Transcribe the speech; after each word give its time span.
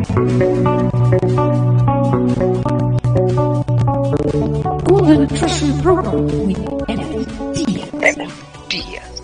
Golden 0.00 0.16
Treasure 5.28 5.76
Program 5.84 6.24
with 6.48 6.56
Kenneth 6.88 7.28
Diaz. 7.52 7.92
Kenneth 8.00 8.32
Diaz. 8.72 9.20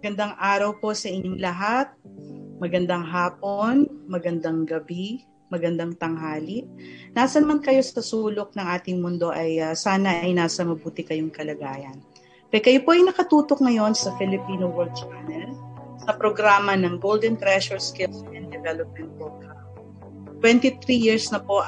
Magandang 0.00 0.32
araw 0.40 0.72
po 0.80 0.96
sa 0.96 1.12
inyong 1.12 1.36
lahat. 1.36 1.92
Magandang 2.64 3.04
hapon, 3.04 3.84
magandang 4.08 4.64
gabi, 4.64 5.20
magandang 5.46 5.94
tanghali. 5.94 6.66
Nasaan 7.14 7.46
man 7.46 7.62
kayo 7.62 7.78
sa 7.82 8.02
sulok 8.02 8.54
ng 8.58 8.66
ating 8.66 8.98
mundo 8.98 9.30
ay 9.30 9.62
uh, 9.62 9.74
sana 9.78 10.22
ay 10.26 10.34
nasa 10.34 10.66
mabuti 10.66 11.06
kayong 11.06 11.30
kalagayan. 11.30 12.02
Kaya 12.50 12.62
kayo 12.62 12.80
po 12.82 12.94
ay 12.94 13.06
nakatutok 13.06 13.62
ngayon 13.62 13.94
sa 13.94 14.14
Filipino 14.18 14.70
World 14.70 14.94
Channel 14.98 15.54
sa 16.02 16.14
programa 16.14 16.74
ng 16.74 16.98
Golden 16.98 17.38
Treasure 17.38 17.78
Skills 17.78 18.26
and 18.34 18.50
Development 18.50 19.10
Program. 19.18 19.54
23 20.42 20.82
years 20.94 21.30
na 21.30 21.42
po 21.42 21.62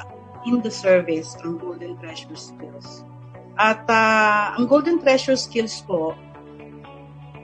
in 0.47 0.63
the 0.63 0.71
service 0.71 1.35
ang 1.43 1.59
Golden 1.59 1.95
Treasure 1.99 2.35
Skills. 2.35 3.03
At 3.59 3.83
uh, 3.87 4.55
ang 4.55 4.67
Golden 4.71 5.03
Treasure 5.03 5.35
Skills 5.35 5.83
po 5.83 6.15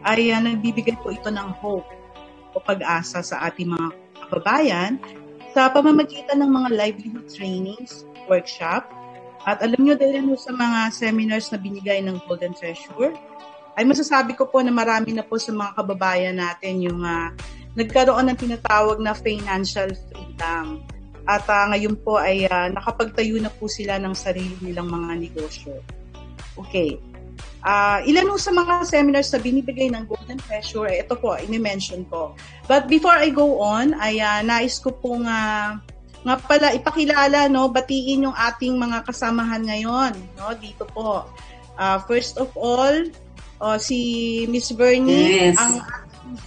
ay 0.07 0.31
uh, 0.31 0.39
nagbibigay 0.39 0.95
po 0.99 1.11
ito 1.11 1.31
ng 1.31 1.49
hope 1.59 1.87
o 2.55 2.59
pag-asa 2.63 3.19
sa 3.19 3.43
ating 3.47 3.71
mga 3.75 3.87
kababayan 4.27 4.95
sa 5.55 5.71
pamamagitan 5.71 6.43
ng 6.43 6.51
mga 6.51 6.69
livelihood 6.75 7.31
trainings, 7.31 8.03
workshop, 8.27 8.91
at 9.47 9.63
alam 9.63 9.79
nyo 9.79 9.95
dahil 9.95 10.35
sa 10.35 10.51
mga 10.51 10.91
seminars 10.91 11.47
na 11.47 11.55
binigay 11.55 12.03
ng 12.03 12.19
Golden 12.27 12.51
Treasure, 12.51 13.15
ay 13.79 13.87
masasabi 13.87 14.35
ko 14.35 14.51
po 14.51 14.59
na 14.59 14.75
marami 14.75 15.15
na 15.15 15.23
po 15.23 15.39
sa 15.39 15.55
mga 15.55 15.79
kababayan 15.79 16.35
natin 16.35 16.83
yung 16.83 16.99
uh, 17.07 17.31
nagkaroon 17.71 18.27
ng 18.27 18.35
tinatawag 18.35 18.99
na 18.99 19.15
financial 19.15 19.95
freedom. 20.11 20.83
At 21.23 21.47
uh, 21.47 21.71
ngayon 21.71 22.03
po 22.03 22.19
ay 22.19 22.51
uh, 22.51 22.67
nakapagtayo 22.75 23.39
na 23.39 23.47
po 23.47 23.71
sila 23.71 23.95
ng 23.95 24.11
sarili 24.11 24.59
nilang 24.59 24.91
mga 24.91 25.23
negosyo. 25.23 25.79
Okay. 26.59 26.99
Uh, 27.65 27.97
ilan 28.05 28.29
sa 28.37 28.53
mga 28.53 28.85
seminars 28.85 29.33
na 29.33 29.41
binibigay 29.41 29.89
ng 29.89 30.05
Golden 30.05 30.37
Treasure, 30.37 30.85
eh, 30.85 31.01
ito 31.01 31.17
po, 31.17 31.33
ini-mention 31.33 32.05
ko. 32.13 32.37
But 32.69 32.85
before 32.85 33.17
I 33.17 33.33
go 33.33 33.57
on, 33.57 33.97
ay 33.97 34.21
uh, 34.21 34.45
nais 34.45 34.77
ko 34.77 34.93
pong 34.93 35.25
uh, 35.25 35.73
nga 36.25 36.35
pala 36.45 36.77
ipakilala, 36.77 37.49
no, 37.49 37.65
batiin 37.73 38.29
yung 38.29 38.37
ating 38.37 38.77
mga 38.77 39.01
kasamahan 39.09 39.65
ngayon, 39.65 40.13
no, 40.37 40.53
dito 40.61 40.85
po. 40.93 41.25
Uh, 41.73 41.97
first 42.05 42.37
of 42.37 42.53
all, 42.53 42.93
uh, 43.57 43.77
si 43.81 44.45
Miss 44.45 44.69
Bernie, 44.69 45.49
yes. 45.49 45.57
ang 45.57 45.81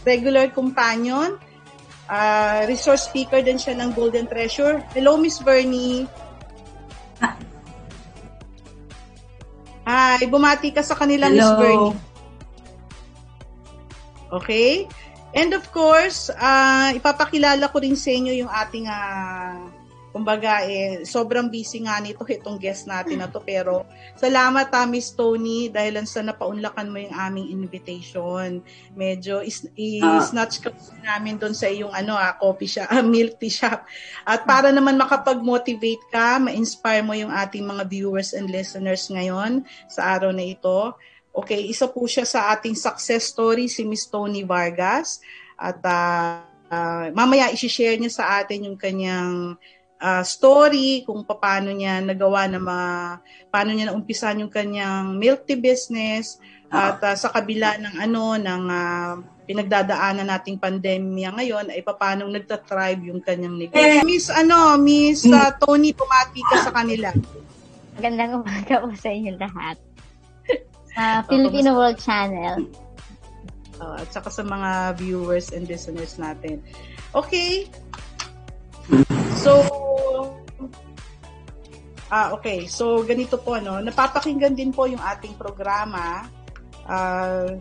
regular 0.06 0.46
companion. 0.54 1.34
Uh, 2.06 2.62
resource 2.70 3.10
speaker 3.10 3.42
din 3.42 3.58
siya 3.58 3.74
ng 3.74 3.90
Golden 3.90 4.30
Treasure. 4.30 4.86
Hello, 4.94 5.18
Miss 5.18 5.42
Bernie. 5.42 6.06
Hi, 9.88 10.20
bumati 10.28 10.68
ka 10.68 10.84
sa 10.84 10.92
kanila, 10.92 11.32
Miss 11.32 11.48
Bernie. 11.56 11.96
Okay? 14.28 14.84
And 15.32 15.56
of 15.56 15.64
course, 15.72 16.28
uh, 16.28 16.92
ipapakilala 16.92 17.72
ko 17.72 17.80
rin 17.80 17.96
sa 17.96 18.12
inyo 18.12 18.44
yung 18.44 18.52
ating, 18.52 18.84
uh, 18.84 19.56
kumbaga, 20.18 20.66
eh, 20.66 21.06
sobrang 21.06 21.46
busy 21.46 21.86
nga 21.86 22.02
nito 22.02 22.26
itong 22.26 22.58
guest 22.58 22.90
natin 22.90 23.22
na 23.22 23.30
to. 23.30 23.38
Pero 23.38 23.86
salamat, 24.18 24.66
uh, 24.74 24.88
Miss 24.90 25.14
Tony, 25.14 25.70
dahil 25.70 26.02
sa 26.10 26.26
napaunlakan 26.26 26.90
mo 26.90 26.98
yung 26.98 27.14
aming 27.14 27.54
invitation. 27.54 28.58
Medyo 28.98 29.46
is, 29.46 29.62
i-snatch 29.78 30.58
ka 30.66 30.74
namin 31.06 31.38
doon 31.38 31.54
sa 31.54 31.70
iyong 31.70 31.94
ano, 31.94 32.18
uh, 32.18 32.34
coffee 32.34 32.66
shop, 32.66 32.90
uh, 32.90 32.98
milk 33.06 33.38
tea 33.38 33.54
shop. 33.54 33.86
At 34.26 34.42
para 34.42 34.74
naman 34.74 34.98
makapag-motivate 34.98 36.10
ka, 36.10 36.42
ma-inspire 36.42 37.06
mo 37.06 37.14
yung 37.14 37.30
ating 37.30 37.62
mga 37.62 37.86
viewers 37.86 38.34
and 38.34 38.50
listeners 38.50 39.06
ngayon 39.06 39.62
sa 39.86 40.18
araw 40.18 40.34
na 40.34 40.42
ito. 40.42 40.98
Okay, 41.30 41.70
isa 41.70 41.86
po 41.86 42.10
siya 42.10 42.26
sa 42.26 42.50
ating 42.50 42.74
success 42.74 43.30
story, 43.30 43.70
si 43.70 43.86
Miss 43.86 44.10
Tony 44.10 44.42
Vargas. 44.42 45.22
At 45.54 45.78
uh, 45.86 46.42
uh, 46.66 47.06
mamaya 47.14 47.54
isi-share 47.54 47.94
niya 47.94 48.10
sa 48.10 48.42
atin 48.42 48.66
yung 48.66 48.78
kanyang 48.78 49.54
uh, 49.98 50.24
story 50.24 51.02
kung 51.04 51.26
paano 51.26 51.74
niya 51.74 52.00
nagawa 52.02 52.46
na 52.46 52.58
ma, 52.62 52.78
paano 53.50 53.74
niya 53.74 53.90
naumpisan 53.90 54.42
yung 54.42 54.52
kanyang 54.52 55.18
milk 55.18 55.44
tea 55.44 55.58
business 55.58 56.38
at 56.68 57.00
uh, 57.00 57.16
sa 57.16 57.32
kabila 57.32 57.80
ng 57.80 57.94
ano 57.96 58.36
ng 58.36 58.62
uh, 58.68 59.12
pinagdadaanan 59.48 60.28
nating 60.28 60.60
pandemya 60.60 61.32
ngayon 61.32 61.72
ay 61.72 61.80
paano 61.80 62.28
nagta-thrive 62.28 63.08
yung 63.08 63.24
kanyang 63.24 63.56
negosyo. 63.56 64.04
Miss 64.04 64.28
ano, 64.28 64.76
Miss 64.76 65.24
uh, 65.24 65.50
Tony 65.56 65.96
pumati 65.96 66.44
ka 66.44 66.68
sa 66.68 66.72
kanila. 66.72 67.08
Magandang 67.96 68.44
umaga 68.44 68.84
po 68.84 68.92
sa 68.94 69.08
inyo 69.10 69.34
lahat. 69.36 69.76
Uh, 70.98 71.22
Filipino 71.30 71.78
World 71.78 71.94
Channel. 72.02 72.66
Uh, 73.78 74.02
at 74.02 74.10
saka 74.10 74.34
sa 74.34 74.42
mga 74.42 74.98
viewers 74.98 75.54
and 75.54 75.70
listeners 75.70 76.18
natin. 76.18 76.58
Okay. 77.14 77.70
So, 79.38 79.52
ah, 82.10 82.34
okay. 82.34 82.66
So, 82.66 83.06
ganito 83.06 83.38
po, 83.38 83.56
no? 83.62 83.78
Napapakinggan 83.78 84.58
din 84.58 84.74
po 84.74 84.90
yung 84.90 85.00
ating 85.00 85.38
programa. 85.38 86.26
Uh, 86.88 87.56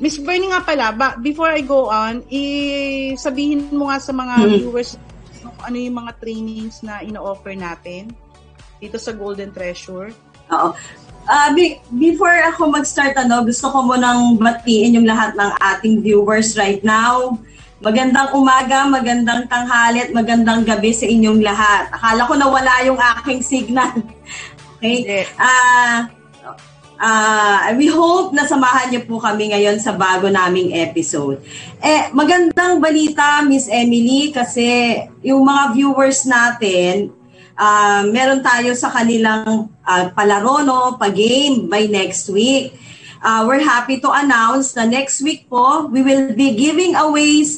Miss 0.00 0.16
Bernie 0.16 0.48
nga 0.48 0.64
pala, 0.64 0.92
ba, 0.96 1.08
before 1.20 1.52
I 1.52 1.60
go 1.60 1.92
on, 1.92 2.24
i-sabihin 2.32 3.68
mo 3.72 3.92
nga 3.92 4.00
sa 4.00 4.16
mga 4.16 4.34
hmm. 4.40 4.52
viewers 4.64 4.96
ano 5.60 5.76
yung 5.76 5.96
mga 6.00 6.12
trainings 6.20 6.80
na 6.80 7.04
ino-offer 7.04 7.52
natin 7.52 8.12
dito 8.80 8.96
sa 8.96 9.12
Golden 9.12 9.52
Treasure. 9.52 10.12
Oo. 10.52 10.72
Uh, 11.30 11.48
be- 11.52 11.78
before 12.00 12.32
ako 12.48 12.72
mag-start, 12.72 13.14
ano, 13.14 13.44
gusto 13.44 13.68
ko 13.68 13.84
munang 13.84 14.40
batiin 14.40 14.96
yung 14.96 15.06
lahat 15.06 15.36
ng 15.36 15.50
ating 15.60 16.00
viewers 16.00 16.56
right 16.56 16.80
now. 16.80 17.36
Magandang 17.80 18.36
umaga, 18.36 18.84
magandang 18.84 19.48
tanghali 19.48 20.04
at 20.04 20.12
magandang 20.12 20.68
gabi 20.68 20.92
sa 20.92 21.08
inyong 21.08 21.40
lahat. 21.40 21.88
Akala 21.88 22.28
ko 22.28 22.36
nawala 22.36 22.84
yung 22.84 23.00
aking 23.00 23.40
signal. 23.40 23.96
Okay? 24.80 25.28
Ah... 25.36 26.08
Uh, 26.08 26.20
Uh, 27.00 27.72
we 27.80 27.88
hope 27.88 28.36
na 28.36 28.44
samahan 28.44 28.92
niyo 28.92 29.08
po 29.08 29.16
kami 29.16 29.48
ngayon 29.48 29.80
sa 29.80 29.96
bago 29.96 30.28
naming 30.28 30.76
episode. 30.76 31.40
Eh, 31.80 32.12
magandang 32.12 32.76
balita, 32.76 33.40
Miss 33.40 33.72
Emily, 33.72 34.28
kasi 34.28 35.00
yung 35.24 35.48
mga 35.48 35.72
viewers 35.72 36.28
natin, 36.28 37.08
uh, 37.56 38.04
meron 38.04 38.44
tayo 38.44 38.76
sa 38.76 38.92
kanilang 38.92 39.72
uh, 39.80 40.12
palaro, 40.12 40.60
no, 40.60 41.00
pa-game 41.00 41.72
by 41.72 41.88
next 41.88 42.28
week. 42.28 42.76
Uh, 43.24 43.48
we're 43.48 43.64
happy 43.64 43.96
to 43.96 44.12
announce 44.12 44.76
na 44.76 44.84
next 44.84 45.24
week 45.24 45.48
po, 45.48 45.88
we 45.88 46.04
will 46.04 46.36
be 46.36 46.52
giving 46.52 46.92
away 47.00 47.48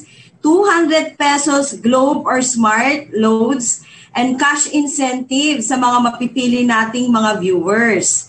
200 0.42 1.16
pesos 1.16 1.78
Globe 1.78 2.26
or 2.26 2.42
Smart 2.42 3.14
loads 3.14 3.86
and 4.12 4.36
cash 4.36 4.68
incentive 4.74 5.64
sa 5.64 5.80
mga 5.80 5.98
mapipili 6.12 6.66
nating 6.66 7.08
mga 7.08 7.40
viewers. 7.40 8.28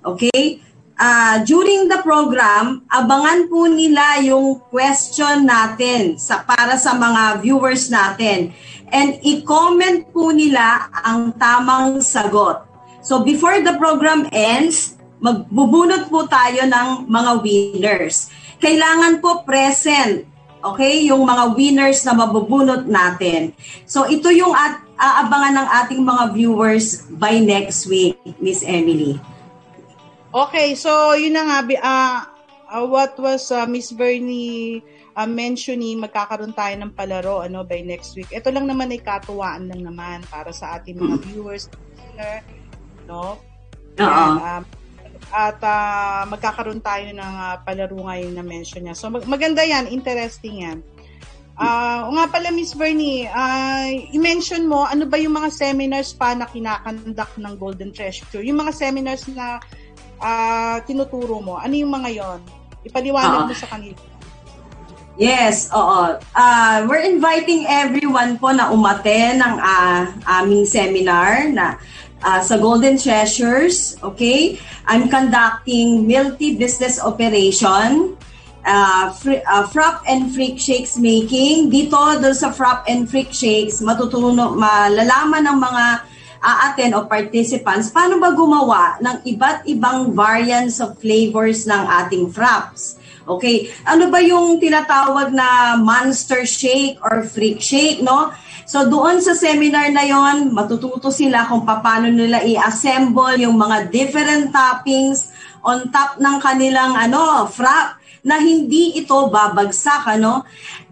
Okay? 0.00 0.62
Uh, 0.98 1.46
during 1.46 1.86
the 1.86 2.02
program, 2.02 2.82
abangan 2.90 3.46
po 3.46 3.70
nila 3.70 4.18
yung 4.18 4.58
question 4.66 5.46
natin 5.46 6.18
sa, 6.18 6.42
para 6.42 6.74
sa 6.74 6.96
mga 6.96 7.38
viewers 7.38 7.86
natin. 7.86 8.50
And 8.90 9.20
i-comment 9.22 10.10
po 10.10 10.34
nila 10.34 10.90
ang 10.90 11.36
tamang 11.38 12.02
sagot. 12.02 12.66
So 13.04 13.22
before 13.22 13.62
the 13.62 13.78
program 13.78 14.26
ends, 14.34 14.98
magbubunot 15.22 16.10
po 16.10 16.26
tayo 16.26 16.66
ng 16.66 17.06
mga 17.06 17.32
winners. 17.46 18.30
Kailangan 18.58 19.22
po 19.22 19.46
present, 19.46 20.26
okay, 20.64 21.06
yung 21.06 21.26
mga 21.26 21.54
winners 21.54 22.02
na 22.02 22.14
mabubunot 22.14 22.86
natin. 22.86 23.54
So 23.86 24.06
ito 24.06 24.30
yung 24.32 24.54
at, 24.54 24.82
aabangan 24.98 25.54
ng 25.62 25.68
ating 25.84 26.02
mga 26.02 26.24
viewers 26.34 27.06
by 27.14 27.38
next 27.38 27.86
week, 27.86 28.18
Miss 28.42 28.66
Emily. 28.66 29.18
Okay, 30.34 30.74
so 30.74 31.14
yun 31.14 31.38
na 31.38 31.46
nga, 31.46 31.58
uh, 31.64 32.18
uh, 32.68 32.84
what 32.84 33.14
was 33.16 33.48
uh, 33.54 33.64
Miss 33.64 33.94
Bernie 33.94 34.82
uh, 35.16 35.26
mentioning, 35.26 36.02
magkakaroon 36.02 36.52
tayo 36.52 36.74
ng 36.78 36.92
palaro 36.92 37.46
ano, 37.46 37.62
by 37.62 37.82
next 37.82 38.14
week. 38.18 38.28
Ito 38.30 38.50
lang 38.54 38.66
naman 38.66 38.90
ay 38.94 39.00
katuwaan 39.00 39.70
lang 39.70 39.82
naman 39.82 40.22
para 40.28 40.50
sa 40.54 40.78
ating 40.78 40.98
mga 40.98 41.16
viewers, 41.26 41.66
no? 43.06 43.38
Oo. 43.98 44.26
Um, 44.38 44.62
at 45.32 45.58
uh, 45.60 46.24
magkakaroon 46.28 46.80
tayo 46.80 47.08
ng 47.12 47.34
uh, 47.36 47.56
palaro 47.62 47.96
ngayon 47.96 48.32
na 48.36 48.44
mention 48.44 48.84
niya. 48.84 48.96
So 48.96 49.12
mag- 49.12 49.28
maganda 49.28 49.64
yan, 49.64 49.88
interesting 49.88 50.64
yan. 50.64 50.78
Ah, 51.58 52.06
o 52.06 52.14
nga 52.14 52.30
pala 52.30 52.54
Miss 52.54 52.70
Bernie, 52.70 53.26
ah, 53.26 53.90
i-mention 54.14 54.70
mo 54.70 54.86
ano 54.86 55.10
ba 55.10 55.18
yung 55.18 55.34
mga 55.34 55.50
seminars 55.50 56.14
pa 56.14 56.30
na 56.30 56.46
kinakandak 56.46 57.34
ng 57.34 57.54
Golden 57.58 57.90
Treasure? 57.90 58.46
Yung 58.46 58.62
mga 58.62 58.70
seminars 58.70 59.26
na 59.26 59.58
ah, 60.22 60.78
tinuturo 60.86 61.42
mo, 61.42 61.58
ano 61.58 61.74
yung 61.74 61.90
mga 61.90 62.08
yon? 62.14 62.40
Ipaliwanag 62.86 63.42
Oo. 63.42 63.48
mo 63.50 63.54
sa 63.58 63.66
kanila. 63.74 63.98
Yes, 65.18 65.66
oo. 65.74 66.14
Uh, 66.30 66.86
we're 66.86 67.02
inviting 67.02 67.66
everyone 67.66 68.38
po 68.38 68.54
na 68.54 68.70
umaten 68.70 69.42
ng 69.42 69.54
ah, 69.58 70.14
aming 70.38 70.62
seminar 70.62 71.50
na 71.50 71.74
ah, 72.22 72.40
sa 72.42 72.58
Golden 72.58 72.98
Treasures, 72.98 73.98
okay? 74.02 74.58
I'm 74.88 75.12
conducting 75.12 76.08
multi-business 76.08 76.98
operation, 76.98 78.16
uh, 78.64 79.12
fr- 79.14 79.44
ah, 79.46 79.68
frap 79.68 80.02
and 80.08 80.34
freak 80.34 80.58
shakes 80.58 80.96
making. 80.96 81.70
Dito, 81.70 81.98
doon 82.18 82.34
sa 82.34 82.50
frap 82.50 82.88
and 82.88 83.06
freak 83.06 83.30
shakes, 83.30 83.78
matutuno, 83.84 84.56
malalaman 84.56 85.44
ng 85.46 85.58
mga 85.58 85.84
aaten 86.38 86.94
o 86.94 87.02
participants 87.10 87.90
paano 87.90 88.22
ba 88.22 88.30
gumawa 88.30 88.94
ng 89.02 89.26
iba't 89.26 89.66
ibang 89.66 90.14
variants 90.14 90.78
of 90.78 90.94
flavors 91.02 91.66
ng 91.66 91.82
ating 92.04 92.30
fraps. 92.30 92.98
Okay, 93.28 93.68
ano 93.84 94.08
ba 94.08 94.24
yung 94.24 94.56
tinatawag 94.56 95.36
na 95.36 95.76
monster 95.76 96.48
shake 96.48 96.96
or 97.04 97.28
freak 97.28 97.60
shake, 97.60 98.00
no? 98.00 98.32
So 98.64 98.88
doon 98.88 99.20
sa 99.20 99.36
seminar 99.36 99.92
na 99.92 100.04
yon, 100.04 100.52
matututo 100.52 101.12
sila 101.12 101.44
kung 101.48 101.64
paano 101.64 102.08
nila 102.08 102.44
i-assemble 102.44 103.36
yung 103.40 103.56
mga 103.56 103.92
different 103.92 104.48
toppings 104.52 105.32
on 105.60 105.88
top 105.92 106.16
ng 106.16 106.36
kanilang 106.40 106.96
ano, 106.96 107.48
frap 107.48 107.96
na 108.24 108.40
hindi 108.40 109.00
ito 109.00 109.32
babagsak, 109.32 110.20
ano? 110.20 110.44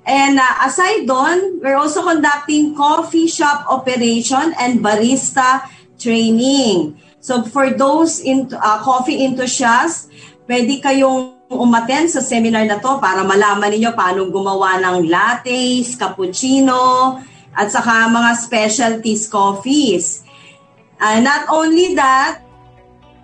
And 0.09 0.41
uh, 0.41 0.55
aside 0.65 1.05
doon, 1.05 1.61
we're 1.61 1.77
also 1.77 2.01
conducting 2.01 2.73
coffee 2.73 3.29
shop 3.29 3.69
operation 3.69 4.57
and 4.57 4.81
barista 4.81 5.69
training. 6.01 6.97
So 7.21 7.45
for 7.45 7.77
those 7.77 8.25
into 8.25 8.57
uh, 8.57 8.81
coffee 8.81 9.21
enthusiasts, 9.21 10.09
pwede 10.49 10.81
kayong 10.81 11.36
umaten 11.51 12.11
sa 12.11 12.19
seminar 12.19 12.67
na 12.67 12.83
to 12.83 12.99
para 12.99 13.23
malaman 13.23 13.71
ninyo 13.71 13.95
paano 13.95 14.27
gumawa 14.27 14.83
ng 14.83 15.07
lattes, 15.07 15.95
cappuccino, 15.95 17.19
at 17.55 17.71
saka 17.71 18.11
mga 18.11 18.31
specialties 18.37 19.31
coffees. 19.31 20.27
Uh, 20.99 21.23
not 21.23 21.47
only 21.53 21.95
that, 21.95 22.43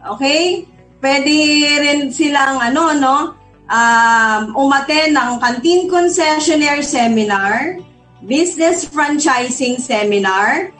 okay, 0.06 0.68
pwede 1.02 1.34
rin 1.82 2.00
silang 2.14 2.62
ano, 2.62 2.94
no, 2.94 3.16
um, 3.66 4.42
umaten 4.54 5.18
ng 5.18 5.30
canteen 5.42 5.90
concessionaire 5.90 6.84
seminar, 6.86 7.82
business 8.22 8.86
franchising 8.86 9.82
seminar. 9.82 10.70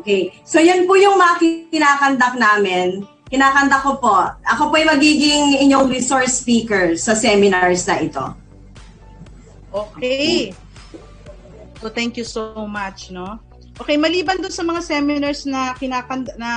Okay, 0.00 0.34
so 0.42 0.58
yan 0.58 0.88
po 0.88 0.98
yung 0.98 1.14
mga 1.20 1.68
kinakandak 1.70 2.34
namin 2.40 3.06
kinakanta 3.26 3.82
ko 3.82 3.98
po. 3.98 4.16
Ako 4.46 4.70
po 4.70 4.74
ay 4.78 4.86
magiging 4.86 5.58
inyong 5.66 5.90
resource 5.90 6.42
speaker 6.42 6.94
sa 6.94 7.12
seminars 7.14 7.86
na 7.90 7.96
ito. 8.02 8.24
Okay. 9.74 10.54
So 11.82 11.92
thank 11.92 12.16
you 12.16 12.24
so 12.24 12.64
much, 12.64 13.12
no? 13.12 13.38
Okay, 13.76 14.00
maliban 14.00 14.40
dun 14.40 14.54
sa 14.54 14.64
mga 14.64 14.80
seminars 14.80 15.44
na 15.44 15.76
kinakanda 15.76 16.32
na 16.40 16.50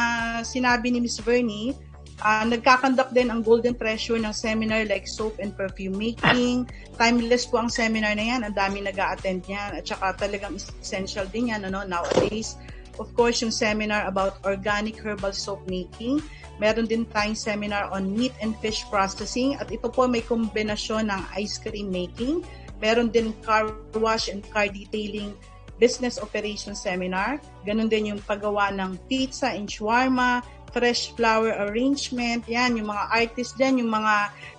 sinabi 0.48 0.88
ni 0.88 1.04
Miss 1.04 1.19
Bernie, 1.19 1.75
uh, 2.24 2.48
nagkakandak 2.48 3.12
din 3.12 3.27
ang 3.27 3.44
Golden 3.44 3.75
Treasure 3.75 4.16
ng 4.16 4.31
seminar 4.31 4.88
like 4.88 5.04
soap 5.04 5.36
and 5.44 5.51
perfume 5.51 6.00
making. 6.00 6.63
Timeless 6.95 7.44
po 7.44 7.60
ang 7.60 7.68
seminar 7.68 8.16
na 8.16 8.24
yan. 8.24 8.42
Ang 8.48 8.56
dami 8.56 8.80
nag 8.80 8.95
attend 8.95 9.44
yan. 9.48 9.75
At 9.75 9.83
saka 9.83 10.16
talagang 10.27 10.56
essential 10.56 11.27
din 11.27 11.51
yan 11.51 11.68
ano, 11.68 11.83
nowadays. 11.83 12.56
Of 13.00 13.16
course, 13.16 13.40
yung 13.40 13.56
seminar 13.56 14.06
about 14.06 14.44
organic 14.44 15.00
herbal 15.00 15.31
soap 15.31 15.63
making. 15.72 16.19
Meron 16.60 16.86
din 16.86 17.07
tayong 17.07 17.40
seminar 17.40 17.88
on 17.96 18.12
meat 18.12 18.36
and 18.44 18.51
fish 18.60 18.84
processing. 18.92 19.56
At 19.56 19.72
ito 19.72 19.88
po 19.88 20.06
may 20.06 20.19
kombinasyon 20.19 21.07
ng 21.07 21.22
ice 21.40 21.56
cream 21.56 21.88
making. 21.88 22.44
Meron 22.84 23.07
din 23.07 23.31
car 23.44 23.72
wash 23.96 24.28
and 24.28 24.44
car 24.51 24.68
detailing 24.68 25.31
business 25.80 26.19
operation 26.19 26.75
seminar. 26.75 27.40
Ganon 27.63 27.88
din 27.88 28.12
yung 28.12 28.22
paggawa 28.28 28.75
ng 28.75 29.00
pizza 29.07 29.56
and 29.56 29.72
shawarma, 29.72 30.44
fresh 30.75 31.16
flower 31.16 31.56
arrangement. 31.72 32.44
Yan, 32.52 32.75
yung 32.75 32.92
mga 32.92 33.06
artist 33.16 33.56
dyan, 33.56 33.80
yung 33.80 33.92
mga 33.95 34.16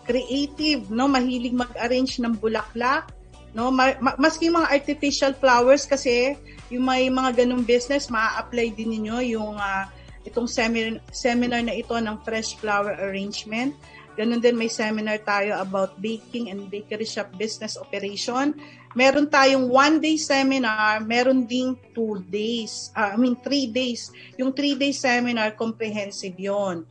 creative, 0.09 0.89
no, 0.89 1.07
mahilig 1.07 1.53
mag-arrange 1.53 2.19
ng 2.19 2.41
bulaklak. 2.41 3.13
No, 3.51 3.71
ma- 3.75 3.99
ma- 3.99 4.15
maski 4.15 4.47
mga 4.47 4.71
artificial 4.71 5.33
flowers 5.35 5.83
kasi 5.83 6.39
yung 6.71 6.87
may 6.87 7.11
mga 7.11 7.43
ganung 7.43 7.67
business, 7.67 8.07
ma-apply 8.07 8.71
din 8.79 8.95
ninyo 8.95 9.17
yung 9.35 9.59
uh, 9.59 9.91
itong 10.23 10.47
seminar, 10.47 11.03
seminar 11.11 11.61
na 11.65 11.75
ito 11.75 11.93
ng 11.97 12.17
fresh 12.23 12.55
flower 12.61 12.95
arrangement. 13.03 13.75
Ganon 14.15 14.43
din 14.43 14.59
may 14.59 14.69
seminar 14.69 15.23
tayo 15.23 15.59
about 15.59 15.99
baking 15.99 16.51
and 16.51 16.67
bakery 16.69 17.07
shop 17.07 17.31
business 17.39 17.79
operation. 17.79 18.55
Meron 18.93 19.31
tayong 19.31 19.71
one 19.71 20.03
day 20.03 20.19
seminar, 20.19 20.99
meron 21.07 21.47
ding 21.47 21.79
two 21.95 22.19
days, 22.27 22.91
uh, 22.99 23.15
I 23.15 23.17
mean 23.19 23.39
three 23.39 23.71
days. 23.71 24.11
Yung 24.35 24.51
three 24.51 24.75
day 24.75 24.91
seminar, 24.91 25.55
comprehensive 25.55 26.35
yon. 26.39 26.87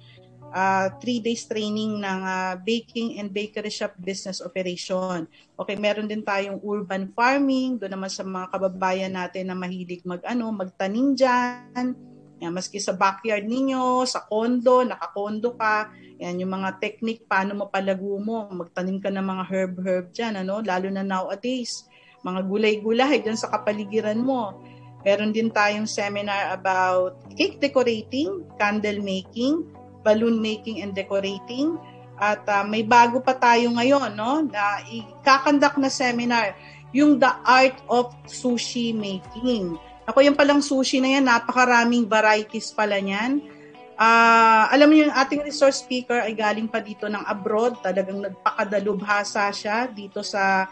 Uh, 0.49 0.89
three 0.97 1.21
days 1.21 1.45
training 1.45 2.01
ng 2.01 2.19
uh, 2.25 2.57
baking 2.65 3.21
and 3.21 3.29
bakery 3.29 3.69
shop 3.69 3.93
business 4.01 4.41
operation. 4.41 5.29
Okay, 5.53 5.77
meron 5.77 6.09
din 6.09 6.25
tayong 6.25 6.57
urban 6.65 7.13
farming, 7.13 7.77
doon 7.77 7.93
naman 7.93 8.09
sa 8.09 8.25
mga 8.25 8.49
kababayan 8.49 9.13
natin 9.13 9.45
na 9.45 9.53
mahilig 9.53 10.01
mag-ano, 10.09 10.49
magtanim 10.49 11.13
dyan. 11.13 11.93
Yan, 12.41 12.55
maski 12.55 12.81
sa 12.81 12.97
backyard 12.97 13.45
ninyo, 13.45 14.07
sa 14.09 14.25
kondo, 14.25 14.81
nakakondo 14.81 15.53
ka, 15.53 15.93
yan 16.17 16.41
yung 16.41 16.55
mga 16.57 16.81
technique 16.81 17.29
paano 17.29 17.53
mapalago 17.53 18.17
mo, 18.17 18.49
magtanim 18.49 18.97
ka 18.97 19.13
ng 19.13 19.21
mga 19.21 19.43
herb-herb 19.45 20.05
dyan, 20.15 20.33
ano? 20.41 20.65
lalo 20.65 20.87
na 20.89 21.05
nowadays 21.05 21.85
mga 22.23 22.41
gulay-gulay 22.47 23.23
dyan 23.23 23.39
sa 23.39 23.51
kapaligiran 23.51 24.19
mo. 24.19 24.55
Meron 25.07 25.31
din 25.31 25.47
tayong 25.47 25.87
seminar 25.87 26.51
about 26.51 27.15
cake 27.39 27.63
decorating, 27.63 28.43
candle 28.59 28.99
making, 28.99 29.63
balloon 30.03 30.39
making 30.39 30.81
and 30.83 30.95
decorating. 30.95 31.75
At 32.19 32.43
uh, 32.51 32.67
may 32.67 32.83
bago 32.83 33.23
pa 33.23 33.31
tayo 33.35 33.71
ngayon, 33.71 34.15
no, 34.19 34.43
na 34.43 34.83
ikakandak 34.91 35.79
na 35.79 35.87
seminar, 35.87 36.51
yung 36.91 37.21
The 37.21 37.31
Art 37.45 37.79
of 37.87 38.11
Sushi 38.27 38.91
Making. 38.91 39.77
Ako 40.09 40.25
yung 40.25 40.35
palang 40.35 40.59
sushi 40.59 40.97
na 40.99 41.15
yan, 41.15 41.29
napakaraming 41.29 42.09
varieties 42.09 42.73
pala 42.73 42.97
niyan. 42.97 43.45
Uh, 43.99 44.65
alam 44.73 44.89
niyo 44.89 45.07
yung 45.07 45.15
ating 45.15 45.43
resource 45.43 45.83
speaker 45.83 46.23
ay 46.23 46.33
galing 46.33 46.65
pa 46.65 46.81
dito 46.81 47.05
ng 47.05 47.23
abroad, 47.27 47.77
talagang 47.83 48.23
nagpakadalubhasa 48.23 49.51
siya 49.53 49.85
dito 49.91 50.23
sa 50.25 50.65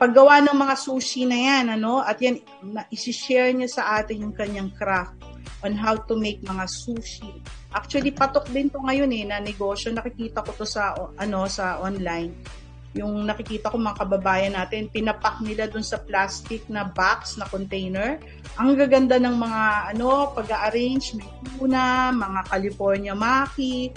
paggawa 0.00 0.42
ng 0.42 0.56
mga 0.56 0.74
sushi 0.74 1.22
na 1.28 1.38
yan, 1.38 1.64
ano, 1.78 2.02
at 2.02 2.18
yan, 2.18 2.42
na, 2.64 2.82
isi-share 2.90 3.54
niya 3.54 3.70
sa 3.70 3.82
atin 4.02 4.26
yung 4.26 4.34
kanyang 4.34 4.72
craft 4.74 5.14
on 5.62 5.78
how 5.78 5.94
to 5.94 6.18
make 6.18 6.42
mga 6.42 6.66
sushi. 6.66 7.30
Actually, 7.72 8.12
patok 8.12 8.48
din 8.52 8.68
to 8.68 8.78
ngayon 8.80 9.10
eh, 9.12 9.24
na 9.24 9.40
negosyo. 9.40 9.90
Nakikita 9.90 10.44
ko 10.44 10.52
to 10.52 10.68
sa, 10.68 10.92
ano, 11.16 11.48
sa 11.48 11.80
online. 11.80 12.32
Yung 12.92 13.24
nakikita 13.24 13.72
ko 13.72 13.80
mga 13.80 14.04
kababayan 14.04 14.52
natin, 14.52 14.92
pinapak 14.92 15.40
nila 15.40 15.64
dun 15.64 15.80
sa 15.80 15.96
plastic 15.96 16.68
na 16.68 16.84
box, 16.84 17.40
na 17.40 17.48
container. 17.48 18.20
Ang 18.60 18.76
gaganda 18.76 19.16
ng 19.16 19.32
mga, 19.32 19.62
ano, 19.96 20.36
pag-arrange, 20.36 21.16
may 21.16 21.30
tuna, 21.56 22.12
mga 22.12 22.40
California 22.52 23.16
maki, 23.16 23.88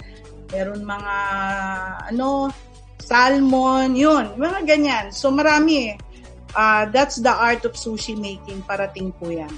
meron 0.48 0.80
mga, 0.80 1.14
ano, 2.08 2.48
salmon, 3.06 3.92
yun, 3.92 4.34
mga 4.40 4.64
ganyan. 4.64 5.06
So 5.12 5.28
marami 5.30 5.92
eh. 5.92 5.96
Uh, 6.56 6.88
that's 6.88 7.20
the 7.20 7.28
art 7.28 7.68
of 7.68 7.76
sushi 7.76 8.16
making. 8.16 8.64
Parating 8.64 9.12
po 9.12 9.28
yan. 9.28 9.52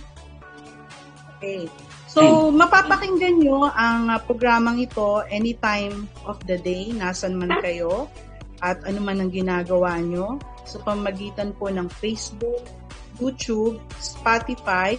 Okay. 1.39 1.71
So, 2.09 2.49
mapapakinggan 2.49 3.45
nyo 3.45 3.69
ang 3.69 4.09
uh, 4.09 4.17
programang 4.25 4.81
ito 4.81 5.21
anytime 5.29 6.09
of 6.25 6.41
the 6.49 6.57
day, 6.57 6.89
nasan 6.97 7.37
man 7.37 7.53
kayo, 7.61 8.09
at 8.65 8.81
ano 8.89 9.05
man 9.05 9.21
ang 9.21 9.29
ginagawa 9.29 10.01
nyo. 10.01 10.41
So, 10.65 10.81
pamagitan 10.81 11.53
po 11.61 11.69
ng 11.69 11.93
Facebook, 12.01 12.65
YouTube, 13.21 13.77
Spotify, 14.01 14.97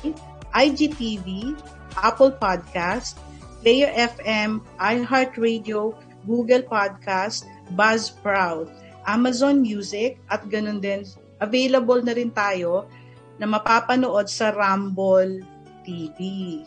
IGTV, 0.54 1.58
Apple 1.98 2.38
Podcast, 2.38 3.18
Player 3.66 3.90
FM, 3.90 4.62
iHeartRadio, 4.78 5.98
Google 6.30 6.62
Podcast, 6.62 7.50
Buzzsprout, 7.74 8.70
Amazon 9.10 9.66
Music, 9.66 10.22
at 10.30 10.46
ganun 10.46 10.78
din, 10.78 11.10
available 11.42 12.06
na 12.06 12.14
rin 12.14 12.30
tayo 12.30 12.86
na 13.42 13.50
mapapanood 13.50 14.30
sa 14.30 14.54
Rumble 14.54 15.42
TV. 15.82 16.62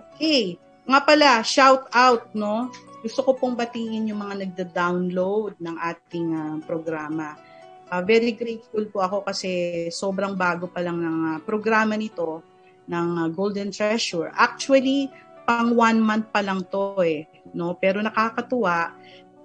Okay. 0.00 0.56
Nga 0.88 1.00
pala, 1.04 1.30
shout 1.44 1.86
out, 1.92 2.32
no? 2.32 2.72
Gusto 3.00 3.24
ko 3.24 3.30
pong 3.36 3.56
batiin 3.56 4.10
yung 4.10 4.20
mga 4.20 4.44
nagda-download 4.44 5.56
ng 5.60 5.76
ating 5.80 6.28
uh, 6.36 6.56
programa. 6.64 7.36
Uh, 7.90 8.02
very 8.04 8.32
grateful 8.36 8.84
po 8.92 9.02
ako 9.02 9.16
kasi 9.26 9.50
sobrang 9.90 10.36
bago 10.36 10.70
pa 10.70 10.84
lang 10.84 11.00
ng 11.00 11.18
uh, 11.34 11.38
programa 11.42 11.96
nito 11.96 12.44
ng 12.86 13.08
uh, 13.24 13.28
Golden 13.32 13.72
Treasure. 13.72 14.30
Actually, 14.36 15.08
pang 15.48 15.74
one 15.74 15.98
month 15.98 16.28
pa 16.30 16.44
lang 16.44 16.62
to 16.68 16.94
eh, 17.02 17.26
no? 17.56 17.74
Pero 17.78 17.98
nakakatuwa 18.04 18.94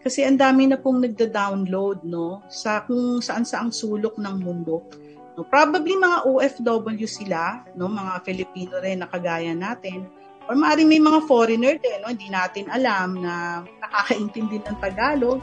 kasi 0.06 0.22
ang 0.22 0.38
dami 0.38 0.70
na 0.70 0.78
pong 0.78 1.02
nagda-download, 1.02 2.06
no? 2.06 2.46
Sa 2.46 2.86
kung 2.86 3.26
saan 3.26 3.42
saang 3.42 3.74
sulok 3.74 4.22
ng 4.22 4.38
mundo. 4.38 4.86
No, 5.34 5.42
probably 5.50 5.98
mga 5.98 6.30
OFW 6.30 7.10
sila, 7.10 7.66
no? 7.74 7.90
Mga 7.90 8.22
Filipino 8.22 8.78
rin 8.78 9.02
na 9.02 9.10
kagaya 9.10 9.58
natin. 9.58 10.06
Or 10.46 10.54
maaaring 10.54 10.90
may 10.90 11.02
mga 11.02 11.26
foreigner 11.26 11.76
din, 11.82 11.98
no? 12.06 12.14
Hindi 12.14 12.30
natin 12.30 12.70
alam 12.70 13.18
na 13.18 13.66
nakakaintindi 13.82 14.62
ng 14.62 14.78
Tagalog 14.78 15.42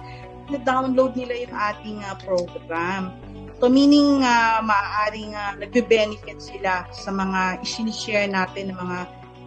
na-download 0.51 1.15
nila 1.15 1.35
yung 1.49 1.55
ating 1.55 1.99
uh, 2.05 2.17
program. 2.21 3.15
So 3.63 3.71
meaning 3.71 4.27
uh, 4.27 4.59
maaaring 4.61 5.33
uh, 5.39 5.55
nagbe-benefit 5.63 6.43
sila 6.43 6.85
sa 6.91 7.11
mga 7.15 7.63
i-share 7.63 8.27
natin 8.27 8.75
ng 8.75 8.79
mga 8.79 8.99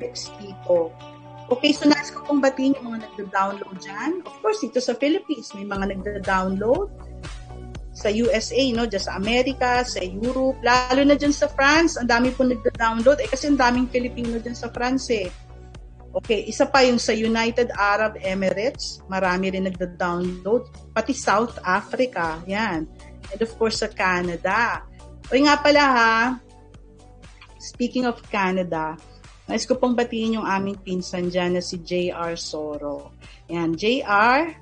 ex-people. 0.01 0.95
Okay, 1.45 1.77
so 1.77 1.85
nais 1.85 2.09
ko 2.09 2.25
pong 2.25 2.41
batiin 2.41 2.73
yung 2.79 2.95
mga 2.95 3.05
nagda-download 3.05 3.77
dyan. 3.77 4.25
Of 4.25 4.33
course, 4.41 4.65
dito 4.65 4.81
sa 4.81 4.97
Philippines, 4.97 5.53
may 5.53 5.67
mga 5.67 5.93
nagda-download. 5.93 6.89
Sa 7.95 8.09
USA, 8.09 8.59
no? 8.73 8.89
Dyan 8.89 9.03
sa 9.05 9.13
Amerika, 9.15 9.85
sa 9.85 10.01
Europe, 10.01 10.57
lalo 10.65 11.05
na 11.05 11.13
dyan 11.13 11.31
sa 11.31 11.45
France, 11.47 12.01
ang 12.01 12.09
dami 12.09 12.33
pong 12.33 12.49
nagda-download. 12.49 13.21
Eh, 13.21 13.29
kasi 13.29 13.53
ang 13.53 13.61
daming 13.61 13.85
Filipino 13.93 14.41
dyan 14.41 14.57
sa 14.57 14.73
France, 14.73 15.05
eh. 15.13 15.29
Okay, 16.15 16.47
isa 16.47 16.63
pa 16.63 16.79
yung 16.79 16.95
sa 16.95 17.11
United 17.11 17.75
Arab 17.75 18.15
Emirates, 18.23 19.03
marami 19.11 19.51
rin 19.51 19.67
nagda-download. 19.67 20.95
Pati 20.95 21.11
South 21.11 21.59
Africa, 21.59 22.39
yan. 22.47 22.87
And 23.35 23.39
of 23.43 23.51
course 23.59 23.83
sa 23.83 23.91
Canada. 23.91 24.87
O 25.27 25.35
nga 25.35 25.59
pala 25.59 25.83
ha, 25.83 26.15
speaking 27.59 28.07
of 28.07 28.23
Canada, 28.31 28.95
nais 29.43 29.67
ko 29.67 29.75
pong 29.75 29.91
batiin 29.91 30.39
yung 30.39 30.47
aming 30.47 30.79
pinsan 30.79 31.27
dyan 31.27 31.59
na 31.59 31.61
si 31.65 31.83
JR 31.83 32.39
Soro. 32.39 33.11
Yan, 33.51 33.75
JR, 33.75 34.55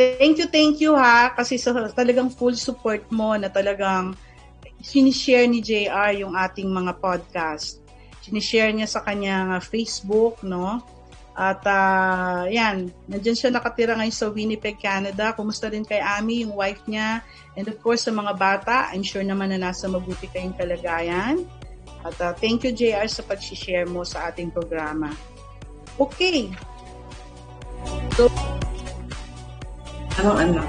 thank 0.00 0.40
you, 0.40 0.48
thank 0.48 0.80
you 0.80 0.96
ha, 0.96 1.36
kasi 1.36 1.60
sa 1.60 1.76
talagang 1.92 2.32
full 2.32 2.56
support 2.56 3.04
mo 3.12 3.36
na 3.36 3.52
talagang 3.52 4.16
sinishare 4.80 5.44
ni 5.52 5.60
JR 5.60 6.16
yung 6.16 6.32
ating 6.32 6.72
mga 6.72 6.96
podcast. 6.96 7.84
Sinishare 8.24 8.72
niya 8.72 8.88
sa 8.88 9.04
kanyang 9.04 9.60
Facebook, 9.60 10.40
no? 10.40 10.80
At 11.34 11.66
uh, 11.66 12.46
yan, 12.46 12.94
nandiyan 13.10 13.34
siya 13.34 13.50
nakatira 13.50 13.98
ngayon 13.98 14.14
sa 14.14 14.30
Winnipeg, 14.30 14.78
Canada. 14.78 15.34
Kumusta 15.34 15.66
rin 15.66 15.82
kay 15.82 15.98
Ami, 15.98 16.46
yung 16.46 16.54
wife 16.54 16.86
niya. 16.86 17.26
And 17.58 17.66
of 17.66 17.82
course, 17.82 18.06
sa 18.06 18.14
mga 18.14 18.38
bata, 18.38 18.94
I'm 18.94 19.02
sure 19.02 19.26
naman 19.26 19.50
na 19.50 19.58
nasa 19.58 19.90
mabuti 19.90 20.30
kayong 20.30 20.54
kalagayan. 20.54 21.42
At 22.06 22.14
uh, 22.22 22.32
thank 22.38 22.62
you, 22.62 22.70
JR, 22.70 23.10
sa 23.10 23.26
pag-share 23.26 23.82
mo 23.90 24.06
sa 24.06 24.30
ating 24.30 24.54
programa. 24.54 25.10
Okay. 25.98 26.54
So, 28.14 28.30
ano, 30.22 30.30
ano? 30.38 30.62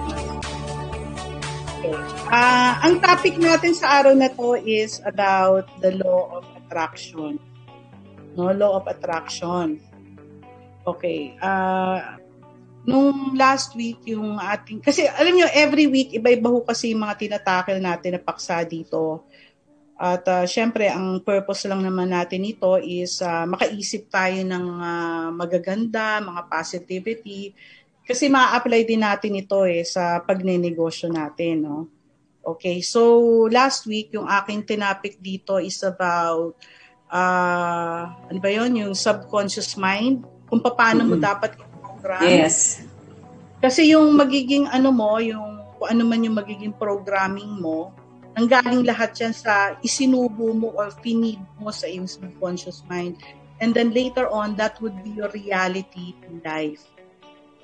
Okay. 1.77 1.93
Uh, 2.25 2.73
ang 2.81 2.97
topic 2.97 3.37
natin 3.37 3.77
sa 3.77 4.01
araw 4.01 4.17
na 4.17 4.33
to 4.33 4.57
is 4.57 4.97
about 5.05 5.69
the 5.77 5.93
law 6.01 6.41
of 6.41 6.45
attraction. 6.57 7.37
No, 8.33 8.49
law 8.49 8.81
of 8.81 8.89
attraction. 8.89 9.77
Okay. 10.85 11.33
Uh, 11.41 12.21
nung 12.85 13.33
last 13.33 13.73
week, 13.73 14.05
yung 14.05 14.37
ating... 14.37 14.79
Kasi 14.79 15.09
alam 15.09 15.33
nyo, 15.33 15.49
every 15.49 15.89
week, 15.89 16.13
iba-iba 16.13 16.53
ho 16.53 16.61
kasi 16.61 16.93
yung 16.93 17.01
mga 17.01 17.17
tinatakil 17.17 17.81
natin 17.81 18.15
na 18.15 18.21
paksa 18.21 18.61
dito. 18.61 19.25
At 19.97 20.21
uh, 20.29 20.45
syempre, 20.45 20.85
ang 20.85 21.25
purpose 21.25 21.65
lang 21.65 21.81
naman 21.81 22.13
natin 22.13 22.45
ito 22.45 22.77
is 22.77 23.17
uh, 23.25 23.49
makaisip 23.49 24.13
tayo 24.13 24.37
ng 24.45 24.65
uh, 24.77 25.27
magaganda, 25.33 26.21
mga 26.21 26.45
positivity. 26.45 27.57
Kasi 28.05 28.29
ma-apply 28.29 28.85
din 28.85 29.01
natin 29.01 29.41
ito 29.41 29.65
eh 29.65 29.81
sa 29.81 30.21
pagnenegosyo 30.21 31.09
natin. 31.09 31.65
No? 31.65 31.89
Okay, 32.45 32.85
so 32.85 33.01
last 33.49 33.89
week, 33.89 34.13
yung 34.13 34.29
aking 34.29 34.69
tinapik 34.69 35.17
dito 35.17 35.57
is 35.57 35.81
about, 35.81 36.53
uh, 37.09 38.05
ano 38.29 38.37
ba 38.37 38.49
yun, 38.53 38.77
yung 38.77 38.93
subconscious 38.93 39.73
mind 39.73 40.34
kung 40.49 40.61
paano 40.61 41.05
mm-hmm. 41.05 41.19
mo 41.19 41.23
dapat 41.23 41.51
i-program. 41.57 42.23
Yes. 42.25 42.85
Kasi 43.59 43.93
yung 43.93 44.13
magiging 44.13 44.69
ano 44.69 44.93
mo, 44.93 45.17
yung 45.17 45.61
kung 45.79 45.89
ano 45.91 46.01
man 46.05 46.23
yung 46.23 46.37
magiging 46.37 46.73
programming 46.75 47.59
mo, 47.59 47.91
nanggaling 48.35 48.83
lahat 48.83 49.15
yan 49.19 49.33
sa 49.33 49.79
isinubo 49.79 50.51
mo 50.51 50.75
or 50.75 50.91
pinid 50.99 51.39
mo 51.57 51.71
sa 51.71 51.87
iyong 51.87 52.07
subconscious 52.07 52.83
mind. 52.91 53.19
And 53.63 53.71
then 53.71 53.95
later 53.95 54.27
on, 54.27 54.59
that 54.59 54.75
would 54.83 54.99
be 55.03 55.15
your 55.15 55.31
reality 55.31 56.11
in 56.27 56.43
life. 56.43 56.83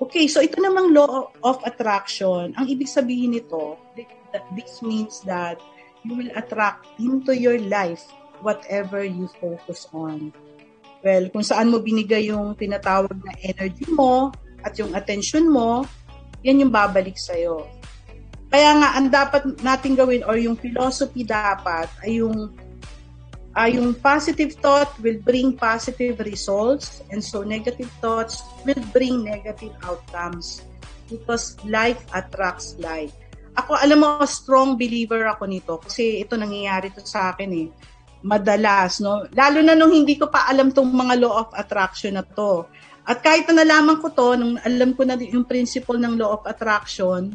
Okay, 0.00 0.26
so 0.26 0.40
ito 0.40 0.58
namang 0.58 0.90
law 0.96 1.30
of 1.44 1.60
attraction. 1.62 2.56
Ang 2.56 2.66
ibig 2.66 2.88
sabihin 2.90 3.36
nito, 3.36 3.78
this 4.56 4.80
means 4.80 5.20
that 5.28 5.60
you 6.02 6.18
will 6.18 6.32
attract 6.34 6.88
into 6.98 7.36
your 7.36 7.60
life 7.70 8.02
whatever 8.42 9.04
you 9.04 9.30
focus 9.38 9.86
on. 9.94 10.34
Well, 11.02 11.34
kung 11.34 11.42
saan 11.42 11.74
mo 11.74 11.82
binigay 11.82 12.30
yung 12.30 12.54
tinatawag 12.54 13.12
na 13.26 13.34
energy 13.42 13.90
mo 13.90 14.30
at 14.62 14.78
yung 14.78 14.94
attention 14.94 15.50
mo, 15.50 15.82
yan 16.46 16.62
yung 16.62 16.70
babalik 16.70 17.18
sa'yo. 17.18 17.66
Kaya 18.46 18.70
nga, 18.78 18.88
ang 18.94 19.10
dapat 19.10 19.42
natin 19.66 19.98
gawin 19.98 20.22
or 20.22 20.38
yung 20.38 20.54
philosophy 20.54 21.26
dapat 21.26 21.90
ay 22.06 22.22
yung 22.22 22.54
uh, 23.58 23.68
yung 23.68 23.98
positive 23.98 24.54
thought 24.62 24.94
will 25.02 25.18
bring 25.26 25.56
positive 25.58 26.22
results 26.22 27.02
and 27.10 27.18
so 27.18 27.42
negative 27.42 27.90
thoughts 27.98 28.46
will 28.62 28.78
bring 28.94 29.26
negative 29.26 29.74
outcomes 29.82 30.62
because 31.10 31.58
life 31.66 31.98
attracts 32.14 32.78
life. 32.78 33.10
Ako, 33.58 33.76
alam 33.76 34.00
mo, 34.00 34.22
strong 34.24 34.78
believer 34.78 35.28
ako 35.28 35.44
nito 35.50 35.74
kasi 35.82 36.22
ito 36.22 36.38
nangyayari 36.38 36.94
to 36.94 37.02
sa 37.04 37.34
akin 37.34 37.50
eh 37.52 37.68
madalas, 38.22 39.02
no? 39.02 39.26
Lalo 39.34 39.58
na 39.60 39.74
nung 39.74 39.90
hindi 39.90 40.14
ko 40.14 40.30
pa 40.30 40.46
alam 40.46 40.70
tong 40.70 40.88
mga 40.88 41.14
law 41.18 41.46
of 41.46 41.50
attraction 41.58 42.16
na 42.16 42.24
to. 42.24 42.66
At 43.02 43.18
kahit 43.18 43.50
na 43.50 43.66
nalaman 43.66 43.98
ko 43.98 44.14
to, 44.14 44.38
nung 44.38 44.54
alam 44.62 44.94
ko 44.94 45.02
na 45.02 45.18
yung 45.18 45.42
principle 45.42 45.98
ng 45.98 46.14
law 46.14 46.38
of 46.38 46.46
attraction, 46.46 47.34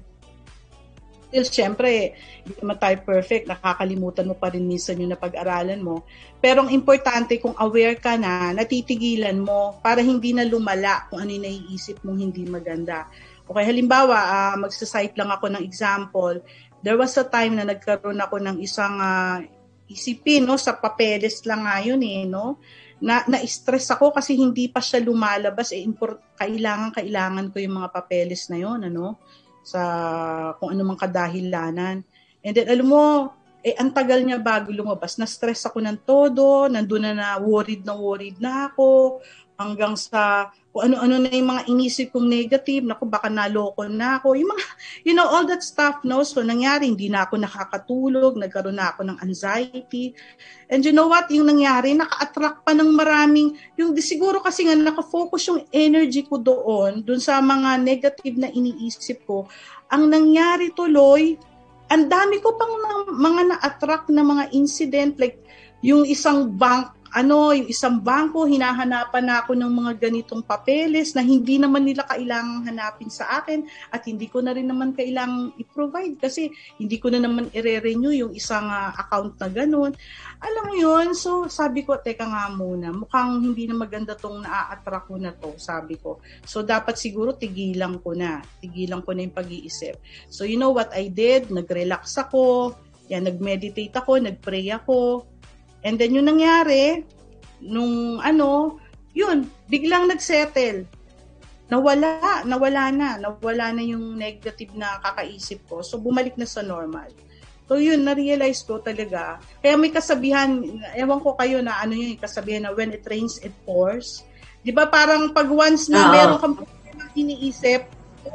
still, 1.27 1.47
syempre, 1.47 2.15
hindi 2.47 2.55
naman 2.63 2.79
tayo 2.79 2.95
perfect, 3.03 3.51
nakakalimutan 3.51 4.31
mo 4.31 4.35
pa 4.39 4.47
rin 4.47 4.63
minsan 4.63 4.95
yung 4.95 5.11
napag-aralan 5.11 5.83
mo. 5.83 6.07
Pero 6.39 6.63
ang 6.63 6.71
importante, 6.71 7.35
kung 7.43 7.53
aware 7.59 7.99
ka 7.99 8.15
na, 8.15 8.55
natitigilan 8.55 9.35
mo 9.35 9.75
para 9.83 9.99
hindi 9.99 10.31
na 10.31 10.47
lumala 10.47 11.05
kung 11.11 11.19
ano 11.19 11.35
yung 11.35 11.45
naiisip 11.45 11.99
mong 12.07 12.19
hindi 12.23 12.47
maganda. 12.47 13.11
Okay, 13.47 13.63
halimbawa, 13.63 14.15
uh, 14.15 14.55
magsasite 14.59 15.15
lang 15.19 15.31
ako 15.31 15.51
ng 15.51 15.63
example. 15.63 16.39
There 16.79 16.95
was 16.95 17.15
a 17.19 17.27
time 17.27 17.59
na 17.59 17.67
nagkaroon 17.67 18.19
ako 18.23 18.39
ng 18.39 18.57
isang 18.63 18.99
uh, 18.99 19.43
isipin, 19.87 20.43
no, 20.43 20.59
sa 20.59 20.75
papeles 20.75 21.43
lang 21.47 21.63
nga 21.63 21.79
eh, 21.81 22.27
no, 22.27 22.59
na, 22.97 23.21
na-stress 23.29 23.93
ako 23.93 24.13
kasi 24.13 24.33
hindi 24.33 24.67
pa 24.67 24.81
siya 24.81 25.01
lumalabas, 25.01 25.71
eh, 25.73 25.81
import, 25.81 26.37
kailangan, 26.37 26.91
kailangan 26.93 27.53
ko 27.53 27.57
yung 27.61 27.75
mga 27.81 27.89
papeles 27.93 28.49
na 28.49 28.57
yun, 28.57 28.79
ano, 28.89 29.21
sa 29.61 29.81
kung 30.57 30.73
ano 30.73 30.81
mang 30.87 30.99
kadahilanan. 30.99 32.01
And 32.41 32.53
then, 32.55 32.67
alam 32.71 32.87
mo, 32.87 33.03
eh, 33.61 33.75
ang 33.75 33.91
tagal 33.91 34.23
niya 34.23 34.39
bago 34.39 34.71
lumabas. 34.71 35.19
Na-stress 35.19 35.67
ako 35.67 35.83
ng 35.83 35.99
todo, 36.07 36.71
nandun 36.71 37.03
na 37.03 37.13
na 37.13 37.29
worried 37.37 37.83
na 37.83 37.93
worried 37.93 38.39
na 38.39 38.71
ako, 38.71 39.19
hanggang 39.57 39.97
sa 39.97 40.53
kung 40.77 40.93
ano-ano 40.93 41.25
na 41.25 41.33
yung 41.33 41.49
mga 41.49 41.63
inisip 41.73 42.13
kong 42.13 42.29
negative, 42.29 42.85
naku, 42.85 43.09
baka 43.09 43.33
naloko 43.33 43.89
na 43.89 44.21
ako. 44.21 44.37
Yung 44.37 44.53
mga, 44.53 44.65
you 45.09 45.17
know, 45.17 45.25
all 45.25 45.41
that 45.49 45.65
stuff, 45.65 45.97
no? 46.05 46.21
So, 46.21 46.45
nangyari, 46.45 46.85
hindi 46.85 47.09
na 47.09 47.25
ako 47.25 47.41
nakakatulog, 47.41 48.37
nagkaroon 48.37 48.77
na 48.77 48.93
ako 48.93 49.09
ng 49.09 49.17
anxiety. 49.25 50.13
And 50.69 50.85
you 50.85 50.93
know 50.93 51.09
what? 51.09 51.33
Yung 51.33 51.49
nangyari, 51.49 51.97
naka-attract 51.97 52.61
pa 52.61 52.77
ng 52.77 52.93
maraming, 52.93 53.57
yung 53.73 53.97
siguro 53.97 54.37
kasi 54.37 54.69
nga 54.69 54.77
nakafocus 54.77 55.49
yung 55.49 55.65
energy 55.73 56.21
ko 56.29 56.37
doon, 56.37 57.01
doon 57.01 57.17
sa 57.17 57.41
mga 57.41 57.81
negative 57.81 58.37
na 58.37 58.53
iniisip 58.53 59.25
ko. 59.25 59.49
Ang 59.89 60.13
nangyari 60.13 60.69
tuloy, 60.77 61.41
ang 61.89 62.05
dami 62.05 62.37
ko 62.37 62.53
pang 62.53 62.73
na, 62.85 62.91
mga 63.17 63.41
na-attract 63.49 64.13
na 64.13 64.21
mga 64.21 64.53
incident, 64.53 65.17
like 65.17 65.41
yung 65.81 66.03
isang 66.05 66.49
bank 66.53 66.97
ano, 67.15 67.55
yung 67.55 67.69
isang 67.71 68.03
bangko, 68.03 68.45
hinahanapan 68.45 69.23
na 69.23 69.35
ako 69.43 69.55
ng 69.55 69.71
mga 69.71 69.91
ganitong 70.07 70.43
papeles 70.43 71.15
na 71.15 71.23
hindi 71.23 71.55
naman 71.55 71.87
nila 71.87 72.03
kailangang 72.03 72.67
hanapin 72.67 73.07
sa 73.07 73.39
akin 73.39 73.63
at 73.89 74.03
hindi 74.03 74.27
ko 74.27 74.43
na 74.43 74.51
rin 74.51 74.67
naman 74.67 74.91
kailangang 74.91 75.55
i-provide 75.55 76.19
kasi 76.19 76.51
hindi 76.77 76.99
ko 76.99 77.09
na 77.13 77.23
naman 77.23 77.47
i-renew 77.55 78.11
yung 78.11 78.33
isang 78.35 78.67
uh, 78.67 78.91
account 78.99 79.39
na 79.39 79.47
ganun. 79.47 79.91
Alam 80.37 80.63
mo 80.69 80.75
yun, 80.75 81.17
so 81.17 81.47
sabi 81.47 81.87
ko, 81.87 81.97
teka 81.97 82.27
nga 82.27 82.51
muna, 82.51 82.91
mukhang 82.91 83.41
hindi 83.41 83.65
na 83.65 83.75
maganda 83.79 84.13
tong 84.13 84.43
naa-attract 84.43 85.07
ko 85.07 85.15
na 85.17 85.31
to, 85.33 85.55
sabi 85.57 85.95
ko. 85.97 86.19
So 86.43 86.61
dapat 86.61 86.99
siguro 86.99 87.33
tigilan 87.33 88.03
ko 88.03 88.13
na, 88.13 88.43
tigilan 88.59 89.01
ko 89.01 89.15
na 89.15 89.25
yung 89.25 89.35
pag-iisip. 89.35 89.97
So 90.29 90.43
you 90.43 90.59
know 90.59 90.75
what 90.75 90.91
I 90.93 91.09
did? 91.09 91.49
Nag-relax 91.49 92.19
ako, 92.19 92.75
yan, 93.07 93.23
nag-meditate 93.25 93.95
ako, 93.95 94.19
nag-pray 94.19 94.67
ako, 94.69 95.25
And 95.87 95.95
then 95.95 96.19
yung 96.19 96.27
nangyari, 96.27 97.07
nung 97.63 98.19
ano, 98.19 98.75
yun, 99.15 99.47
biglang 99.71 100.11
nagsettle. 100.11 100.83
Nawala, 101.71 102.43
nawala 102.43 102.91
na, 102.91 103.15
nawala 103.15 103.71
na 103.71 103.83
yung 103.87 104.19
negative 104.19 104.75
na 104.75 104.99
kakaisip 104.99 105.63
ko. 105.71 105.79
So 105.79 105.95
bumalik 105.95 106.35
na 106.35 106.43
sa 106.43 106.59
normal. 106.59 107.07
So 107.71 107.79
yun, 107.79 108.03
na-realize 108.03 108.67
ko 108.67 108.83
talaga. 108.83 109.39
Kaya 109.63 109.79
may 109.79 109.91
kasabihan, 109.91 110.59
ewan 110.95 111.23
ko 111.23 111.39
kayo 111.39 111.63
na 111.63 111.79
ano 111.79 111.95
yung 111.95 112.19
kasabihan 112.19 112.67
na 112.67 112.75
when 112.75 112.91
it 112.91 113.07
rains, 113.07 113.39
it 113.39 113.55
pours. 113.63 114.27
Di 114.63 114.75
ba 114.75 114.91
parang 114.91 115.31
pag 115.31 115.47
once 115.47 115.87
na 115.87 116.03
uh-huh. 116.03 116.11
meron 116.11 116.39
kang 116.39 116.55
problema 116.59 117.03
iniisip, 117.15 117.81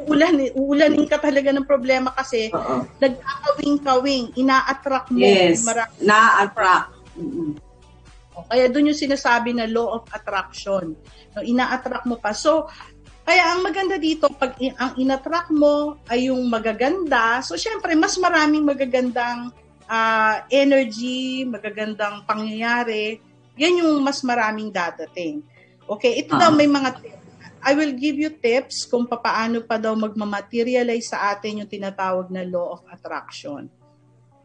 uulan, 0.08 0.52
uulanin 0.56 1.04
ka 1.04 1.20
talaga 1.20 1.52
ng 1.52 1.68
problema 1.68 2.12
kasi 2.16 2.48
nagkakawing-kawing, 3.00 4.32
ina-attract 4.40 5.12
mo. 5.12 5.20
Yes, 5.20 5.64
na-attract 6.00 7.01
Mm-hmm. 7.22 7.50
kaya 8.48 8.66
doon 8.72 8.90
yung 8.90 8.98
sinasabi 8.98 9.52
na 9.52 9.68
law 9.68 10.00
of 10.00 10.08
attraction. 10.10 10.96
No, 11.36 11.44
ina-attract 11.44 12.08
mo 12.08 12.16
pa. 12.16 12.32
So, 12.32 12.66
kaya 13.22 13.54
ang 13.54 13.62
maganda 13.62 14.00
dito, 14.00 14.26
pag 14.34 14.58
ang 14.58 14.98
in-attract 14.98 15.54
mo 15.54 16.00
ay 16.10 16.32
yung 16.32 16.42
magaganda, 16.50 17.38
so 17.44 17.54
syempre, 17.54 17.94
mas 17.94 18.18
maraming 18.18 18.66
magagandang 18.66 19.54
uh, 19.86 20.36
energy, 20.50 21.46
magagandang 21.46 22.26
pangyayari, 22.26 23.22
yan 23.54 23.84
yung 23.84 24.02
mas 24.02 24.24
maraming 24.26 24.72
dadating. 24.72 25.44
Okay, 25.86 26.24
ito 26.24 26.34
uh-huh. 26.34 26.48
daw 26.48 26.50
may 26.50 26.66
mga 26.66 26.98
I 27.62 27.78
will 27.78 27.94
give 27.94 28.18
you 28.18 28.34
tips 28.42 28.90
kung 28.90 29.06
paano 29.06 29.62
pa 29.62 29.78
daw 29.78 29.94
magmamaterialize 29.94 31.14
sa 31.14 31.30
atin 31.30 31.62
yung 31.62 31.70
tinatawag 31.70 32.26
na 32.26 32.42
law 32.42 32.74
of 32.74 32.82
attraction. 32.90 33.70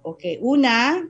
Okay, 0.06 0.38
una, 0.38 1.02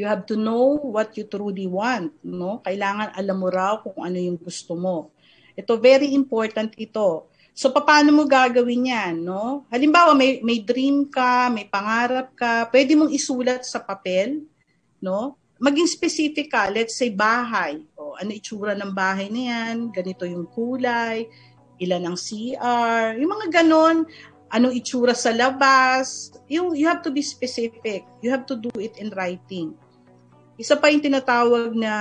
You 0.00 0.08
have 0.08 0.24
to 0.32 0.36
know 0.40 0.80
what 0.80 1.12
you 1.20 1.28
truly 1.28 1.68
want, 1.68 2.16
no? 2.24 2.64
Kailangan 2.64 3.12
alam 3.12 3.36
mo 3.36 3.52
raw 3.52 3.84
kung 3.84 4.00
ano 4.00 4.16
yung 4.16 4.40
gusto 4.40 4.72
mo. 4.72 5.12
Ito 5.52 5.76
very 5.76 6.16
important 6.16 6.72
ito. 6.80 7.28
So 7.52 7.68
paano 7.68 8.08
mo 8.08 8.24
gagawin 8.24 8.88
'yan, 8.88 9.20
no? 9.20 9.68
Halimbawa 9.68 10.16
may 10.16 10.40
may 10.40 10.64
dream 10.64 11.12
ka, 11.12 11.52
may 11.52 11.68
pangarap 11.68 12.32
ka, 12.32 12.72
pwede 12.72 12.96
mong 12.96 13.12
isulat 13.12 13.60
sa 13.68 13.76
papel, 13.76 14.40
no? 15.04 15.36
Maging 15.60 15.84
specific 15.84 16.48
ka, 16.48 16.72
let's 16.72 16.96
say 16.96 17.12
bahay. 17.12 17.84
O 18.00 18.16
ano 18.16 18.32
itsura 18.32 18.72
ng 18.72 18.96
bahay 18.96 19.28
na 19.28 19.52
'yan, 19.52 19.92
ganito 19.92 20.24
yung 20.24 20.48
kulay, 20.48 21.28
ilan 21.76 22.08
ang 22.08 22.16
CR, 22.16 23.20
yung 23.20 23.28
mga 23.36 23.60
ganon, 23.60 24.08
anong 24.48 24.74
itsura 24.80 25.12
sa 25.12 25.28
labas. 25.28 26.32
You, 26.48 26.72
you 26.72 26.88
have 26.88 27.04
to 27.04 27.12
be 27.12 27.20
specific. 27.20 28.08
You 28.24 28.32
have 28.32 28.48
to 28.48 28.56
do 28.56 28.72
it 28.80 28.96
in 28.96 29.12
writing. 29.12 29.76
Isa 30.60 30.76
pa 30.76 30.92
yung 30.92 31.00
tinatawag 31.00 31.72
na 31.72 31.94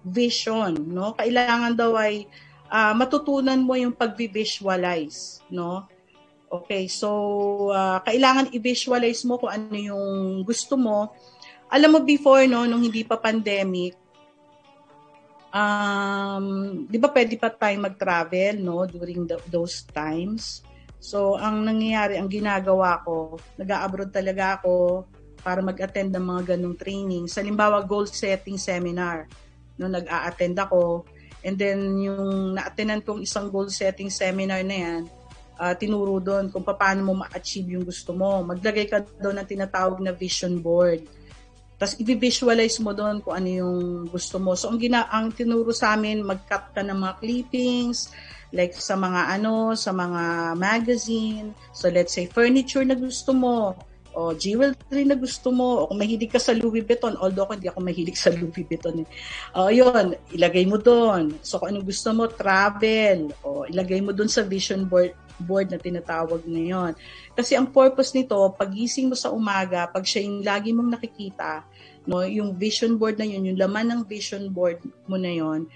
vision, 0.00 0.72
no? 0.88 1.12
Kailangan 1.12 1.76
daw 1.76 1.92
ay 2.00 2.24
uh, 2.72 2.96
matutunan 2.96 3.60
mo 3.60 3.76
yung 3.76 3.92
pag-visualize, 3.92 5.44
no? 5.52 5.84
Okay, 6.48 6.88
so 6.88 7.68
uh, 7.76 8.00
kailangan 8.08 8.48
i-visualize 8.56 9.20
mo 9.28 9.36
kung 9.36 9.52
ano 9.52 9.76
yung 9.76 10.08
gusto 10.48 10.80
mo. 10.80 11.12
Alam 11.68 11.92
mo 11.92 12.00
before 12.00 12.48
no, 12.48 12.64
nung 12.64 12.80
hindi 12.80 13.04
pa 13.04 13.20
pandemic, 13.20 13.92
um, 15.52 16.88
'di 16.88 16.96
ba 16.96 17.12
pwede 17.12 17.36
pa 17.36 17.52
tayong 17.52 17.84
mag-travel 17.92 18.64
no 18.64 18.88
during 18.88 19.28
the, 19.28 19.36
those 19.52 19.84
times. 19.92 20.64
So 20.96 21.36
ang 21.36 21.68
nangyayari, 21.68 22.16
ang 22.16 22.32
ginagawa 22.32 23.04
ko, 23.04 23.36
nag-abroad 23.60 24.08
talaga 24.08 24.56
ako 24.56 25.04
para 25.48 25.64
mag-attend 25.64 26.12
ng 26.12 26.20
mga 26.20 26.42
ganong 26.52 26.76
training. 26.76 27.24
Sa 27.24 27.40
limbawa, 27.40 27.80
goal 27.80 28.04
setting 28.04 28.60
seminar. 28.60 29.24
No, 29.80 29.88
nag-a-attend 29.88 30.60
ako. 30.60 31.08
And 31.40 31.56
then, 31.56 31.96
yung 31.96 32.52
na-attendan 32.52 33.00
kong 33.00 33.24
isang 33.24 33.48
goal 33.48 33.72
setting 33.72 34.12
seminar 34.12 34.60
na 34.60 34.76
yan, 34.76 35.02
uh, 35.56 35.72
tinuro 35.72 36.20
doon 36.20 36.52
kung 36.52 36.60
paano 36.60 37.00
mo 37.00 37.24
ma-achieve 37.24 37.80
yung 37.80 37.88
gusto 37.88 38.12
mo. 38.12 38.44
Maglagay 38.44 38.92
ka 38.92 39.00
doon 39.16 39.40
ng 39.40 39.48
tinatawag 39.48 40.04
na 40.04 40.12
vision 40.12 40.60
board. 40.60 41.00
Tapos 41.80 41.96
i-visualize 41.96 42.76
mo 42.84 42.92
doon 42.92 43.24
kung 43.24 43.38
ano 43.38 43.48
yung 43.48 43.78
gusto 44.12 44.36
mo. 44.36 44.52
So 44.52 44.68
ang 44.68 44.82
gina 44.82 45.08
ang 45.08 45.32
tinuro 45.32 45.72
sa 45.72 45.94
amin, 45.94 46.26
mag-cut 46.26 46.74
ka 46.74 46.82
ng 46.82 46.98
mga 46.98 47.14
clippings, 47.22 48.10
like 48.50 48.74
sa 48.74 48.98
mga 48.98 49.38
ano, 49.38 49.78
sa 49.78 49.94
mga 49.94 50.52
magazine. 50.58 51.54
So 51.70 51.86
let's 51.86 52.12
say 52.18 52.26
furniture 52.26 52.82
na 52.82 52.98
gusto 52.98 53.30
mo, 53.30 53.78
o 54.18 54.34
jewelry 54.34 55.06
na 55.06 55.14
gusto 55.14 55.54
mo, 55.54 55.86
o 55.86 55.86
kung 55.86 56.02
mahilig 56.02 56.34
ka 56.34 56.42
sa 56.42 56.50
Louis 56.50 56.82
Vuitton, 56.82 57.14
although 57.22 57.46
ako 57.46 57.54
hindi 57.54 57.70
ako 57.70 57.80
mahilig 57.86 58.18
sa 58.18 58.34
Louis 58.34 58.66
Vuitton. 58.66 59.06
Eh. 59.06 59.08
O 59.54 59.70
yun, 59.70 60.18
ilagay 60.34 60.66
mo 60.66 60.74
doon. 60.74 61.38
So 61.46 61.62
kung 61.62 61.70
anong 61.70 61.86
gusto 61.86 62.10
mo, 62.10 62.26
travel, 62.26 63.30
o 63.46 63.62
ilagay 63.70 64.02
mo 64.02 64.10
doon 64.10 64.26
sa 64.26 64.42
vision 64.42 64.82
board 64.82 65.14
board 65.38 65.70
na 65.70 65.78
tinatawag 65.78 66.42
ngayon. 66.42 66.98
Kasi 67.38 67.54
ang 67.54 67.70
purpose 67.70 68.10
nito, 68.10 68.34
pagising 68.58 69.06
mo 69.06 69.14
sa 69.14 69.30
umaga, 69.30 69.86
pag 69.86 70.02
siya 70.02 70.26
yung 70.26 70.42
lagi 70.42 70.74
mong 70.74 70.98
nakikita, 70.98 71.62
no, 72.10 72.26
yung 72.26 72.58
vision 72.58 72.98
board 72.98 73.22
na 73.22 73.26
yun, 73.30 73.54
yung 73.54 73.58
laman 73.60 73.86
ng 73.86 74.02
vision 74.02 74.50
board 74.50 74.82
mo 75.06 75.14
na 75.14 75.30
yun, 75.30 75.70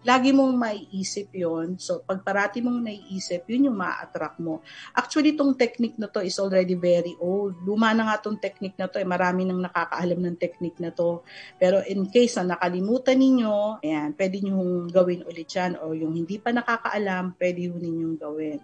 lagi 0.00 0.32
mong 0.32 0.56
maiisip 0.56 1.28
yon 1.36 1.76
So, 1.76 2.00
pag 2.00 2.24
parati 2.24 2.64
mong 2.64 2.80
naiisip, 2.80 3.44
yun 3.52 3.68
yung 3.68 3.76
ma-attract 3.76 4.40
mo. 4.40 4.64
Actually, 4.96 5.36
itong 5.36 5.52
technique 5.60 6.00
na 6.00 6.08
to 6.08 6.24
is 6.24 6.40
already 6.40 6.72
very 6.72 7.12
old. 7.20 7.60
Luma 7.60 7.92
na 7.92 8.08
nga 8.08 8.16
itong 8.16 8.40
technique 8.40 8.80
na 8.80 8.88
to. 8.88 8.96
Eh. 8.96 9.04
Marami 9.04 9.44
nang 9.44 9.60
nakakaalam 9.60 10.16
ng 10.16 10.36
technique 10.40 10.80
na 10.80 10.88
to. 10.88 11.20
Pero 11.60 11.84
in 11.84 12.08
case 12.08 12.40
na 12.40 12.56
nakalimutan 12.56 13.20
ninyo, 13.20 13.84
ayan, 13.84 14.16
pwede 14.16 14.36
nyo 14.40 14.88
gawin 14.88 15.20
ulit 15.28 15.52
yan. 15.52 15.76
O 15.84 15.92
yung 15.92 16.16
hindi 16.16 16.40
pa 16.40 16.48
nakakaalam, 16.48 17.36
pwede 17.36 17.68
yun 17.68 17.76
ninyong 17.76 18.16
gawin. 18.16 18.58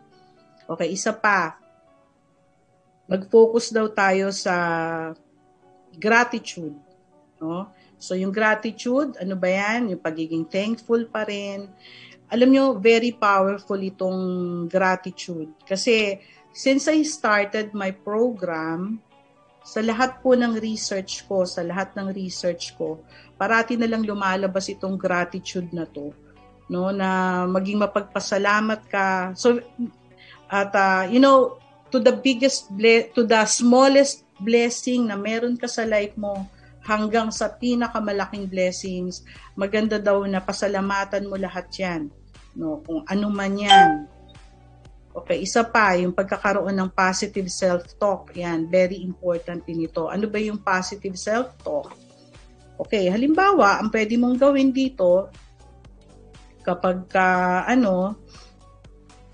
Okay, 0.64 0.88
isa 0.88 1.12
pa. 1.12 1.60
Mag-focus 3.06 3.76
daw 3.76 3.92
tayo 3.92 4.32
sa 4.32 4.56
gratitude. 6.00 6.74
No? 7.36 7.68
So 7.96 8.12
yung 8.14 8.32
gratitude, 8.32 9.16
ano 9.16 9.34
ba 9.36 9.48
yan? 9.48 9.92
Yung 9.92 10.02
pagiging 10.02 10.46
thankful 10.48 11.08
pa 11.08 11.24
rin. 11.24 11.68
Alam 12.28 12.48
nyo, 12.52 12.64
very 12.76 13.14
powerful 13.14 13.78
itong 13.78 14.20
gratitude. 14.68 15.52
Kasi 15.64 16.20
since 16.52 16.88
I 16.88 17.04
started 17.04 17.72
my 17.72 17.92
program, 17.92 19.00
sa 19.66 19.82
lahat 19.82 20.22
po 20.22 20.38
ng 20.38 20.62
research 20.62 21.26
ko, 21.26 21.42
sa 21.42 21.66
lahat 21.66 21.90
ng 21.98 22.14
research 22.14 22.78
ko, 22.78 23.02
parati 23.34 23.74
na 23.74 23.90
lang 23.90 24.06
lumalabas 24.06 24.70
itong 24.70 24.94
gratitude 24.94 25.66
na 25.74 25.82
to. 25.90 26.14
No, 26.70 26.94
na 26.94 27.42
maging 27.50 27.82
mapagpasalamat 27.82 28.86
ka. 28.86 29.34
So, 29.34 29.58
at 30.46 30.70
uh, 30.70 31.10
you 31.10 31.18
know, 31.18 31.58
to 31.90 31.98
the 31.98 32.14
biggest, 32.14 32.70
ble- 32.70 33.10
to 33.18 33.26
the 33.26 33.42
smallest 33.46 34.22
blessing 34.38 35.10
na 35.10 35.18
meron 35.18 35.58
ka 35.58 35.66
sa 35.66 35.82
life 35.82 36.14
mo, 36.14 36.46
hanggang 36.86 37.34
sa 37.34 37.50
pinakamalaking 37.50 38.46
blessings, 38.46 39.26
maganda 39.58 39.98
daw 39.98 40.22
na 40.22 40.38
pasalamatan 40.38 41.26
mo 41.26 41.34
lahat 41.34 41.66
yan. 41.74 42.06
No, 42.54 42.80
kung 42.86 43.02
ano 43.10 43.26
man 43.28 43.58
yan. 43.58 44.06
Okay, 45.16 45.42
isa 45.42 45.64
pa, 45.66 45.96
yung 45.98 46.14
pagkakaroon 46.14 46.76
ng 46.76 46.92
positive 46.92 47.48
self-talk. 47.50 48.36
Yan, 48.38 48.70
very 48.70 49.02
important 49.02 49.64
din 49.66 49.88
ito. 49.88 50.06
Ano 50.06 50.30
ba 50.30 50.38
yung 50.38 50.60
positive 50.60 51.16
self-talk? 51.18 51.90
Okay, 52.76 53.08
halimbawa, 53.08 53.80
ang 53.80 53.88
pwede 53.88 54.20
mong 54.20 54.36
gawin 54.36 54.70
dito, 54.70 55.32
kapag 56.60 57.08
ka, 57.08 57.64
ano, 57.64 58.14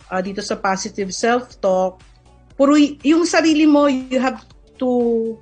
uh, 0.06 0.20
dito 0.22 0.38
sa 0.38 0.54
positive 0.54 1.10
self-talk, 1.10 1.98
puro 2.54 2.78
yung 3.02 3.26
sarili 3.26 3.66
mo, 3.66 3.90
you 3.90 4.22
have 4.22 4.38
to 4.82 4.90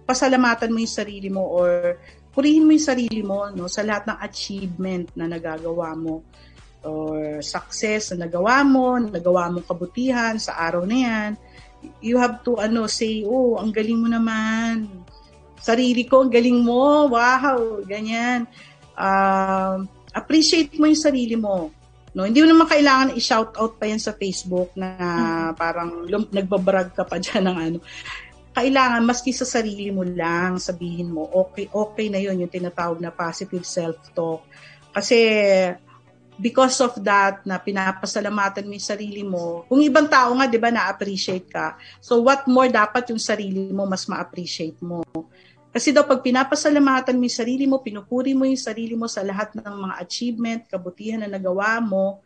pasalamatan 0.05 0.68
mo 0.68 0.85
yung 0.85 0.92
sarili 1.00 1.33
mo 1.33 1.40
or 1.48 1.96
purihin 2.37 2.68
mo 2.68 2.76
yung 2.76 2.88
sarili 2.92 3.24
mo 3.24 3.48
no 3.48 3.64
sa 3.72 3.81
lahat 3.81 4.05
ng 4.12 4.18
achievement 4.20 5.09
na 5.16 5.24
nagagawa 5.24 5.96
mo 5.96 6.20
or 6.85 7.44
success 7.44 8.12
na 8.12 8.24
nagawa 8.24 8.64
mo, 8.64 8.96
nagawa 8.96 9.53
mong 9.53 9.68
kabutihan 9.68 10.37
sa 10.40 10.57
araw 10.57 10.88
na 10.88 10.96
yan. 10.96 11.31
You 12.00 12.20
have 12.20 12.44
to 12.44 12.61
ano 12.61 12.88
say, 12.88 13.24
oh, 13.24 13.57
ang 13.61 13.72
galing 13.72 14.00
mo 14.00 14.09
naman. 14.09 14.88
Sarili 15.61 16.09
ko, 16.09 16.24
ang 16.24 16.33
galing 16.33 16.61
mo. 16.64 17.09
Wow, 17.12 17.85
ganyan. 17.85 18.48
uh, 18.96 19.85
appreciate 20.12 20.76
mo 20.76 20.88
yung 20.88 21.00
sarili 21.00 21.37
mo. 21.37 21.72
No, 22.11 22.26
hindi 22.26 22.42
mo 22.42 22.50
naman 22.50 22.66
kailangan 22.66 23.14
i-shout 23.14 23.55
out 23.55 23.79
pa 23.79 23.87
yan 23.87 24.03
sa 24.03 24.11
Facebook 24.11 24.74
na 24.74 24.90
parang 25.55 26.11
lum- 26.11 26.33
nagbabrag 26.35 26.90
ka 26.90 27.07
pa 27.07 27.16
diyan 27.22 27.44
ng 27.46 27.59
ano. 27.70 27.79
Kailangan 28.50 29.06
maski 29.06 29.30
sa 29.30 29.46
sarili 29.46 29.94
mo 29.94 30.02
lang 30.02 30.58
sabihin 30.58 31.14
mo, 31.14 31.30
okay, 31.30 31.70
okay 31.70 32.10
na 32.10 32.18
'yon 32.18 32.42
yung 32.42 32.50
tinatawag 32.50 32.98
na 32.98 33.14
positive 33.14 33.62
self-talk. 33.62 34.42
Kasi 34.90 35.18
because 36.40 36.80
of 36.80 36.96
that 37.04 37.44
na 37.44 37.60
pinapasalamatan 37.60 38.64
mo 38.66 38.72
yung 38.74 38.88
sarili 38.90 39.22
mo. 39.22 39.68
Kung 39.68 39.84
ibang 39.84 40.08
tao 40.08 40.32
nga, 40.34 40.48
'di 40.48 40.58
ba, 40.58 40.72
na-appreciate 40.72 41.46
ka. 41.46 41.76
So 42.00 42.24
what 42.24 42.48
more 42.48 42.66
dapat 42.66 43.12
yung 43.12 43.22
sarili 43.22 43.70
mo 43.70 43.84
mas 43.84 44.08
ma-appreciate 44.08 44.80
mo. 44.80 45.04
Kasi 45.70 45.94
daw 45.94 46.02
pag 46.02 46.18
pinapasalamatan 46.18 47.14
mo 47.14 47.22
yung 47.30 47.38
sarili 47.38 47.64
mo, 47.70 47.78
pinupuri 47.78 48.34
mo 48.34 48.42
yung 48.42 48.58
sarili 48.58 48.98
mo 48.98 49.06
sa 49.06 49.22
lahat 49.22 49.54
ng 49.54 49.62
mga 49.62 49.94
achievement, 50.02 50.60
kabutihan 50.66 51.22
na 51.22 51.30
nagawa 51.30 51.78
mo, 51.78 52.18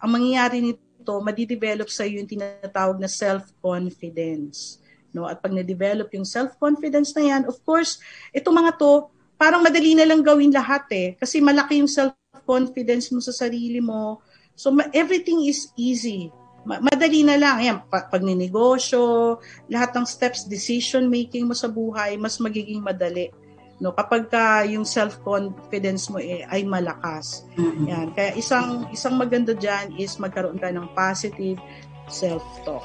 ang 0.00 0.16
mangyayari 0.16 0.64
nito, 0.64 1.12
madidevelop 1.20 1.92
sa 1.92 2.08
iyo 2.08 2.24
yung 2.24 2.30
tinatawag 2.30 2.96
na 2.96 3.10
self-confidence. 3.10 4.80
No? 5.14 5.28
At 5.28 5.40
pag 5.40 5.54
na-develop 5.54 6.12
yung 6.14 6.28
self-confidence 6.28 7.16
na 7.16 7.22
yan, 7.24 7.42
of 7.48 7.56
course, 7.64 8.00
itong 8.32 8.56
mga 8.56 8.76
to, 8.80 9.08
parang 9.38 9.62
madali 9.62 9.94
na 9.94 10.04
lang 10.08 10.20
gawin 10.20 10.50
lahat 10.50 10.84
eh. 10.90 11.08
Kasi 11.16 11.38
malaki 11.38 11.80
yung 11.80 11.90
self-confidence 11.90 13.12
mo 13.14 13.20
sa 13.22 13.32
sarili 13.32 13.78
mo. 13.78 14.20
So 14.58 14.74
everything 14.90 15.46
is 15.46 15.70
easy 15.78 16.34
madali 16.66 17.24
na 17.24 17.40
lang. 17.40 17.56
Ayan, 17.64 17.78
pag 17.88 18.20
ninegosyo, 18.20 19.38
lahat 19.72 19.96
ng 19.96 20.04
steps, 20.04 20.44
decision 20.44 21.08
making 21.08 21.48
mo 21.48 21.56
sa 21.56 21.70
buhay, 21.70 22.20
mas 22.20 22.36
magiging 22.36 22.84
madali. 22.84 23.32
No, 23.78 23.94
kapag 23.94 24.26
ka 24.26 24.66
yung 24.66 24.82
self-confidence 24.82 26.10
mo 26.10 26.18
eh, 26.18 26.42
ay 26.50 26.66
malakas. 26.66 27.46
Mm-hmm. 27.54 27.84
Yan. 27.86 28.08
Kaya 28.10 28.34
isang 28.34 28.90
isang 28.90 29.14
maganda 29.14 29.54
diyan 29.54 29.94
is 29.94 30.18
magkaroon 30.18 30.58
ka 30.58 30.68
ng 30.74 30.90
positive 30.98 31.62
self-talk. 32.10 32.82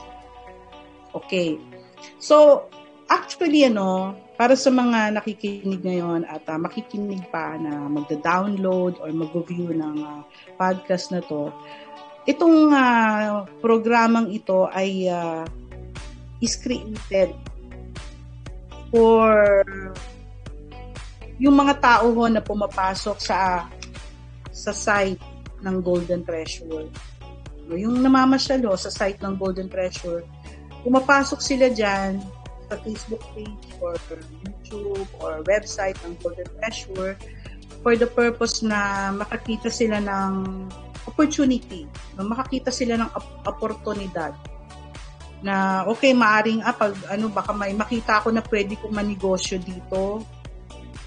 Okay. 1.17 1.57
So, 2.17 2.67
actually 3.11 3.67
ano, 3.67 4.17
para 4.39 4.57
sa 4.57 4.73
mga 4.73 5.13
nakikinig 5.19 5.85
ngayon 5.85 6.25
at 6.25 6.43
uh, 6.49 6.57
makikinig 6.57 7.21
pa 7.29 7.55
na 7.59 7.85
magda-download 7.87 8.97
or 8.97 9.09
mag-view 9.13 9.71
ng 9.75 9.97
uh, 10.01 10.21
podcast 10.57 11.13
na 11.13 11.21
to, 11.21 11.53
Itong 12.23 12.71
uh, 12.71 13.43
programang 13.59 14.31
ito 14.31 14.71
ay 14.71 15.11
uh, 15.11 15.43
is 16.39 16.55
created 16.55 17.35
for 18.87 19.63
yung 21.35 21.59
mga 21.59 21.83
tao 21.83 22.15
ho 22.15 22.23
na 22.31 22.39
pumapasok 22.39 23.17
sa 23.19 23.67
sa 24.55 24.71
site 24.71 25.19
ng 25.59 25.83
Golden 25.83 26.23
Treasure. 26.23 26.87
Yung 27.75 27.99
namamasyal 27.99 28.71
ho, 28.71 28.79
sa 28.79 28.87
site 28.87 29.19
ng 29.19 29.35
Golden 29.35 29.67
Treasure, 29.67 30.23
pumapasok 30.83 31.39
sila 31.39 31.71
dyan 31.71 32.19
sa 32.67 32.75
Facebook 32.83 33.23
page 33.33 33.67
or 33.79 33.95
YouTube 34.43 35.07
or 35.23 35.43
website 35.47 35.95
ng 36.03 36.15
Golden 36.19 36.47
Treasure 36.59 37.15
for 37.83 37.95
the 37.99 38.07
purpose 38.07 38.63
na 38.63 39.11
makakita 39.11 39.67
sila 39.67 39.99
ng 39.99 40.67
opportunity, 41.03 41.83
na 42.15 42.23
makakita 42.23 42.71
sila 42.71 42.95
ng 42.95 43.09
oportunidad 43.43 44.31
na 45.43 45.83
okay, 45.91 46.15
maaring 46.15 46.63
ah, 46.63 46.71
pag 46.71 46.95
ano, 47.11 47.27
baka 47.27 47.51
may 47.51 47.75
makita 47.75 48.23
ko 48.23 48.31
na 48.31 48.39
pwede 48.39 48.79
kong 48.79 48.95
manegosyo 48.95 49.59
dito. 49.59 50.23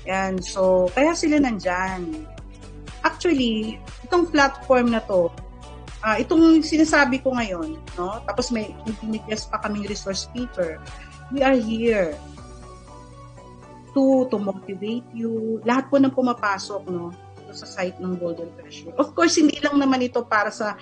Yan, 0.04 0.38
so, 0.44 0.92
kaya 0.92 1.16
sila 1.16 1.40
nandyan. 1.40 2.28
Actually, 3.00 3.80
itong 4.04 4.28
platform 4.28 4.92
na 4.92 5.00
to, 5.08 5.32
uh, 6.06 6.16
itong 6.22 6.62
sinasabi 6.62 7.18
ko 7.18 7.34
ngayon, 7.34 7.74
no? 7.98 8.22
Tapos 8.22 8.54
may 8.54 8.70
intimate 8.86 9.26
pa 9.50 9.58
kaming 9.58 9.90
resource 9.90 10.30
speaker. 10.30 10.78
We 11.34 11.42
are 11.42 11.58
here 11.58 12.14
to 13.90 14.30
to 14.30 14.38
motivate 14.38 15.08
you. 15.10 15.58
Lahat 15.66 15.90
po 15.90 15.98
ng 15.98 16.14
pumapasok, 16.14 16.86
no? 16.86 17.10
sa 17.56 17.64
site 17.64 17.96
ng 17.96 18.20
Golden 18.20 18.52
Treasure. 18.52 18.92
Of 19.00 19.16
course, 19.16 19.40
hindi 19.40 19.56
lang 19.64 19.80
naman 19.80 20.04
ito 20.04 20.20
para 20.28 20.52
sa 20.52 20.76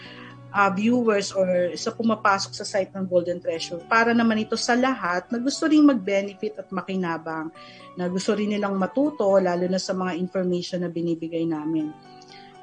uh, 0.50 0.70
viewers 0.74 1.30
or 1.30 1.74
sa 1.78 1.94
pumapasok 1.94 2.50
sa 2.50 2.66
site 2.66 2.90
ng 2.98 3.06
Golden 3.06 3.38
Treasure. 3.38 3.78
Para 3.87 4.10
naman 4.10 4.42
ito 4.42 4.58
sa 4.58 4.74
lahat 4.74 5.30
na 5.30 5.38
gusto 5.38 5.70
ring 5.70 5.87
mag-benefit 5.87 6.58
at 6.58 6.68
makinabang, 6.74 7.54
na 7.94 8.10
gusto 8.10 8.34
rin 8.34 8.50
nilang 8.50 8.74
matuto, 8.74 9.38
lalo 9.38 9.64
na 9.70 9.78
sa 9.78 9.94
mga 9.94 10.18
information 10.18 10.82
na 10.82 10.90
binibigay 10.90 11.46
namin. 11.46 11.94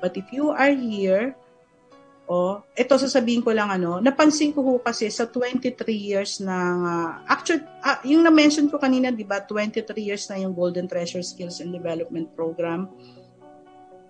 But 0.03 0.19
if 0.19 0.27
you 0.35 0.51
are 0.51 0.73
here, 0.73 1.37
oh, 2.31 2.63
ito 2.79 2.95
sasabihin 2.95 3.43
ko 3.43 3.51
lang 3.51 3.67
ano, 3.67 3.99
napansin 3.99 4.55
ko 4.55 4.63
ho 4.63 4.73
kasi 4.79 5.11
sa 5.11 5.27
23 5.27 5.75
years 5.91 6.39
ng, 6.39 6.77
uh, 6.87 7.27
actually, 7.27 7.59
uh, 7.83 7.99
yung 8.07 8.23
na-mention 8.23 8.71
ko 8.71 8.79
kanina, 8.79 9.11
di 9.11 9.27
ba, 9.27 9.43
23 9.43 9.91
years 9.99 10.31
na 10.31 10.39
yung 10.39 10.55
Golden 10.55 10.87
Treasure 10.87 11.19
Skills 11.19 11.59
and 11.59 11.75
Development 11.75 12.31
Program 12.31 12.87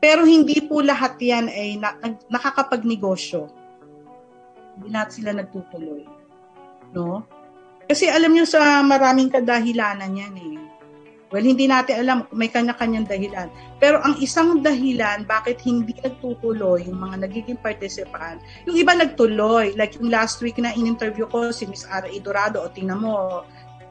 pero 0.01 0.25
hindi 0.25 0.57
po 0.65 0.81
lahat 0.81 1.21
yan 1.21 1.45
ay 1.45 1.77
na, 1.77 1.93
nag, 2.01 2.25
nakakapagnegosyo. 2.25 3.45
Hindi 4.75 4.87
lahat 4.89 5.09
sila 5.13 5.29
nagtutuloy. 5.37 6.09
No? 6.97 7.21
Kasi 7.85 8.09
alam 8.09 8.33
niyo 8.33 8.49
sa 8.49 8.81
maraming 8.81 9.29
kadahilanan 9.29 10.17
yan 10.17 10.35
eh. 10.41 10.57
Well, 11.31 11.47
hindi 11.47 11.63
natin 11.63 12.03
alam, 12.03 12.27
may 12.35 12.51
kanya-kanyang 12.51 13.07
dahilan. 13.07 13.47
Pero 13.79 14.03
ang 14.03 14.19
isang 14.19 14.59
dahilan 14.59 15.23
bakit 15.23 15.63
hindi 15.63 15.95
nagtutuloy 16.03 16.83
yung 16.91 16.99
mga 16.99 17.23
nagiging 17.23 17.55
participant, 17.63 18.43
yung 18.67 18.75
iba 18.75 18.91
nagtuloy. 18.91 19.71
Like 19.79 19.95
yung 19.95 20.11
last 20.11 20.43
week 20.43 20.59
na 20.59 20.75
in-interview 20.75 21.31
ko 21.31 21.55
si 21.55 21.63
Miss 21.71 21.87
R.A. 21.87 22.11
Dorado, 22.19 22.59
o 22.59 22.67
tingnan 22.67 22.99
mo, 22.99 23.47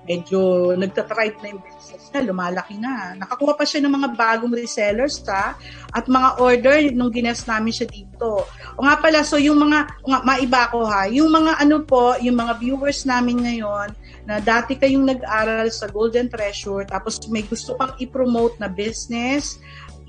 medyo 0.08 0.72
nagtatribe 0.76 1.36
na 1.40 1.48
yung 1.54 1.62
business 1.62 2.04
na, 2.10 2.20
lumalaki 2.24 2.76
na. 2.80 3.14
Nakakuha 3.16 3.52
pa 3.54 3.64
siya 3.64 3.84
ng 3.84 3.94
mga 3.94 4.08
bagong 4.16 4.54
resellers 4.54 5.20
ta 5.22 5.54
at 5.92 6.04
mga 6.08 6.28
order 6.40 6.76
nung 6.94 7.12
gines 7.12 7.44
namin 7.44 7.72
siya 7.74 7.88
dito. 7.88 8.46
O 8.76 8.84
nga 8.84 8.96
pala, 8.98 9.22
so 9.22 9.36
yung 9.36 9.60
mga, 9.60 9.86
nga, 10.02 10.18
maiba 10.24 10.72
ko 10.72 10.86
ha, 10.86 11.06
yung 11.06 11.30
mga 11.30 11.60
ano 11.60 11.82
po, 11.84 12.16
yung 12.18 12.36
mga 12.38 12.58
viewers 12.58 13.04
namin 13.04 13.42
ngayon, 13.42 13.92
na 14.28 14.38
dati 14.38 14.76
kayong 14.78 15.06
nag-aral 15.10 15.68
sa 15.72 15.90
Golden 15.90 16.30
Treasure, 16.30 16.86
tapos 16.86 17.18
may 17.32 17.42
gusto 17.42 17.74
pang 17.74 17.96
i-promote 17.98 18.58
na 18.62 18.70
business, 18.70 19.58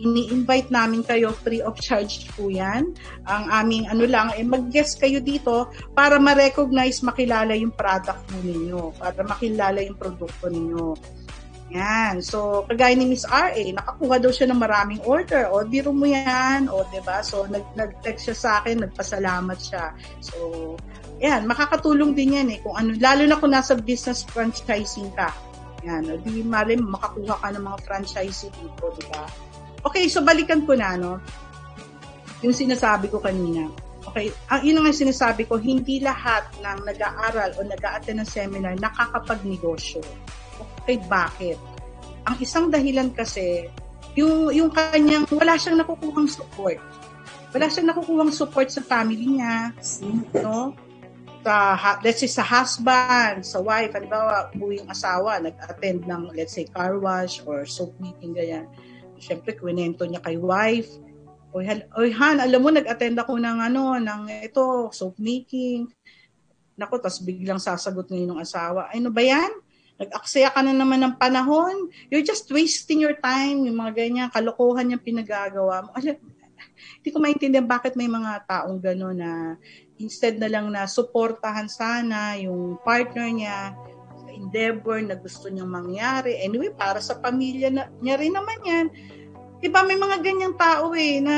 ini-invite 0.02 0.74
namin 0.74 1.06
kayo 1.06 1.30
free 1.46 1.62
of 1.62 1.78
charge 1.78 2.26
po 2.34 2.50
yan. 2.50 2.98
Ang 3.30 3.44
aming 3.54 3.86
ano 3.86 4.10
lang, 4.10 4.34
eh, 4.34 4.42
mag-guest 4.42 4.98
kayo 4.98 5.22
dito 5.22 5.70
para 5.94 6.18
ma-recognize, 6.18 7.06
makilala 7.06 7.54
yung 7.54 7.72
product 7.72 8.26
mo 8.34 8.40
ninyo, 8.42 8.82
para 8.98 9.22
makilala 9.22 9.80
yung 9.86 9.96
produkto 9.96 10.50
ninyo. 10.50 10.98
Yan. 11.72 12.20
So, 12.20 12.68
kagaya 12.68 13.00
ni 13.00 13.08
Miss 13.08 13.24
RA, 13.24 13.56
nakakuha 13.56 14.20
daw 14.20 14.32
siya 14.32 14.52
ng 14.52 14.60
maraming 14.60 15.02
order. 15.08 15.48
O, 15.48 15.64
biro 15.64 15.96
mo 15.96 16.04
yan. 16.04 16.68
O, 16.68 16.84
ba 16.84 16.92
diba? 16.92 17.18
So, 17.24 17.48
nag, 17.48 17.64
nag-text 17.80 18.28
siya 18.28 18.38
sa 18.38 18.50
akin, 18.60 18.84
nagpasalamat 18.84 19.56
siya. 19.56 19.96
So, 20.20 20.36
yan. 21.24 21.48
Makakatulong 21.48 22.12
din 22.12 22.36
yan 22.36 22.52
eh. 22.52 22.60
Kung 22.60 22.76
ano, 22.76 22.92
lalo 23.00 23.24
na 23.24 23.40
kung 23.40 23.56
nasa 23.56 23.80
business 23.80 24.28
franchising 24.28 25.16
ka. 25.16 25.32
Yan. 25.88 26.12
O, 26.12 26.20
di 26.20 26.44
mali, 26.44 26.76
makakuha 26.76 27.40
ka 27.40 27.48
ng 27.56 27.64
mga 27.64 27.80
franchising 27.88 28.52
dito, 28.60 28.86
di 29.00 29.06
ba? 29.08 29.24
Okay, 29.82 30.06
so 30.06 30.22
balikan 30.22 30.62
ko 30.62 30.78
na, 30.78 30.94
no? 30.94 31.18
Yung 32.46 32.54
sinasabi 32.54 33.10
ko 33.10 33.18
kanina. 33.18 33.66
Okay, 34.02 34.34
ang 34.50 34.62
yun 34.66 34.82
nga 34.82 34.94
sinasabi 34.94 35.46
ko, 35.46 35.58
hindi 35.58 36.02
lahat 36.02 36.46
ng 36.62 36.86
nag-aaral 36.86 37.58
o 37.58 37.66
nag-a-attend 37.66 38.22
ng 38.22 38.30
seminar 38.30 38.74
nakakapagnegosyo. 38.78 40.02
Okay, 40.86 41.02
bakit? 41.06 41.58
Ang 42.30 42.38
isang 42.42 42.70
dahilan 42.70 43.10
kasi, 43.14 43.70
yung, 44.14 44.54
yung 44.54 44.70
kanyang, 44.70 45.26
wala 45.34 45.58
siyang 45.58 45.82
nakukuhang 45.82 46.30
support. 46.30 46.78
Wala 47.54 47.66
siyang 47.70 47.90
nakukuhang 47.94 48.34
support 48.34 48.70
sa 48.70 48.86
family 48.86 49.38
niya, 49.38 49.74
no? 50.46 50.78
Sa, 51.42 51.74
let's 52.06 52.22
say, 52.22 52.30
sa 52.30 52.46
husband, 52.46 53.42
sa 53.42 53.58
wife, 53.58 53.98
halimbawa, 53.98 54.54
buwing 54.54 54.86
asawa, 54.86 55.42
nag-attend 55.42 56.06
ng, 56.06 56.38
let's 56.38 56.54
say, 56.54 56.70
car 56.70 57.02
wash 57.02 57.42
or 57.50 57.66
soap 57.66 57.98
meeting, 57.98 58.38
ganyan 58.38 58.70
syempre 59.22 59.54
kwento 59.54 60.04
niya 60.10 60.20
kay 60.20 60.36
wife. 60.42 60.90
Oy, 61.54 61.68
oy 62.00 62.10
Han, 62.16 62.42
alam 62.42 62.60
mo, 62.64 62.74
nag-attend 62.74 63.22
ako 63.22 63.38
ng 63.38 63.58
ano, 63.62 64.00
ng 64.02 64.22
ito, 64.42 64.90
soap 64.90 65.20
making. 65.22 65.86
Nako, 66.80 66.98
tapos 66.98 67.22
biglang 67.22 67.62
sasagot 67.62 68.10
ngayon 68.10 68.34
ng 68.34 68.42
asawa, 68.42 68.90
ay 68.90 68.98
no 68.98 69.14
ba 69.14 69.22
yan? 69.22 69.52
Nag-aksaya 70.02 70.50
ka 70.50 70.66
na 70.66 70.74
naman 70.74 70.98
ng 71.06 71.16
panahon. 71.22 71.92
You're 72.10 72.26
just 72.26 72.50
wasting 72.50 73.06
your 73.06 73.14
time. 73.22 73.62
Yung 73.70 73.78
mga 73.78 73.94
ganyan, 73.94 74.34
kalokohan 74.34 74.90
yung 74.90 75.04
pinagagawa 75.04 75.86
mo. 75.86 75.94
Alam, 75.94 76.18
hindi 76.98 77.10
ko 77.14 77.18
maintindihan 77.22 77.68
bakit 77.70 77.94
may 77.94 78.10
mga 78.10 78.48
taong 78.50 78.82
gano'n 78.82 79.18
na 79.18 79.32
instead 80.02 80.42
na 80.42 80.50
lang 80.50 80.74
na 80.74 80.90
suportahan 80.90 81.70
sana 81.70 82.34
yung 82.42 82.82
partner 82.82 83.30
niya, 83.30 83.78
endeavor 84.42 84.98
na 85.06 85.14
gusto 85.14 85.48
niyang 85.48 85.70
mangyari. 85.70 86.42
Anyway, 86.42 86.74
para 86.74 86.98
sa 86.98 87.22
pamilya 87.22 87.70
na, 87.70 87.88
niya 88.02 88.18
rin 88.18 88.34
naman 88.34 88.60
yan. 88.66 88.88
Diba 89.62 89.86
may 89.86 89.96
mga 89.96 90.18
ganyang 90.26 90.56
tao 90.58 90.90
eh 90.98 91.22
na 91.22 91.38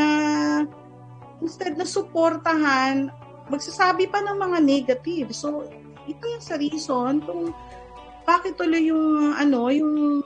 instead 1.43 1.75
na 1.75 1.83
suportahan, 1.83 3.11
magsasabi 3.51 4.07
pa 4.07 4.23
ng 4.23 4.39
mga 4.39 4.57
negative. 4.63 5.29
So, 5.35 5.67
ito 6.07 6.23
yung 6.23 6.43
sa 6.43 6.55
reason 6.55 7.19
kung 7.27 7.51
bakit 8.23 8.55
tuloy 8.55 8.87
yung 8.87 9.35
ano, 9.35 9.67
yung 9.67 10.23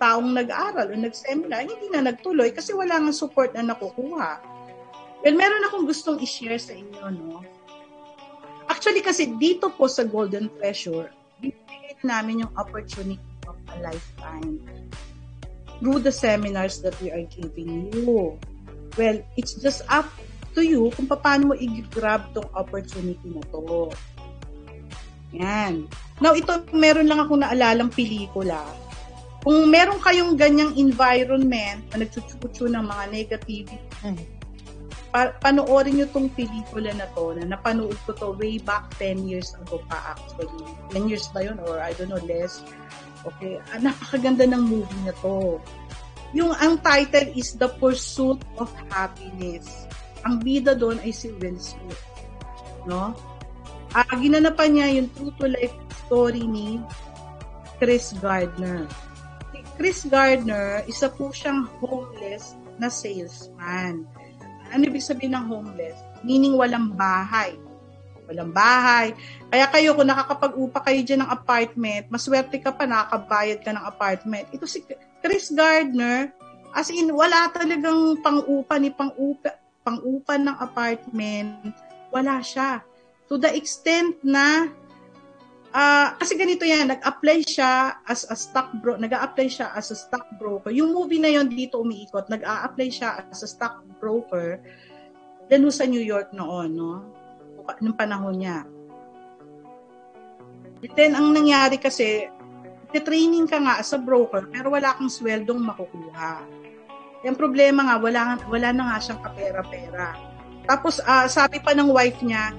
taong 0.00 0.32
nag-aral 0.32 0.88
o 0.88 0.96
nag-seminar, 0.96 1.68
hindi 1.68 1.92
na 1.92 2.08
nagtuloy 2.08 2.56
kasi 2.56 2.72
wala 2.72 2.96
nga 2.96 3.12
support 3.12 3.52
na 3.52 3.68
nakukuha. 3.68 4.40
Well, 5.20 5.36
meron 5.36 5.68
akong 5.68 5.84
gustong 5.84 6.16
i-share 6.24 6.56
sa 6.56 6.72
inyo, 6.72 7.04
no? 7.12 7.44
Actually, 8.72 9.04
kasi 9.04 9.36
dito 9.36 9.68
po 9.68 9.84
sa 9.84 10.08
Golden 10.08 10.48
Treasure, 10.56 11.12
namin 12.02 12.46
yung 12.46 12.52
opportunity 12.56 13.22
of 13.46 13.56
a 13.72 13.76
lifetime 13.82 14.60
through 15.80 16.00
the 16.04 16.12
seminars 16.12 16.84
that 16.84 16.94
we 17.00 17.08
are 17.08 17.24
giving 17.32 17.88
you. 17.92 18.36
Well, 18.98 19.22
it's 19.36 19.56
just 19.56 19.80
up 19.88 20.06
to 20.54 20.60
you 20.60 20.92
kung 20.92 21.08
paano 21.08 21.52
mo 21.52 21.54
i-grab 21.56 22.30
tong 22.36 22.48
opportunity 22.52 23.30
na 23.32 23.42
to. 23.54 23.88
Yan. 25.34 25.86
Now, 26.18 26.36
ito, 26.36 26.66
meron 26.74 27.06
lang 27.08 27.22
akong 27.22 27.40
naalalang 27.40 27.88
pelikula. 27.88 28.60
Kung 29.40 29.72
meron 29.72 29.96
kayong 30.02 30.36
ganyang 30.36 30.76
environment 30.76 31.80
na 31.94 32.04
nagchuchuchu 32.04 32.68
ng 32.68 32.84
mga 32.84 33.04
negativity, 33.08 33.80
mm. 34.04 34.39
Pa- 35.10 35.34
panoorin 35.42 35.98
nyo 35.98 36.06
tong 36.10 36.30
pelikula 36.32 36.94
na 36.94 37.06
to, 37.12 37.34
na 37.34 37.54
napanood 37.54 37.98
ko 38.06 38.14
to 38.14 38.32
way 38.38 38.56
back 38.62 38.86
10 38.98 39.26
years 39.26 39.52
ago 39.58 39.82
pa 39.90 40.14
actually. 40.16 40.66
10 40.94 41.10
years 41.10 41.26
ba 41.34 41.42
yun? 41.44 41.58
Or 41.66 41.82
I 41.82 41.92
don't 41.98 42.10
know, 42.10 42.22
less. 42.24 42.62
Okay. 43.26 43.60
Ah, 43.74 43.78
napakaganda 43.82 44.48
ng 44.48 44.62
movie 44.64 45.02
na 45.04 45.14
to. 45.20 45.60
Yung 46.30 46.54
ang 46.56 46.78
title 46.80 47.34
is 47.34 47.58
The 47.58 47.68
Pursuit 47.76 48.38
of 48.56 48.70
Happiness. 48.94 49.66
Ang 50.22 50.40
bida 50.40 50.78
doon 50.78 51.02
ay 51.02 51.10
si 51.10 51.34
Will 51.42 51.58
Smith. 51.58 52.00
No? 52.86 53.12
Uh, 53.90 54.06
ginanapan 54.22 54.70
niya 54.70 54.86
yung 55.02 55.08
true 55.18 55.34
to 55.42 55.50
life 55.50 55.74
story 56.06 56.46
ni 56.46 56.78
Chris 57.82 58.14
Gardner. 58.22 58.86
Si 59.50 59.58
Chris 59.74 60.06
Gardner, 60.06 60.86
isa 60.86 61.10
po 61.10 61.34
siyang 61.34 61.66
homeless 61.82 62.54
na 62.78 62.86
salesman. 62.86 64.06
Ano 64.70 64.86
ibig 64.86 65.04
sabihin 65.04 65.36
ng 65.36 65.46
homeless? 65.46 65.98
Meaning 66.22 66.54
walang 66.56 66.94
bahay. 66.94 67.58
Walang 68.30 68.54
bahay. 68.54 69.12
Kaya 69.50 69.66
kayo, 69.68 69.98
kung 69.98 70.06
nakakapag-upa 70.06 70.86
kayo 70.86 71.00
dyan 71.02 71.26
ng 71.26 71.30
apartment, 71.34 72.06
maswerte 72.08 72.62
ka 72.62 72.70
pa, 72.70 72.86
nakakabayad 72.86 73.58
ka 73.60 73.70
ng 73.74 73.84
apartment. 73.84 74.46
Ito 74.54 74.64
si 74.70 74.86
Chris 75.20 75.50
Gardner, 75.50 76.30
as 76.70 76.88
in, 76.94 77.10
wala 77.10 77.50
talagang 77.50 78.22
pang-upa 78.22 78.78
ni 78.78 78.94
pang-upa, 78.94 79.58
pang-upa 79.82 80.38
ng 80.38 80.56
apartment. 80.62 81.74
Wala 82.14 82.38
siya 82.38 82.86
to 83.26 83.38
the 83.38 83.50
extent 83.50 84.18
na 84.22 84.70
uh, 85.74 86.14
kasi 86.18 86.38
ganito 86.38 86.62
yan, 86.62 86.90
nag-apply 86.90 87.46
siya 87.46 88.02
as 88.06 88.26
a 88.28 88.36
stock 88.36 88.70
bro, 88.78 88.98
nag-apply 88.98 89.46
siya 89.50 89.74
as 89.74 89.90
a 89.90 89.96
stock 89.98 90.26
broker. 90.38 90.70
Yung 90.70 90.94
movie 90.94 91.22
na 91.22 91.30
yon 91.30 91.50
dito 91.50 91.82
umiikot, 91.82 92.30
nag-a-apply 92.30 92.88
siya 92.90 93.26
as 93.30 93.42
a 93.42 93.48
stock 93.48 93.82
broker 93.98 94.58
then 95.50 95.66
sa 95.74 95.82
New 95.82 96.00
York 96.00 96.30
noon, 96.30 96.78
no? 96.78 97.02
Nung 97.82 97.98
panahon 97.98 98.38
niya. 98.38 98.62
Then, 100.94 101.18
ang 101.18 101.34
nangyari 101.34 101.76
kasi, 101.76 102.30
training 102.94 103.50
ka 103.50 103.58
nga 103.58 103.82
as 103.82 103.90
a 103.92 103.98
broker, 103.98 104.46
pero 104.48 104.70
wala 104.72 104.94
kang 104.94 105.10
sweldong 105.10 105.60
makukuha. 105.60 106.46
Yung 107.26 107.36
problema 107.36 107.84
nga, 107.84 107.96
wala, 108.00 108.20
wala 108.48 108.68
na 108.72 108.82
nga 108.94 108.98
siyang 109.02 109.20
kapera-pera. 109.20 110.16
Tapos, 110.64 111.02
uh, 111.02 111.26
sabi 111.26 111.58
pa 111.60 111.74
ng 111.74 111.90
wife 111.90 112.22
niya, 112.22 112.54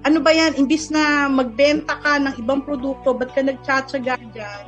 ano 0.00 0.18
ba 0.24 0.32
yan, 0.32 0.56
imbis 0.56 0.88
na 0.88 1.28
magbenta 1.28 2.00
ka 2.00 2.16
ng 2.16 2.40
ibang 2.40 2.64
produkto, 2.64 3.12
ba't 3.12 3.36
ka 3.36 3.44
nagtsatsaga 3.44 4.16
dyan? 4.32 4.64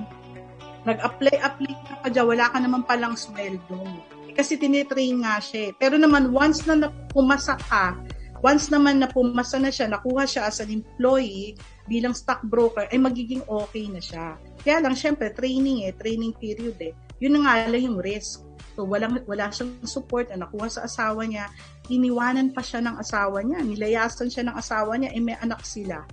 Nag-apply-apply 0.84 1.72
ka 1.88 1.94
pa 2.04 2.08
dyan, 2.12 2.26
wala 2.28 2.46
ka 2.52 2.58
naman 2.60 2.82
palang 2.84 3.16
sweldo. 3.16 3.80
Eh, 4.28 4.34
kasi 4.36 4.60
tinitrain 4.60 5.24
nga 5.24 5.40
siya. 5.40 5.70
Eh. 5.70 5.76
Pero 5.80 5.96
naman, 5.96 6.32
once 6.36 6.64
na 6.68 6.92
pumasa 7.16 7.56
ka, 7.56 7.96
once 8.44 8.68
naman 8.68 9.00
na 9.00 9.08
pumasa 9.08 9.56
na 9.56 9.72
siya, 9.72 9.88
nakuha 9.88 10.28
siya 10.28 10.50
as 10.50 10.60
an 10.60 10.68
employee 10.68 11.56
bilang 11.88 12.12
stockbroker, 12.12 12.84
ay 12.92 12.98
magiging 13.00 13.40
okay 13.48 13.88
na 13.88 14.02
siya. 14.02 14.36
Kaya 14.60 14.84
lang, 14.84 14.92
syempre, 14.92 15.32
training 15.32 15.88
eh, 15.88 15.96
training 15.96 16.36
period 16.36 16.76
eh. 16.82 16.92
Yun 17.22 17.38
na 17.38 17.40
nga 17.46 17.54
lang 17.70 17.82
yung 17.88 17.98
risk. 18.02 18.44
So, 18.74 18.84
walang, 18.88 19.20
wala 19.28 19.52
siyang 19.52 19.80
support 19.84 20.28
na 20.32 20.44
nakuha 20.44 20.68
sa 20.68 20.84
asawa 20.88 21.24
niya. 21.24 21.48
Iniwanan 21.90 22.54
pa 22.54 22.62
siya 22.62 22.84
ng 22.84 22.96
asawa 23.00 23.42
niya. 23.42 23.58
Nilayasan 23.64 24.30
siya 24.30 24.46
ng 24.46 24.56
asawa 24.58 24.94
niya. 24.94 25.10
Eh, 25.14 25.22
may 25.22 25.34
anak 25.42 25.66
sila. 25.66 26.06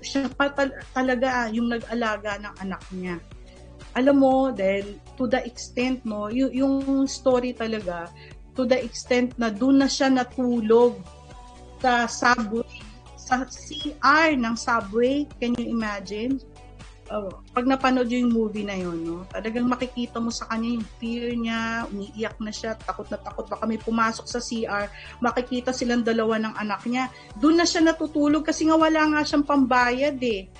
Siya 0.00 0.28
pa 0.32 0.48
tal- 0.52 0.80
talaga 0.96 1.48
yung 1.52 1.68
nag-alaga 1.68 2.40
ng 2.40 2.54
anak 2.60 2.84
niya. 2.92 3.16
Alam 3.94 4.16
mo, 4.20 4.34
dahil 4.50 4.98
to 5.14 5.28
the 5.28 5.38
extent, 5.44 6.02
no, 6.02 6.26
y- 6.32 6.50
yung 6.56 7.06
story 7.06 7.54
talaga, 7.54 8.10
to 8.54 8.64
the 8.66 8.78
extent 8.80 9.34
na 9.36 9.50
doon 9.50 9.82
na 9.82 9.88
siya 9.90 10.10
natulog 10.10 10.98
sa 11.78 12.08
subway, 12.08 12.66
sa 13.14 13.44
CR 13.44 14.34
ng 14.34 14.56
subway. 14.56 15.28
Can 15.38 15.54
you 15.60 15.74
imagine? 15.74 16.40
Oh, 17.14 17.30
pag 17.54 17.64
napanood 17.64 18.10
yung 18.10 18.34
movie 18.34 18.66
na 18.66 18.74
yun, 18.74 18.98
no, 19.06 19.22
talagang 19.30 19.70
makikita 19.70 20.18
mo 20.18 20.34
sa 20.34 20.50
kanya 20.50 20.74
yung 20.74 20.86
fear 20.98 21.30
niya, 21.38 21.86
umiiyak 21.86 22.36
na 22.42 22.50
siya, 22.50 22.74
takot 22.74 23.06
na 23.08 23.18
takot, 23.22 23.46
baka 23.46 23.64
may 23.64 23.78
pumasok 23.78 24.26
sa 24.26 24.42
CR, 24.42 24.90
makikita 25.22 25.70
silang 25.70 26.02
dalawa 26.02 26.42
ng 26.42 26.54
anak 26.58 26.82
niya. 26.90 27.08
Doon 27.38 27.62
na 27.62 27.66
siya 27.66 27.86
natutulog 27.86 28.42
kasi 28.42 28.66
nga 28.66 28.74
wala 28.74 29.00
nga 29.14 29.22
siyang 29.22 29.46
pambayad 29.46 30.18
eh. 30.18 30.50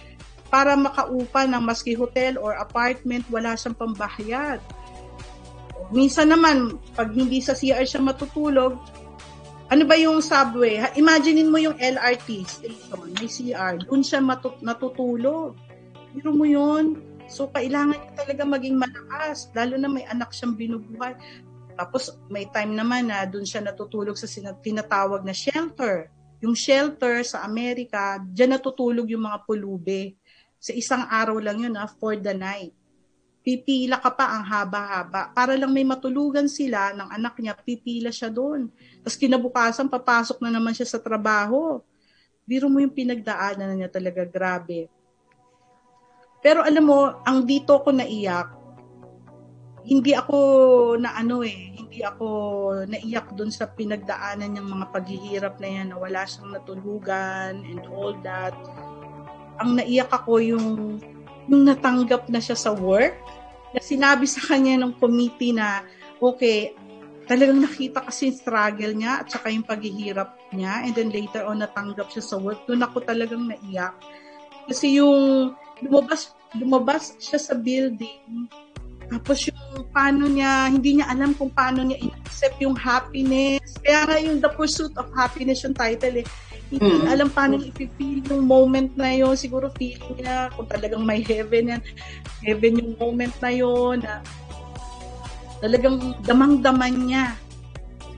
Para 0.49 0.79
makaupa 0.79 1.51
ng 1.51 1.63
maski 1.67 1.99
hotel 1.99 2.39
or 2.39 2.55
apartment, 2.55 3.27
wala 3.27 3.59
siyang 3.59 3.75
pambayad. 3.75 4.63
Minsan 5.91 6.31
naman, 6.31 6.79
pag 6.95 7.11
hindi 7.11 7.43
sa 7.43 7.59
CR 7.59 7.83
siya 7.83 8.01
matutulog, 8.01 8.79
ano 9.73 9.83
ba 9.89 9.97
yung 9.97 10.21
subway? 10.21 10.79
Imaginein 10.95 11.51
mo 11.51 11.59
yung 11.59 11.75
LRT 11.81 12.29
station, 12.47 13.11
may 13.17 13.27
CR, 13.27 13.81
doon 13.83 14.05
siya 14.05 14.21
matut- 14.21 14.61
natutulog. 14.61 15.57
Biro 16.15 16.31
mo 16.31 16.47
yun. 16.47 17.03
So, 17.27 17.51
kailangan 17.51 17.99
niya 17.99 18.13
talaga 18.15 18.43
maging 18.47 18.79
malakas, 18.79 19.51
lalo 19.51 19.75
na 19.75 19.91
may 19.91 20.07
anak 20.07 20.31
siyang 20.31 20.55
binubuhay. 20.55 21.19
Tapos, 21.75 22.15
may 22.31 22.47
time 22.47 22.79
naman 22.79 23.11
na 23.11 23.27
doon 23.27 23.43
siya 23.43 23.59
natutulog 23.59 24.15
sa 24.15 24.31
tinatawag 24.63 25.27
na 25.27 25.35
shelter. 25.35 26.07
Yung 26.39 26.55
shelter 26.55 27.27
sa 27.27 27.43
Amerika, 27.43 28.23
dyan 28.31 28.55
natutulog 28.55 29.11
yung 29.11 29.27
mga 29.27 29.43
pulube. 29.43 30.15
Sa 30.63 30.71
isang 30.71 31.03
araw 31.11 31.43
lang 31.43 31.67
yun, 31.67 31.75
ha, 31.75 31.91
for 31.91 32.15
the 32.15 32.31
night. 32.31 32.71
Pipila 33.43 33.99
ka 33.99 34.15
pa 34.15 34.39
ang 34.39 34.47
haba-haba. 34.47 35.35
Para 35.35 35.59
lang 35.59 35.75
may 35.75 35.85
matulugan 35.85 36.47
sila 36.47 36.95
ng 36.95 37.11
anak 37.11 37.35
niya, 37.43 37.59
pipila 37.59 38.15
siya 38.15 38.31
doon. 38.31 38.71
Tapos 39.03 39.19
kinabukasan, 39.19 39.91
papasok 39.91 40.39
na 40.47 40.55
naman 40.55 40.73
siya 40.73 40.87
sa 40.87 41.03
trabaho. 41.03 41.83
Biro 42.47 42.71
mo 42.71 42.79
yung 42.79 42.95
pinagdaanan 42.95 43.75
na 43.75 43.77
niya 43.77 43.91
talaga, 43.91 44.23
grabe. 44.23 44.89
Pero 46.45 46.61
alam 46.61 46.85
mo, 46.85 47.25
ang 47.25 47.49
dito 47.49 47.81
ko 47.81 47.89
naiyak, 47.89 48.53
hindi 49.89 50.13
ako 50.13 50.37
na 51.01 51.17
ano 51.17 51.41
eh, 51.41 51.73
hindi 51.73 52.05
ako 52.05 52.27
naiyak 52.85 53.33
doon 53.33 53.49
sa 53.49 53.65
pinagdaanan 53.65 54.53
ng 54.53 54.69
mga 54.69 54.87
paghihirap 54.93 55.57
na 55.57 55.69
yan, 55.73 55.87
na 55.89 55.97
wala 55.97 56.29
siyang 56.29 56.53
natulugan 56.53 57.65
and 57.65 57.81
all 57.89 58.13
that. 58.21 58.53
Ang 59.65 59.81
naiyak 59.81 60.13
ako 60.13 60.37
yung, 60.45 61.01
yung 61.49 61.63
natanggap 61.65 62.29
na 62.29 62.45
siya 62.45 62.61
sa 62.61 62.77
work, 62.77 63.17
na 63.73 63.81
sinabi 63.81 64.29
sa 64.29 64.45
kanya 64.45 64.85
ng 64.85 65.01
committee 65.01 65.57
na, 65.57 65.81
okay, 66.21 66.77
talagang 67.25 67.65
nakita 67.65 68.05
kasi 68.05 68.29
yung 68.29 68.37
struggle 68.37 68.93
niya 68.93 69.25
at 69.25 69.33
saka 69.33 69.49
yung 69.49 69.65
paghihirap 69.65 70.37
niya 70.53 70.85
and 70.85 70.93
then 70.93 71.09
later 71.09 71.49
on 71.49 71.65
natanggap 71.65 72.13
siya 72.13 72.21
sa 72.21 72.37
work. 72.37 72.69
Doon 72.69 72.85
ako 72.85 73.01
talagang 73.01 73.49
naiyak. 73.49 73.97
Kasi 74.69 75.01
yung 75.01 75.53
lumabas, 75.83 76.35
lumabas 76.55 77.17
siya 77.19 77.39
sa 77.41 77.55
building. 77.59 78.47
Tapos 79.11 79.47
yung 79.47 79.87
paano 79.93 80.25
niya, 80.27 80.71
hindi 80.71 80.99
niya 80.99 81.11
alam 81.13 81.37
kung 81.37 81.53
paano 81.53 81.85
niya 81.85 82.01
in-accept 82.01 82.57
yung 82.63 82.75
happiness. 82.75 83.77
Kaya 83.85 84.07
nga 84.09 84.17
yung 84.19 84.39
The 84.41 84.51
Pursuit 84.55 84.95
of 84.97 85.11
Happiness 85.13 85.63
yung 85.67 85.77
title 85.77 86.25
eh. 86.25 86.27
Hindi 86.73 87.05
mm. 87.05 87.13
alam 87.13 87.29
paano 87.29 87.61
niya 87.61 87.71
i-feel 87.77 88.25
yung 88.33 88.49
moment 88.49 88.91
na 88.97 89.13
yon 89.13 89.37
Siguro 89.37 89.69
feeling 89.77 90.17
niya 90.19 90.49
kung 90.57 90.67
talagang 90.67 91.05
may 91.05 91.21
heaven 91.21 91.77
yan. 91.77 91.83
Heaven 92.41 92.81
yung 92.81 92.93
moment 92.97 93.35
na 93.45 93.51
yon 93.53 94.01
na 94.01 94.25
talagang 95.61 96.17
damang-daman 96.25 96.95
niya 97.05 97.37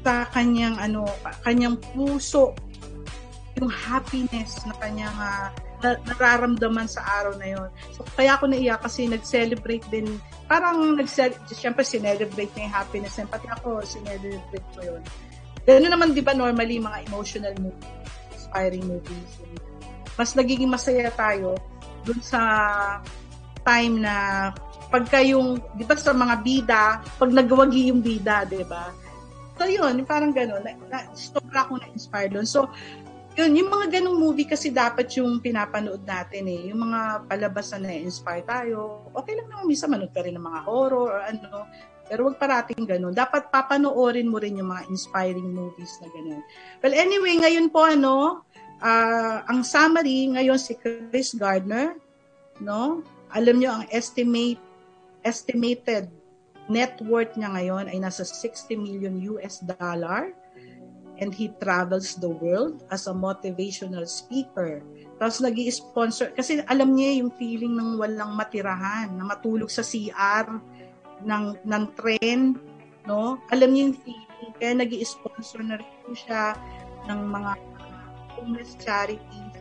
sa 0.07 0.23
kanyang 0.31 0.79
ano, 0.79 1.03
kanyang 1.43 1.75
puso 1.93 2.55
yung 3.59 3.73
happiness 3.73 4.63
na 4.69 4.75
kanyang 4.79 5.17
uh, 5.19 5.51
na, 5.83 6.01
nararamdaman 6.09 6.89
sa 6.89 7.05
araw 7.21 7.37
na 7.37 7.49
yon. 7.53 7.69
So, 7.93 8.05
kaya 8.17 8.37
ako 8.37 8.53
naiyak 8.53 8.81
kasi 8.81 9.09
nag-celebrate 9.09 9.85
din, 9.93 10.21
parang 10.49 10.97
nag-celebrate, 10.97 11.53
syempre 11.53 11.83
sinelebrate 11.85 12.53
niya 12.57 12.71
yung 12.71 12.77
happiness 12.77 13.15
niya, 13.17 13.27
pati 13.29 13.47
ako 13.51 13.83
sinelebrate 13.85 14.69
ko 14.77 14.81
yun. 14.85 15.03
Ganoon 15.67 15.93
naman, 15.93 16.15
di 16.15 16.23
ba, 16.23 16.33
normally, 16.33 16.79
mga 16.79 17.11
emotional 17.11 17.55
movies, 17.59 17.91
inspiring 18.33 18.87
movies. 18.87 19.31
Mas 20.15 20.33
nagiging 20.39 20.71
masaya 20.71 21.11
tayo 21.13 21.59
dun 22.07 22.23
sa 22.23 22.41
time 23.67 23.99
na 23.99 24.15
pagka 24.89 25.19
yung, 25.27 25.59
di 25.75 25.83
ba 25.83 25.99
sa 25.99 26.15
mga 26.15 26.35
bida, 26.41 26.85
pag 27.19 27.31
nagwagi 27.35 27.91
yung 27.91 27.99
bida, 27.99 28.47
di 28.47 28.63
ba? 28.63 28.95
So 29.59 29.67
yun, 29.67 30.07
parang 30.07 30.31
gano'n, 30.31 30.63
na, 30.63 30.73
na, 30.87 30.99
sobra 31.19 31.67
akong 31.67 31.83
na-inspired 31.83 32.33
doon. 32.37 32.47
So, 32.47 32.71
yun, 33.37 33.53
yung 33.53 33.69
mga 33.69 34.01
ganong 34.01 34.17
movie 34.17 34.49
kasi 34.49 34.73
dapat 34.73 35.13
yung 35.21 35.45
pinapanood 35.45 36.01
natin 36.09 36.49
eh. 36.49 36.73
Yung 36.73 36.89
mga 36.89 37.29
palabas 37.29 37.69
na 37.77 37.85
na-inspire 37.85 38.41
tayo. 38.49 39.13
Okay 39.13 39.37
lang 39.37 39.53
naman, 39.53 39.69
minsan 39.69 39.93
manood 39.93 40.09
ka 40.17 40.25
rin 40.25 40.41
ng 40.41 40.47
mga 40.47 40.61
horror 40.65 41.13
or 41.13 41.21
ano. 41.21 41.69
Pero 42.09 42.33
wag 42.33 42.41
parating 42.41 42.89
ganun. 42.89 43.13
Dapat 43.13 43.53
papanoorin 43.53 44.33
mo 44.33 44.41
rin 44.41 44.57
yung 44.57 44.73
mga 44.73 44.89
inspiring 44.89 45.53
movies 45.53 46.01
na 46.01 46.09
ganun. 46.17 46.41
Well, 46.81 46.97
anyway, 46.97 47.37
ngayon 47.37 47.69
po 47.69 47.85
ano, 47.85 48.41
uh, 48.81 49.45
ang 49.45 49.61
summary 49.69 50.33
ngayon 50.33 50.57
si 50.57 50.73
Chris 50.81 51.37
Gardner, 51.37 51.93
no? 52.65 53.05
Alam 53.37 53.61
nyo, 53.61 53.71
ang 53.77 53.85
estimate, 53.93 54.63
estimated 55.21 56.09
net 56.73 56.99
worth 57.05 57.37
niya 57.39 57.53
ngayon 57.53 57.85
ay 57.93 57.99
nasa 58.01 58.25
60 58.25 58.81
million 58.81 59.15
US 59.37 59.63
dollar 59.63 60.35
and 61.19 61.33
he 61.33 61.53
travels 61.61 62.17
the 62.21 62.29
world 62.29 62.85
as 62.93 63.09
a 63.09 63.15
motivational 63.15 64.05
speaker. 64.05 64.85
Tapos 65.17 65.41
nag 65.41 65.57
sponsor 65.73 66.33
kasi 66.37 66.61
alam 66.69 66.93
niya 66.93 67.25
yung 67.25 67.33
feeling 67.41 67.73
ng 67.73 67.97
walang 67.97 68.37
matirahan, 68.37 69.09
na 69.17 69.25
matulog 69.25 69.73
sa 69.73 69.81
CR 69.81 70.61
ng, 71.25 71.45
ng 71.65 71.85
tren, 71.97 72.61
no? 73.09 73.41
Alam 73.49 73.69
niya 73.73 73.83
yung 73.89 73.97
feeling, 74.05 74.53
kaya 74.61 74.73
nag 74.77 74.93
sponsor 75.05 75.61
na 75.65 75.81
rin 75.81 76.13
siya 76.13 76.53
ng 77.09 77.21
mga 77.33 77.53
homeless 78.37 78.77
charities. 78.77 79.57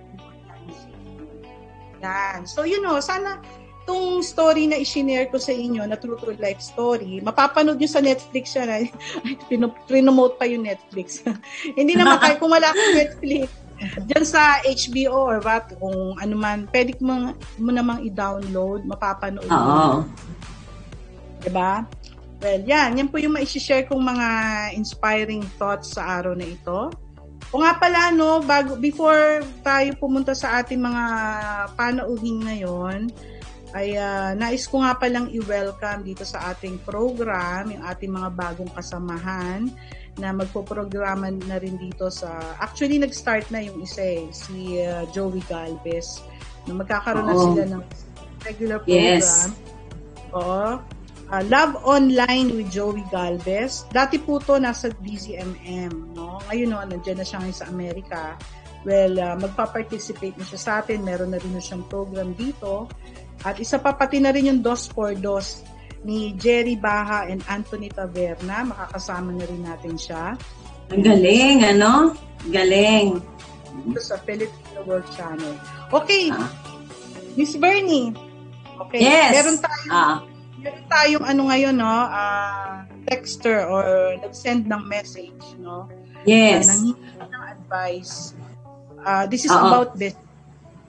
Yan. 2.03 2.43
So, 2.43 2.67
you 2.67 2.83
know, 2.83 2.99
sana 2.99 3.39
itong 3.85 4.25
story 4.25 4.65
na 4.65 4.81
i-share 4.81 5.29
ko 5.29 5.37
sa 5.37 5.53
inyo 5.53 5.85
na 5.85 5.93
true 5.93 6.17
true 6.17 6.33
life 6.41 6.57
story, 6.57 7.21
mapapanood 7.21 7.77
nyo 7.77 7.85
sa 7.85 8.01
Netflix 8.01 8.57
siya 8.57 8.65
na 9.61 9.69
pinomote 9.85 10.41
pa 10.41 10.49
yung 10.49 10.65
Netflix. 10.65 11.21
Hindi 11.77 11.93
naman 11.93 12.17
kayo 12.17 12.41
kung 12.41 12.49
wala 12.49 12.73
kang 12.73 12.97
Netflix. 12.97 13.45
Diyan 14.09 14.25
sa 14.25 14.57
HBO 14.65 15.37
or 15.37 15.37
what, 15.45 15.69
kung 15.77 16.17
ano 16.17 16.33
man, 16.33 16.65
pwede 16.73 16.97
mo, 16.97 17.37
mo 17.61 17.69
namang 17.69 18.01
i-download, 18.09 18.89
mapapanood 18.89 19.45
Oo. 19.53 19.53
mo. 19.53 20.09
Diba? 21.45 21.85
Well, 22.41 22.65
yan. 22.65 22.97
Yan 22.97 23.13
po 23.13 23.21
yung 23.21 23.37
ma-share 23.37 23.85
kong 23.85 24.01
mga 24.01 24.27
inspiring 24.73 25.45
thoughts 25.61 25.93
sa 25.93 26.09
araw 26.17 26.33
na 26.33 26.49
ito. 26.49 26.89
O 27.53 27.61
nga 27.61 27.77
pala, 27.77 28.09
no, 28.09 28.41
bago, 28.41 28.81
before 28.81 29.45
tayo 29.61 29.93
pumunta 30.01 30.33
sa 30.33 30.57
ating 30.57 30.81
mga 30.81 31.03
panauhin 31.77 32.41
ngayon, 32.41 33.13
ay 33.75 33.99
uh, 33.99 34.31
nais 34.39 34.63
ko 34.71 34.79
nga 34.79 34.95
palang 34.95 35.27
i-welcome 35.35 36.07
dito 36.07 36.23
sa 36.23 36.55
ating 36.55 36.79
program, 36.87 37.75
yung 37.75 37.83
ating 37.83 38.07
mga 38.07 38.31
bagong 38.31 38.71
kasamahan 38.71 39.67
na 40.15 40.31
magpo-programa 40.31 41.27
na 41.27 41.59
rin 41.59 41.75
dito 41.75 42.07
sa... 42.07 42.55
Actually, 42.63 43.03
nag-start 43.03 43.51
na 43.51 43.59
yung 43.59 43.83
isa 43.83 43.99
eh, 43.99 44.31
si 44.31 44.79
uh, 44.79 45.03
Joey 45.11 45.43
Galvez. 45.51 46.23
Na 46.63 46.79
magkakaroon 46.79 47.27
Oo. 47.27 47.31
na 47.35 47.43
sila 47.43 47.63
ng 47.75 47.83
regular 48.47 48.79
program. 48.79 49.19
Yes. 49.19 49.51
Oo. 50.31 50.79
Uh, 51.25 51.43
Love 51.51 51.75
Online 51.83 52.47
with 52.55 52.71
Joey 52.71 53.03
Galvez. 53.11 53.83
Dati 53.91 54.15
po 54.23 54.39
to 54.39 54.55
nasa 54.55 54.87
DZMM. 55.03 56.15
No? 56.15 56.39
Ngayon 56.47 56.67
no, 56.71 56.79
nandiyan 56.79 57.19
na 57.19 57.25
siya 57.27 57.43
ngayon 57.43 57.57
sa 57.59 57.67
Amerika. 57.67 58.39
Well, 58.87 59.19
uh, 59.19 59.35
magpa-participate 59.35 60.39
na 60.39 60.45
siya 60.47 60.59
sa 60.61 60.71
atin. 60.79 61.03
Meron 61.03 61.35
na 61.35 61.41
rin 61.43 61.59
siyang 61.59 61.83
program 61.91 62.31
dito. 62.37 62.87
At 63.43 63.59
isa 63.59 63.81
pa 63.81 63.91
pati 63.97 64.23
na 64.23 64.31
rin 64.31 64.47
yung 64.47 64.61
Dos 64.63 64.87
for 64.87 65.11
Dos 65.17 65.65
ni 66.05 66.37
Jerry 66.37 66.77
Baha 66.77 67.27
and 67.27 67.41
Anthony 67.49 67.89
Taverna. 67.89 68.61
Makakasama 68.69 69.33
na 69.33 69.45
rin 69.49 69.61
natin 69.65 69.97
siya. 69.97 70.37
Ang 70.93 71.01
galing, 71.01 71.65
ano? 71.65 72.13
Galing. 72.53 73.17
Ito 73.89 73.99
sa 73.99 74.15
Filipino 74.21 74.79
World 74.85 75.09
Channel. 75.17 75.57
Okay. 75.89 76.29
Ah. 76.29 76.47
Miss 77.33 77.57
Bernie. 77.57 78.13
Okay. 78.87 79.01
Yes. 79.01 79.33
Meron 79.33 79.57
tayong, 79.59 79.91
ah. 79.91 80.17
meron 80.61 80.85
tayong 80.87 81.25
ano 81.25 81.41
ngayon, 81.49 81.75
no? 81.75 81.89
Uh, 81.89 82.85
texter 83.09 83.65
or 83.65 84.15
nag-send 84.21 84.69
ng 84.69 84.83
message, 84.85 85.43
no? 85.57 85.89
Yes. 86.23 86.69
Uh, 86.69 86.93
ng 87.25 87.43
advice. 87.49 88.37
Uh, 89.05 89.25
this 89.29 89.45
is 89.45 89.53
Uh-oh. 89.53 89.69
about 89.69 89.89
this 89.97 90.17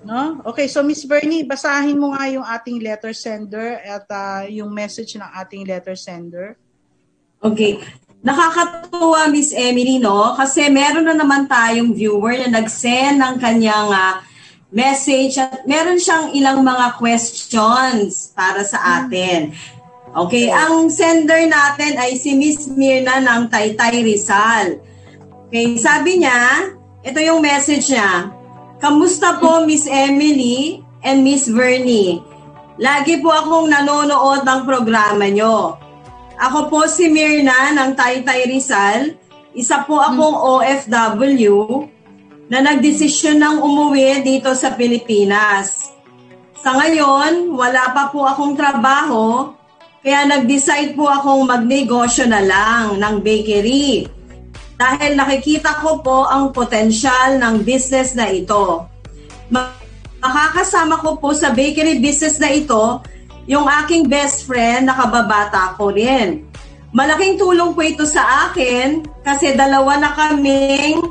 No? 0.06 0.38
Okay, 0.54 0.70
so 0.70 0.86
Miss 0.86 1.02
Bernie, 1.02 1.42
basahin 1.42 1.98
mo 1.98 2.14
nga 2.14 2.30
yung 2.30 2.46
ating 2.46 2.78
letter 2.78 3.10
sender 3.10 3.82
at 3.82 4.06
uh, 4.06 4.46
yung 4.46 4.70
message 4.70 5.18
ng 5.18 5.26
ating 5.42 5.66
letter 5.66 5.98
sender. 5.98 6.54
Okay. 7.42 7.82
Nakakatuwa, 8.22 9.26
Miss 9.34 9.50
Emily, 9.50 9.98
no? 9.98 10.38
Kasi 10.38 10.70
meron 10.70 11.10
na 11.10 11.14
naman 11.18 11.50
tayong 11.50 11.90
viewer 11.90 12.38
na 12.38 12.62
nag-send 12.62 13.18
ng 13.18 13.34
kanyang 13.42 13.90
uh, 13.90 14.22
message 14.70 15.38
at 15.38 15.66
meron 15.66 15.98
siyang 15.98 16.34
ilang 16.34 16.62
mga 16.62 16.98
questions 16.98 18.30
para 18.34 18.62
sa 18.62 19.02
atin. 19.02 19.54
Okay, 20.16 20.48
ang 20.48 20.88
sender 20.88 21.44
natin 21.50 21.98
ay 21.98 22.16
si 22.16 22.32
Miss 22.32 22.66
Mirna 22.70 23.20
ng 23.20 23.52
Taytay 23.52 24.00
Rizal. 24.00 24.80
Okay, 25.46 25.78
sabi 25.78 26.22
niya, 26.22 26.72
ito 27.06 27.18
yung 27.22 27.38
message 27.38 27.92
niya. 27.94 28.35
Kamusta 28.76 29.40
po 29.40 29.64
Miss 29.64 29.88
Emily 29.88 30.84
and 31.00 31.24
Miss 31.24 31.48
Vernie? 31.48 32.20
Lagi 32.76 33.24
po 33.24 33.32
akong 33.32 33.72
nanonood 33.72 34.44
ng 34.44 34.60
programa 34.68 35.24
nyo. 35.32 35.80
Ako 36.36 36.68
po 36.68 36.84
si 36.84 37.08
Mirna 37.08 37.72
ng 37.72 37.96
Taytay 37.96 38.44
Rizal. 38.44 39.16
Isa 39.56 39.80
po 39.88 39.96
akong 39.96 40.36
OFW 40.36 41.88
na 42.52 42.60
nagdesisyon 42.60 43.40
ng 43.40 43.56
umuwi 43.64 44.20
dito 44.20 44.52
sa 44.52 44.76
Pilipinas. 44.76 45.88
Sa 46.60 46.76
ngayon, 46.76 47.56
wala 47.56 47.96
pa 47.96 48.12
po 48.12 48.28
akong 48.28 48.60
trabaho, 48.60 49.56
kaya 50.04 50.28
nag-decide 50.28 50.92
po 50.92 51.08
akong 51.08 51.48
magnegosyo 51.48 52.28
na 52.28 52.44
lang 52.44 53.00
ng 53.00 53.24
bakery 53.24 54.15
dahil 54.76 55.16
nakikita 55.16 55.80
ko 55.80 56.04
po 56.04 56.28
ang 56.28 56.52
potensyal 56.52 57.40
ng 57.40 57.64
business 57.64 58.12
na 58.12 58.28
ito. 58.28 58.84
Makakasama 60.20 61.00
ko 61.00 61.16
po 61.16 61.32
sa 61.32 61.52
bakery 61.56 61.96
business 61.98 62.36
na 62.36 62.52
ito 62.52 63.00
yung 63.48 63.64
aking 63.84 64.06
best 64.06 64.44
friend 64.44 64.88
na 64.88 64.94
kababata 64.94 65.74
ko 65.80 65.88
rin. 65.88 66.44
Malaking 66.92 67.40
tulong 67.40 67.72
po 67.72 67.80
ito 67.82 68.04
sa 68.04 68.48
akin 68.48 69.04
kasi 69.24 69.56
dalawa 69.56 69.96
na 69.96 70.10
kaming 70.12 71.02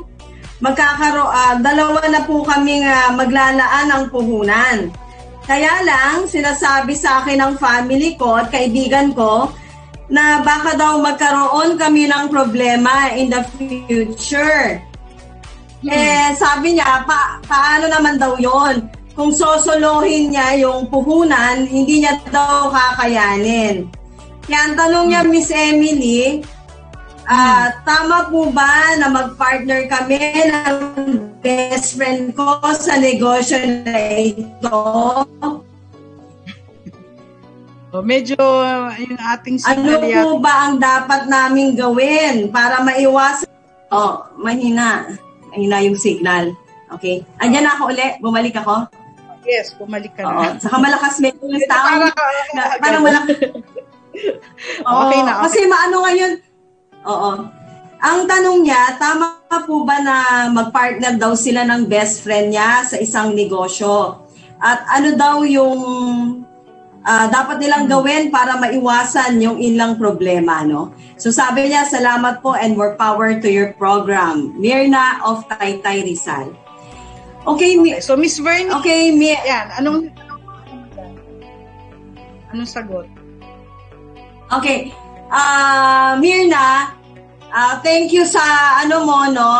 magkakaro 0.56 1.28
uh, 1.28 1.54
dalawa 1.60 2.00
na 2.08 2.24
po 2.24 2.40
kaming 2.46 2.86
uh, 2.86 3.12
maglalaan 3.12 3.86
ng 3.92 4.04
puhunan. 4.08 4.88
Kaya 5.46 5.78
lang, 5.86 6.26
sinasabi 6.26 6.98
sa 6.98 7.22
akin 7.22 7.38
ng 7.38 7.54
family 7.62 8.18
ko 8.18 8.34
at 8.34 8.50
kaibigan 8.50 9.14
ko 9.14 9.54
na 10.06 10.42
baka 10.42 10.78
daw 10.78 11.02
magkaroon 11.02 11.74
kami 11.74 12.06
ng 12.06 12.30
problema 12.30 13.10
in 13.14 13.30
the 13.30 13.42
future. 13.58 14.78
Hmm. 15.82 15.90
Eh, 15.92 16.30
sabi 16.38 16.78
niya, 16.78 17.02
pa, 17.06 17.42
paano 17.46 17.90
naman 17.90 18.18
daw 18.18 18.38
yon? 18.38 18.86
Kung 19.16 19.32
sosolohin 19.32 20.34
niya 20.34 20.60
yung 20.60 20.92
puhunan, 20.92 21.64
hindi 21.64 22.04
niya 22.04 22.20
daw 22.28 22.68
kakayanin. 22.68 23.88
Kaya 24.46 24.58
ang 24.62 24.74
tanong 24.78 25.06
niya. 25.10 25.20
Miss 25.26 25.50
Emily, 25.50 26.44
uh, 27.26 27.66
tama 27.82 28.30
po 28.30 28.52
ba 28.54 28.94
na 29.00 29.10
mag-partner 29.10 29.90
kami 29.90 30.20
ng 30.46 30.78
best 31.42 31.98
friend 31.98 32.36
ko 32.38 32.60
sa 32.76 33.00
negosyo 33.00 33.58
na 33.82 33.98
ito? 34.22 34.78
So, 37.96 38.04
medyo 38.04 38.36
uh, 38.36 38.92
yung 38.92 39.16
ating 39.16 39.56
signal 39.56 40.04
Ano 40.04 40.36
po 40.36 40.44
ba 40.44 40.68
ang 40.68 40.76
dapat 40.76 41.32
naming 41.32 41.80
gawin 41.80 42.52
para 42.52 42.84
maiwasan? 42.84 43.48
Oh, 43.88 44.20
mahina. 44.36 45.16
Mahina 45.48 45.80
yung 45.80 45.96
signal. 45.96 46.52
Okay. 46.92 47.24
Andiyan 47.40 47.64
na 47.64 47.72
ako 47.72 47.96
uli. 47.96 48.20
Bumalik 48.20 48.52
ako. 48.60 48.84
Yes, 49.48 49.72
bumalik 49.80 50.12
ka 50.12 50.28
Oo. 50.28 50.44
na. 50.44 50.60
Saka 50.60 50.76
malakas 50.76 51.24
medyo 51.24 51.40
yung 51.48 51.64
sound. 51.64 52.12
Para, 52.12 52.76
parang 52.84 53.00
malakas. 53.00 53.32
okay 55.08 55.20
na. 55.24 55.32
Okay. 55.40 55.42
Kasi 55.48 55.58
maano 55.64 55.96
ngayon, 56.04 56.32
oo. 57.00 57.30
Ang 57.96 58.18
tanong 58.28 58.58
niya, 58.60 59.00
tama 59.00 59.40
po 59.64 59.88
ba 59.88 60.04
na 60.04 60.16
mag-partner 60.52 61.16
daw 61.16 61.32
sila 61.32 61.64
ng 61.64 61.88
best 61.88 62.20
friend 62.20 62.52
niya 62.52 62.84
sa 62.84 63.00
isang 63.00 63.32
negosyo? 63.32 64.20
At 64.60 64.84
ano 65.00 65.16
daw 65.16 65.48
yung 65.48 65.80
uh, 67.06 67.26
dapat 67.30 67.62
nilang 67.62 67.86
gawin 67.86 68.34
para 68.34 68.58
maiwasan 68.58 69.38
yung 69.38 69.62
ilang 69.62 69.94
problema, 69.94 70.66
no? 70.66 70.90
So 71.16 71.30
sabi 71.30 71.70
niya, 71.70 71.86
salamat 71.86 72.42
po 72.42 72.58
and 72.58 72.74
more 72.74 72.98
power 72.98 73.38
to 73.38 73.48
your 73.48 73.72
program. 73.78 74.52
Mirna 74.58 75.22
of 75.22 75.46
Taytay 75.48 76.02
Rizal. 76.02 76.52
Okay, 77.46 77.78
okay 77.78 78.02
so 78.02 78.18
Miss 78.18 78.42
Vern. 78.42 78.74
Okay, 78.82 79.14
mi- 79.14 79.38
yan, 79.46 79.70
anong 79.78 80.10
anong 82.50 82.68
sagot? 82.68 83.06
Okay. 84.50 84.90
Uh, 85.26 86.14
Mirna, 86.22 86.94
uh, 87.50 87.74
thank 87.82 88.14
you 88.14 88.22
sa 88.22 88.42
ano 88.82 89.02
mo, 89.02 89.26
no? 89.30 89.50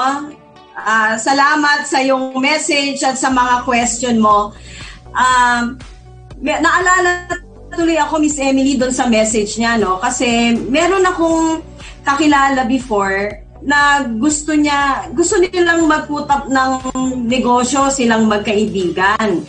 Uh, 0.77 1.19
salamat 1.19 1.89
sa 1.89 1.99
yung 2.05 2.39
message 2.39 3.03
at 3.03 3.19
sa 3.19 3.33
mga 3.33 3.67
question 3.67 4.23
mo. 4.23 4.55
Um, 5.17 5.81
naalala 6.43 7.31
tuloy 7.77 7.99
ako, 8.01 8.23
Miss 8.23 8.41
Emily, 8.41 8.81
doon 8.81 8.95
sa 8.95 9.05
message 9.07 9.61
niya, 9.61 9.77
no? 9.77 10.01
Kasi 10.01 10.57
meron 10.73 11.05
akong 11.05 11.61
kakilala 12.07 12.65
before 12.65 13.45
na 13.61 14.07
gusto 14.07 14.57
niya, 14.57 15.11
gusto 15.13 15.37
nilang 15.37 15.85
mag-put 15.85 16.27
up 16.31 16.47
ng 16.49 16.71
negosyo, 17.27 17.93
silang 17.93 18.31
magkaibigan. 18.31 19.43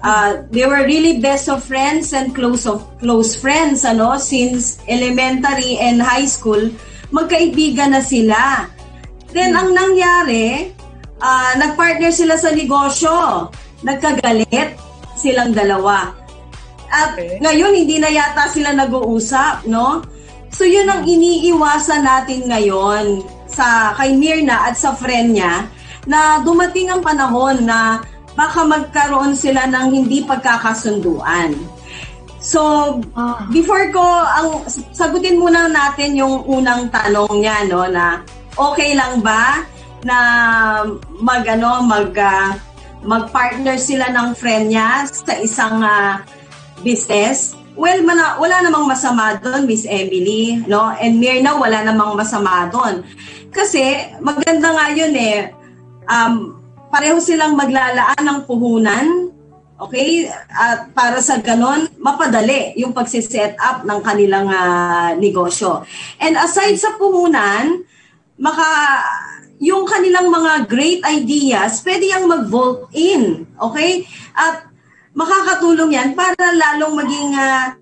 Uh, 0.00 0.44
they 0.48 0.64
were 0.64 0.84
really 0.88 1.20
best 1.20 1.48
of 1.52 1.60
friends 1.60 2.16
and 2.16 2.32
close 2.32 2.64
of 2.64 2.80
close 2.96 3.36
friends 3.36 3.84
ano 3.84 4.16
since 4.16 4.80
elementary 4.88 5.76
and 5.76 6.00
high 6.00 6.24
school 6.24 6.72
magkaibigan 7.12 7.92
na 7.92 8.00
sila 8.00 8.64
then 9.36 9.52
ang 9.52 9.76
nangyari 9.76 10.72
uh, 11.20 11.52
nagpartner 11.60 12.08
sila 12.16 12.40
sa 12.40 12.48
negosyo 12.48 13.52
nagkagalit 13.84 14.72
silang 15.20 15.52
dalawa 15.52 16.16
at 16.88 17.14
okay. 17.14 17.36
ngayon 17.44 17.76
hindi 17.76 18.00
na 18.00 18.08
yata 18.08 18.48
sila 18.48 18.72
nag-uusap 18.72 19.68
no 19.68 20.00
so 20.48 20.64
yun 20.64 20.88
ang 20.88 21.04
iniiwasan 21.04 22.02
natin 22.02 22.48
ngayon 22.48 23.20
sa 23.50 23.92
kay 24.00 24.16
Mirna 24.16 24.72
at 24.72 24.80
sa 24.80 24.96
friend 24.96 25.36
niya 25.36 25.68
na 26.08 26.40
dumating 26.40 26.88
ang 26.88 27.04
panahon 27.04 27.60
na 27.66 28.00
baka 28.38 28.64
magkaroon 28.64 29.34
sila 29.36 29.66
ng 29.68 29.92
hindi 29.92 30.24
pagkakasunduan. 30.24 31.52
So, 32.40 32.60
ah. 33.12 33.44
before 33.52 33.92
ko, 33.92 34.00
ang 34.24 34.64
sagutin 34.96 35.36
muna 35.36 35.68
natin 35.68 36.16
yung 36.16 36.48
unang 36.48 36.88
tanong 36.88 37.44
niya, 37.44 37.68
no, 37.68 37.84
na 37.84 38.24
okay 38.56 38.96
lang 38.96 39.20
ba 39.20 39.60
na 40.00 40.16
mag, 41.20 41.44
ano, 41.44 41.84
mag, 41.84 42.08
uh, 42.16 42.56
mag-partner 43.04 43.76
sila 43.80 44.12
ng 44.12 44.36
friend 44.36 44.72
niya 44.72 45.08
sa 45.08 45.34
isang 45.40 45.80
uh, 45.80 46.20
business? 46.84 47.56
Well, 47.78 48.04
mana, 48.04 48.36
wala 48.36 48.60
namang 48.60 48.90
masama 48.90 49.40
doon, 49.40 49.64
Miss 49.64 49.88
Emily, 49.88 50.60
no? 50.68 50.92
And 51.00 51.16
Mirna, 51.16 51.56
wala 51.56 51.80
namang 51.86 52.18
masama 52.18 52.68
doon. 52.68 53.06
Kasi, 53.48 54.14
maganda 54.20 54.74
nga 54.74 54.86
yun 54.92 55.14
eh, 55.16 55.48
um, 56.04 56.60
pareho 56.92 57.16
silang 57.22 57.56
maglalaan 57.56 58.20
ng 58.20 58.40
puhunan, 58.44 59.32
okay? 59.80 60.28
At 60.52 60.92
para 60.92 61.24
sa 61.24 61.40
ganon, 61.40 61.88
mapadali 61.96 62.76
yung 62.76 62.92
pagsiset 62.92 63.56
up 63.56 63.86
ng 63.86 64.00
kanilang 64.04 64.50
uh, 64.50 65.16
negosyo. 65.16 65.86
And 66.20 66.36
aside 66.36 66.76
sa 66.76 67.00
puhunan, 67.00 67.86
maka 68.36 68.68
yung 69.60 69.84
kanilang 69.84 70.32
mga 70.32 70.66
great 70.66 71.00
ideas, 71.04 71.84
pwede 71.84 72.08
yang 72.08 72.24
mag-vote 72.24 72.88
in, 72.96 73.44
okay? 73.60 74.08
At 74.32 74.66
makakatulong 75.12 75.92
yan 75.92 76.16
para 76.16 76.56
lalong 76.56 76.96
maging 76.96 77.30
uh, 77.36 77.76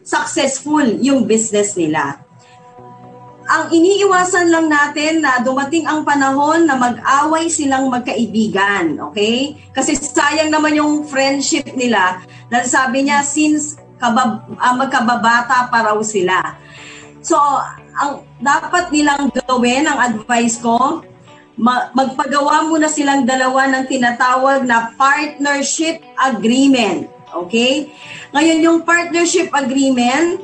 successful 0.00 0.84
yung 1.04 1.28
business 1.28 1.76
nila 1.76 2.28
ang 3.48 3.72
iniiwasan 3.72 4.52
lang 4.52 4.68
natin 4.68 5.24
na 5.24 5.40
dumating 5.40 5.88
ang 5.88 6.04
panahon 6.04 6.68
na 6.68 6.76
mag-away 6.76 7.48
silang 7.48 7.88
magkaibigan, 7.88 9.00
okay? 9.08 9.56
Kasi 9.72 9.96
sayang 9.96 10.52
naman 10.52 10.76
yung 10.76 11.08
friendship 11.08 11.64
nila. 11.72 12.20
Dahil 12.52 12.68
sabi 12.68 13.08
niya, 13.08 13.24
since 13.24 13.80
kabab- 13.96 14.52
uh, 14.52 14.74
magkababata 14.76 15.72
pa 15.72 15.80
raw 15.80 15.96
sila. 16.04 16.60
So, 17.24 17.40
ang 17.96 18.20
dapat 18.36 18.92
nilang 18.92 19.32
gawin, 19.32 19.88
ang 19.88 19.96
advice 19.96 20.60
ko, 20.60 21.00
ma- 21.58 21.90
magpagawa 21.92 22.70
muna 22.70 22.86
silang 22.86 23.26
dalawa 23.26 23.66
ng 23.74 23.84
tinatawag 23.90 24.62
na 24.64 24.94
partnership 24.94 26.00
agreement. 26.14 27.10
Okay? 27.34 27.90
Ngayon, 28.32 28.58
yung 28.62 28.78
partnership 28.86 29.50
agreement, 29.52 30.40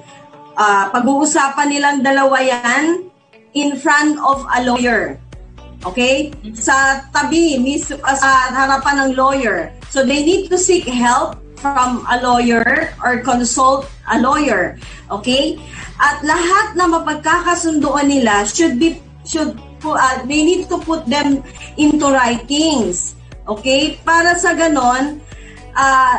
uh, 0.58 0.90
pag-uusapan 0.90 1.70
nilang 1.70 1.98
dalawa 2.02 2.42
yan 2.42 3.08
in 3.54 3.78
front 3.78 4.18
of 4.20 4.42
a 4.50 4.60
lawyer. 4.66 5.16
Okay? 5.86 6.34
Sa 6.58 7.06
tabi, 7.14 7.62
mis, 7.62 7.88
uh, 7.88 8.16
sa 8.18 8.50
harapan 8.50 9.08
ng 9.08 9.10
lawyer. 9.14 9.70
So 9.94 10.02
they 10.02 10.26
need 10.26 10.50
to 10.50 10.58
seek 10.58 10.84
help 10.90 11.38
from 11.62 12.04
a 12.10 12.20
lawyer 12.20 12.92
or 13.00 13.22
consult 13.22 13.88
a 14.10 14.18
lawyer. 14.18 14.76
Okay? 15.08 15.56
At 15.96 16.20
lahat 16.26 16.74
na 16.74 16.90
mapagkakasunduan 16.90 18.10
nila 18.10 18.44
should 18.44 18.76
be 18.76 18.98
should 19.24 19.56
uh, 19.92 20.24
they 20.24 20.40
need 20.40 20.64
to 20.72 20.80
put 20.80 21.04
them 21.04 21.44
into 21.76 22.08
writings. 22.08 23.12
Okay? 23.44 24.00
Para 24.00 24.32
sa 24.40 24.56
ganon, 24.56 25.20
uh, 25.76 26.16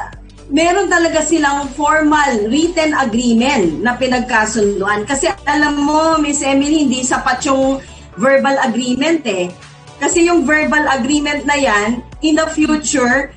meron 0.53 0.85
talaga 0.85 1.25
silang 1.25 1.73
formal 1.73 2.45
written 2.53 2.93
agreement 2.93 3.81
na 3.81 3.97
pinagkasunduan. 3.97 5.09
Kasi 5.09 5.33
alam 5.49 5.81
mo, 5.81 6.21
Miss 6.21 6.45
Emily, 6.45 6.85
hindi 6.85 7.01
sapat 7.01 7.41
yung 7.49 7.81
verbal 8.21 8.61
agreement 8.61 9.25
eh. 9.25 9.49
Kasi 9.97 10.27
yung 10.27 10.45
verbal 10.45 10.85
agreement 10.91 11.47
na 11.47 11.57
yan, 11.57 12.03
in 12.21 12.35
the 12.35 12.45
future, 12.51 13.31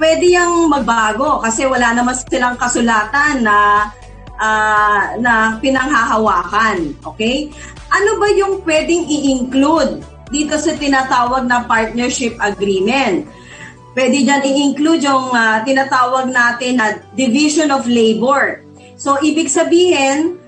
pwede 0.00 0.26
yung 0.32 0.72
magbago 0.72 1.44
kasi 1.44 1.68
wala 1.68 1.92
naman 1.92 2.16
silang 2.16 2.56
kasulatan 2.56 3.44
na 3.44 3.88
uh, 4.40 5.02
na 5.20 5.60
pinanghahawakan. 5.60 6.96
Okay? 7.14 7.52
Ano 7.90 8.22
ba 8.22 8.28
yung 8.30 8.62
pwedeng 8.62 9.04
i-include 9.10 10.06
dito 10.30 10.54
sa 10.54 10.72
tinatawag 10.78 11.46
na 11.50 11.66
partnership 11.66 12.38
agreement? 12.38 13.26
Pwede 13.90 14.22
dyan 14.22 14.46
i-include 14.46 15.02
yung 15.02 15.34
uh, 15.34 15.58
tinatawag 15.66 16.30
natin 16.30 16.78
na 16.78 17.02
division 17.18 17.74
of 17.74 17.90
labor. 17.90 18.62
So, 18.94 19.18
ibig 19.18 19.50
sabihin, 19.50 20.38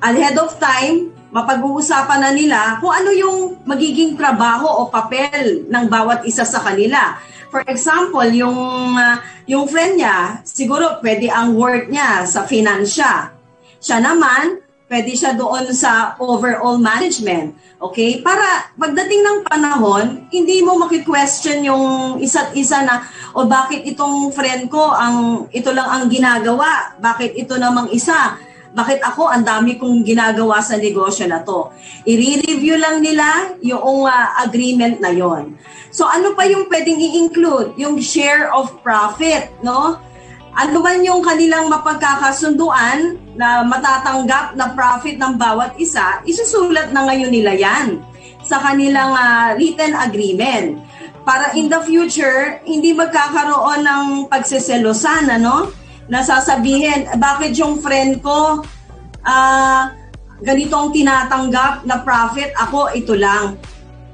ahead 0.00 0.40
of 0.40 0.56
time, 0.56 1.12
mapag-uusapan 1.30 2.20
na 2.24 2.32
nila 2.32 2.60
kung 2.82 2.90
ano 2.90 3.12
yung 3.12 3.38
magiging 3.62 4.16
trabaho 4.18 4.66
o 4.66 4.88
papel 4.88 5.68
ng 5.68 5.84
bawat 5.86 6.24
isa 6.24 6.42
sa 6.42 6.64
kanila. 6.64 7.20
For 7.52 7.60
example, 7.66 8.26
yung 8.30 8.56
uh, 8.96 9.20
yung 9.44 9.66
friend 9.66 9.98
niya, 9.98 10.40
siguro 10.46 11.02
pwede 11.02 11.28
ang 11.28 11.58
work 11.58 11.90
niya 11.90 12.24
sa 12.24 12.46
finansya. 12.46 13.34
Siya 13.82 13.98
naman, 13.98 14.62
pwede 14.90 15.14
siya 15.14 15.38
doon 15.38 15.70
sa 15.70 16.18
overall 16.18 16.74
management. 16.82 17.54
Okay? 17.78 18.18
Para 18.26 18.74
pagdating 18.74 19.22
ng 19.22 19.38
panahon, 19.46 20.26
hindi 20.34 20.66
mo 20.66 20.74
maki-question 20.82 21.62
yung 21.62 22.18
isa't 22.18 22.50
isa 22.58 22.82
na 22.82 23.06
o 23.30 23.46
bakit 23.46 23.86
itong 23.86 24.34
friend 24.34 24.66
ko 24.66 24.90
ang 24.90 25.46
ito 25.54 25.70
lang 25.70 25.86
ang 25.86 26.04
ginagawa? 26.10 26.98
Bakit 26.98 27.38
ito 27.38 27.54
namang 27.54 27.94
isa? 27.94 28.34
Bakit 28.74 29.02
ako 29.02 29.30
ang 29.30 29.46
dami 29.46 29.78
kong 29.78 30.02
ginagawa 30.02 30.58
sa 30.58 30.74
negosyo 30.74 31.30
na 31.30 31.46
to? 31.46 31.70
I-review 32.02 32.74
lang 32.74 32.98
nila 32.98 33.54
yung 33.62 34.10
uh, 34.10 34.26
agreement 34.42 34.98
na 34.98 35.14
yon. 35.14 35.54
So 35.94 36.06
ano 36.06 36.34
pa 36.34 36.46
yung 36.50 36.66
pwedeng 36.66 36.98
i-include? 36.98 37.78
Yung 37.78 37.98
share 38.02 38.50
of 38.50 38.74
profit, 38.82 39.54
no? 39.62 40.09
Ano 40.50 40.82
man 40.82 40.98
yung 41.06 41.22
kanilang 41.22 41.70
mapagkakasunduan 41.70 43.14
na 43.38 43.62
matatanggap 43.62 44.58
na 44.58 44.74
profit 44.74 45.14
ng 45.14 45.38
bawat 45.38 45.78
isa, 45.78 46.18
isusulat 46.26 46.90
na 46.90 47.06
ngayon 47.06 47.30
nila 47.30 47.54
yan 47.54 48.02
sa 48.42 48.58
kanilang 48.58 49.14
uh, 49.14 49.54
written 49.54 49.94
agreement. 49.94 50.82
Para 51.22 51.54
in 51.54 51.70
the 51.70 51.78
future, 51.86 52.58
hindi 52.66 52.90
magkakaroon 52.90 53.86
ng 53.86 54.04
pagseselosan, 54.26 55.30
ano? 55.30 55.70
Nasasabihin, 56.10 57.06
bakit 57.22 57.54
yung 57.54 57.78
friend 57.78 58.18
ko, 58.18 58.66
uh, 59.22 59.82
ganito 60.42 60.74
ang 60.74 60.90
tinatanggap 60.90 61.86
na 61.86 62.02
profit, 62.02 62.50
ako 62.58 62.90
ito 62.90 63.14
lang 63.14 63.54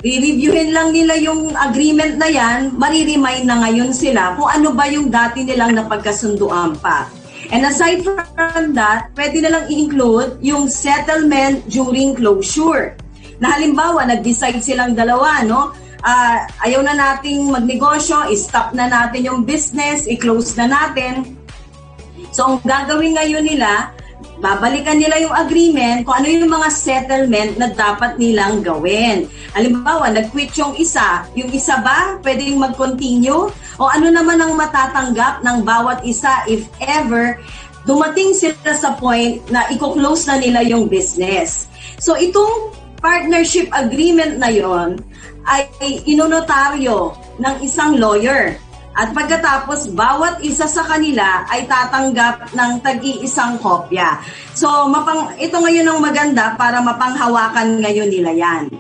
re-reviewin 0.05 0.77
lang 0.77 0.93
nila 0.93 1.17
yung 1.17 1.57
agreement 1.57 2.21
na 2.21 2.29
yan, 2.29 2.75
mariremind 2.77 3.49
na 3.49 3.65
ngayon 3.65 3.93
sila 3.97 4.37
kung 4.37 4.49
ano 4.49 4.77
ba 4.77 4.85
yung 4.89 5.09
dati 5.09 5.45
nilang 5.45 5.77
napagkasunduan 5.77 6.77
pa. 6.81 7.09
And 7.55 7.63
aside 7.63 8.03
from 8.03 8.75
that, 8.75 9.15
pwede 9.15 9.39
na 9.39 9.51
lang 9.55 9.65
i-include 9.71 10.43
yung 10.43 10.67
settlement 10.67 11.63
during 11.71 12.19
closure. 12.19 12.99
Na 13.39 13.55
halimbawa, 13.55 14.03
nag-decide 14.09 14.59
silang 14.59 14.99
dalawa, 14.99 15.47
no? 15.47 15.71
Uh, 16.03 16.39
ayaw 16.67 16.83
na 16.83 16.95
nating 16.95 17.47
magnegosyo, 17.51 18.27
stop 18.35 18.75
na 18.75 18.91
natin 18.91 19.27
yung 19.27 19.41
business, 19.47 20.11
i-close 20.11 20.59
na 20.59 20.67
natin. 20.67 21.39
So, 22.35 22.47
ang 22.47 22.57
gagawin 22.67 23.15
ngayon 23.15 23.47
nila, 23.47 23.95
babalikan 24.41 25.01
nila 25.01 25.17
yung 25.21 25.33
agreement 25.33 26.05
kung 26.05 26.21
ano 26.21 26.29
yung 26.29 26.49
mga 26.53 26.69
settlement 26.69 27.53
na 27.57 27.73
dapat 27.73 28.21
nilang 28.21 28.61
gawin. 28.61 29.29
Halimbawa, 29.57 30.13
nag-quit 30.13 30.53
yung 30.61 30.77
isa, 30.77 31.25
yung 31.33 31.49
isa 31.53 31.81
ba 31.81 32.21
pwedeng 32.21 32.61
mag-continue? 32.61 33.49
O 33.77 33.85
ano 33.89 34.09
naman 34.09 34.41
ang 34.41 34.53
matatanggap 34.57 35.45
ng 35.45 35.59
bawat 35.65 36.05
isa 36.05 36.45
if 36.49 36.69
ever 36.81 37.41
dumating 37.87 38.35
sila 38.35 38.75
sa 38.75 38.99
point 38.99 39.41
na 39.49 39.71
i-close 39.71 40.27
na 40.27 40.37
nila 40.43 40.61
yung 40.67 40.91
business. 40.91 41.71
So 42.03 42.19
itong 42.19 42.75
partnership 42.99 43.71
agreement 43.71 44.43
na 44.43 44.51
yon 44.51 44.99
ay 45.47 45.71
inonotaryo 46.05 47.15
ng 47.39 47.57
isang 47.63 47.95
lawyer. 47.95 48.59
At 48.97 49.13
pagkatapos, 49.13 49.93
bawat 49.93 50.41
isa 50.41 50.65
sa 50.65 50.81
kanila 50.89 51.45
ay 51.53 51.69
tatanggap 51.69 52.49
ng 52.57 52.81
tag-iisang 52.81 53.61
kopya. 53.61 54.25
So, 54.57 54.89
mapang, 54.89 55.37
ito 55.37 55.61
ngayon 55.61 55.85
ang 55.85 56.01
maganda 56.01 56.57
para 56.57 56.81
mapanghawakan 56.81 57.85
ngayon 57.85 58.09
nila 58.09 58.33
yan. 58.33 58.73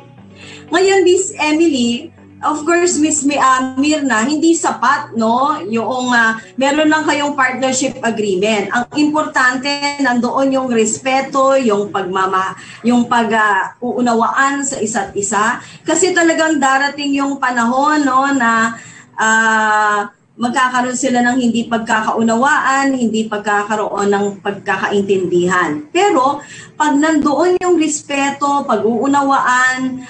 Ngayon, 0.72 1.04
Miss 1.04 1.36
Emily, 1.36 2.08
of 2.40 2.64
course, 2.64 2.96
Miss 2.96 3.28
uh, 3.28 3.76
Mirna, 3.76 4.24
hindi 4.24 4.56
sapat, 4.56 5.12
no? 5.20 5.60
Yung 5.68 6.08
uh, 6.08 6.40
meron 6.56 6.88
lang 6.88 7.04
kayong 7.04 7.36
partnership 7.36 8.00
agreement. 8.00 8.72
Ang 8.72 8.88
importante, 8.96 9.68
nandoon 10.00 10.48
yung 10.56 10.68
respeto, 10.72 11.60
yung 11.60 11.92
pagmama, 11.92 12.56
yung 12.80 13.04
pag-uunawaan 13.04 14.64
uh, 14.64 14.66
sa 14.66 14.80
isa't 14.80 15.12
isa. 15.12 15.60
Kasi 15.84 16.16
talagang 16.16 16.56
darating 16.56 17.20
yung 17.20 17.36
panahon, 17.36 18.00
no, 18.00 18.32
na 18.32 18.80
uh, 19.16 20.08
magkakaroon 20.36 20.96
sila 20.96 21.24
ng 21.24 21.40
hindi 21.40 21.64
pagkakaunawaan, 21.64 22.92
hindi 22.92 23.24
pagkakaroon 23.24 24.12
ng 24.12 24.26
pagkakaintindihan. 24.44 25.88
Pero 25.88 26.44
pag 26.76 26.92
nandoon 26.92 27.56
yung 27.56 27.80
respeto, 27.80 28.68
pag-uunawaan, 28.68 30.04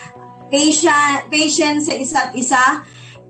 patience, 0.51 1.31
patience 1.31 1.87
sa 1.87 1.95
isa't 1.95 2.31
isa, 2.35 2.65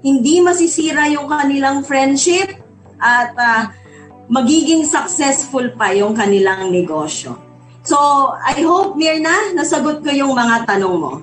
hindi 0.01 0.41
masisira 0.41 1.09
yung 1.13 1.29
kanilang 1.29 1.85
friendship 1.85 2.49
at 2.97 3.33
uh, 3.37 3.63
magiging 4.33 4.89
successful 4.89 5.69
pa 5.77 5.93
yung 5.93 6.17
kanilang 6.17 6.73
negosyo. 6.73 7.37
So, 7.87 7.99
I 8.35 8.67
hope, 8.67 8.99
Mirna, 8.99 9.55
nasagot 9.55 10.03
ko 10.03 10.11
yung 10.11 10.35
mga 10.35 10.67
tanong 10.67 10.97
mo. 10.97 11.23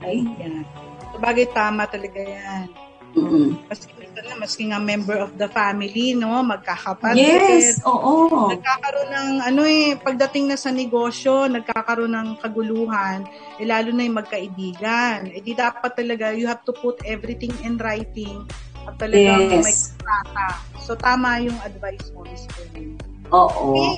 Okay? 0.00 0.26
Yeah. 0.40 0.66
Sabagay, 1.14 1.46
tama 1.54 1.86
talaga 1.86 2.18
yan. 2.18 2.66
Mm-hmm. 3.12 3.68
Maski, 3.68 3.92
maski 4.40 4.62
nga 4.72 4.80
member 4.80 5.20
of 5.20 5.36
the 5.36 5.48
family, 5.52 6.16
no? 6.16 6.40
Magkakapatid. 6.40 7.20
Yes, 7.20 7.84
oo. 7.84 8.48
Nagkakaroon 8.48 9.10
ng, 9.12 9.30
ano 9.52 9.62
eh, 9.68 9.94
pagdating 10.00 10.52
na 10.52 10.56
sa 10.56 10.72
negosyo, 10.72 11.46
nagkakaroon 11.48 12.12
ng 12.12 12.28
kaguluhan, 12.40 13.28
eh, 13.60 13.64
lalo 13.68 13.92
na 13.92 14.08
yung 14.08 14.18
magkaibigan. 14.18 15.28
Eh, 15.28 15.44
di 15.44 15.52
dapat 15.52 15.92
talaga, 15.92 16.32
you 16.32 16.48
have 16.48 16.64
to 16.64 16.72
put 16.72 16.98
everything 17.04 17.52
in 17.62 17.76
writing 17.76 18.42
at 18.88 18.96
talagang 18.98 19.60
yes. 19.60 19.64
may 19.64 19.76
kata. 20.02 20.48
So, 20.82 20.96
tama 20.98 21.38
yung 21.44 21.58
advice 21.62 22.10
mo, 22.16 22.26
Miss 22.26 22.48
Oo. 23.32 23.76
Okay? 23.76 23.92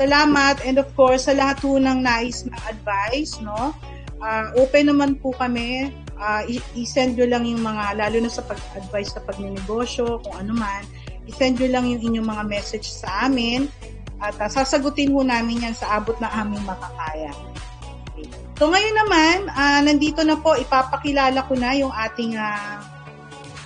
Salamat. 0.00 0.64
And 0.64 0.80
of 0.80 0.88
course, 0.96 1.28
sa 1.28 1.36
lahat 1.36 1.60
po 1.60 1.76
ng 1.76 2.00
nais 2.00 2.48
na 2.48 2.56
advice, 2.68 3.36
no? 3.44 3.76
Uh, 4.20 4.52
open 4.60 4.92
naman 4.92 5.16
po 5.16 5.32
kami 5.36 5.92
uh, 6.20 6.44
i-send 6.76 7.16
nyo 7.16 7.26
lang 7.26 7.48
yung 7.48 7.64
mga, 7.64 7.96
lalo 7.96 8.16
na 8.20 8.30
sa 8.30 8.44
pag-advise 8.44 9.16
sa 9.16 9.24
pagnenegosyo, 9.24 10.20
kung 10.20 10.36
ano 10.36 10.52
man, 10.52 10.84
i-send 11.26 11.58
nyo 11.58 11.68
lang 11.72 11.88
yung 11.88 12.00
inyong 12.12 12.28
mga 12.28 12.44
message 12.46 12.86
sa 12.86 13.26
amin 13.26 13.66
at 14.20 14.36
uh, 14.36 14.48
sasagutin 14.52 15.16
ho 15.16 15.24
namin 15.24 15.64
yan 15.64 15.72
sa 15.72 15.96
abot 15.96 16.14
na 16.20 16.28
aming 16.36 16.60
makakaya. 16.68 17.32
Okay. 18.12 18.28
So 18.60 18.68
ngayon 18.68 18.96
naman, 19.00 19.36
uh, 19.48 19.80
nandito 19.80 20.20
na 20.20 20.36
po, 20.36 20.52
ipapakilala 20.60 21.40
ko 21.48 21.56
na 21.56 21.72
yung 21.72 21.90
ating, 21.90 22.36
uh, 22.36 22.76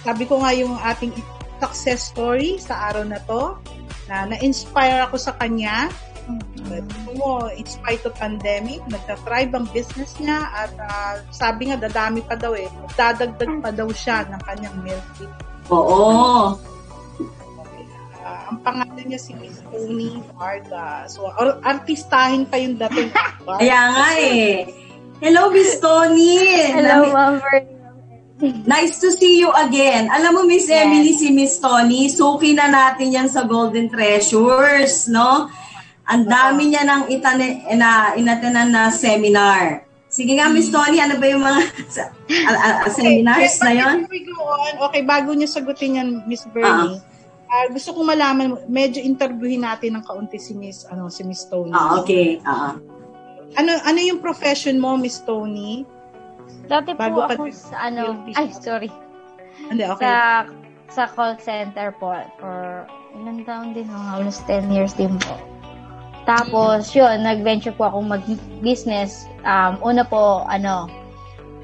sabi 0.07 0.23
ko 0.31 0.39
nga 0.39 0.55
yung 0.55 0.79
ating 0.79 1.11
success 1.59 2.15
story 2.15 2.63
sa 2.63 2.95
araw 2.95 3.03
na 3.03 3.19
to, 3.27 3.59
na 4.07 4.31
na-inspire 4.31 5.03
ako 5.11 5.17
sa 5.19 5.35
kanya 5.41 5.91
Mm-hmm. 6.25 7.21
mo, 7.21 7.53
in 7.53 7.69
spite 7.69 8.01
of 8.09 8.17
pandemic, 8.17 8.81
nagta-thrive 8.89 9.53
ang 9.53 9.69
business 9.77 10.17
niya 10.17 10.49
at 10.49 10.73
uh, 10.81 11.15
sabi 11.29 11.69
nga 11.69 11.77
dadami 11.77 12.25
pa 12.25 12.33
daw 12.33 12.57
eh. 12.57 12.69
Dadagdag 12.97 13.61
pa 13.61 13.69
daw 13.69 13.89
siya 13.93 14.25
ng 14.33 14.41
kanyang 14.41 14.77
milk 14.81 15.07
tea. 15.21 15.29
Oo. 15.69 16.57
Uh, 18.25 18.43
ang 18.49 18.59
pangalan 18.65 19.05
niya 19.05 19.21
si 19.21 19.37
Miss 19.37 19.61
Tony 19.69 20.17
Varga. 20.33 21.05
So, 21.13 21.29
or, 21.29 21.61
artistahin 21.61 22.49
pa 22.49 22.57
yung 22.57 22.81
dating. 22.81 23.13
Kaya 23.61 23.81
nga 23.93 24.09
eh. 24.17 24.65
Hello, 25.21 25.53
Miss 25.53 25.77
Tony. 25.77 26.41
Hello, 26.73 27.13
Ma'am 27.13 27.37
Nice 28.67 28.99
to 28.99 29.15
see 29.15 29.39
you 29.39 29.49
again. 29.55 30.11
Alam 30.11 30.31
mo, 30.37 30.43
Miss 30.43 30.67
yes. 30.67 30.85
Emily, 30.85 31.15
si 31.15 31.31
Miss 31.31 31.55
Tony, 31.63 32.11
suki 32.11 32.53
na 32.53 32.67
natin 32.67 33.15
yan 33.15 33.29
sa 33.31 33.47
Golden 33.47 33.87
Treasures, 33.87 35.07
no? 35.07 35.49
Ang 36.05 36.29
dami 36.29 36.69
niya 36.69 36.85
nang 36.85 37.09
itane, 37.09 37.65
na, 37.77 38.13
inatenan 38.13 38.69
na 38.69 38.93
seminar. 38.93 39.89
Sige 40.15 40.39
nga, 40.39 40.47
Miss 40.47 40.71
Tony, 40.71 41.03
ano 41.03 41.19
ba 41.19 41.27
yung 41.27 41.43
mga 41.43 41.61
uh, 42.55 42.87
uh, 42.87 42.87
seminars 42.93 43.59
okay, 43.59 43.65
na 43.67 43.73
yon? 43.75 43.97
Okay, 44.87 45.03
bago 45.03 45.35
niyo 45.35 45.51
sagutin 45.51 45.99
yan, 45.99 46.09
Miss 46.31 46.47
Bernie, 46.55 47.03
uh-huh. 47.03 47.51
uh, 47.51 47.67
gusto 47.75 47.99
kong 47.99 48.15
malaman, 48.15 48.63
medyo 48.71 49.03
interviewin 49.03 49.67
natin 49.67 49.99
ng 49.99 50.05
kaunti 50.07 50.39
si 50.39 50.55
Miss, 50.55 50.87
ano, 50.87 51.11
si 51.11 51.27
Miss 51.27 51.43
Tony. 51.51 51.75
Ah, 51.75 51.99
okay. 51.99 52.39
Uh-huh. 52.47 52.79
Ano, 53.59 53.75
ano 53.83 53.99
yung 53.99 54.23
profession 54.23 54.79
mo, 54.79 54.95
Miss 54.95 55.19
Tony? 55.19 55.83
Dati 56.71 56.95
bago 56.95 57.27
po 57.27 57.35
ako 57.35 57.45
sa 57.51 57.91
ano, 57.91 58.15
ay, 58.39 58.55
sorry. 58.55 58.93
Hindi, 59.67 59.83
okay. 59.89 60.05
Sa, 60.05 60.15
sa 60.95 61.05
call 61.11 61.43
center 61.43 61.91
po 61.99 62.15
for 62.39 62.87
ilang 63.19 63.43
taon 63.43 63.75
din, 63.75 63.91
oh, 63.91 64.15
almost 64.15 64.47
10 64.47 64.71
years 64.71 64.95
din 64.95 65.19
po. 65.19 65.54
Tapos, 66.25 66.89
yun, 66.97 67.21
nag-venture 67.21 67.77
po 67.77 67.89
akong 67.89 68.09
mag-business. 68.09 69.29
Um, 69.45 69.77
una 69.85 70.09
po, 70.09 70.49
ano, 70.49 70.89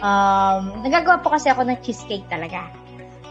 um, 0.05 0.63
nagagawa 0.85 1.25
po 1.25 1.33
kasi 1.33 1.49
ako 1.49 1.65
ng 1.65 1.81
cheesecake 1.81 2.29
talaga. 2.29 2.69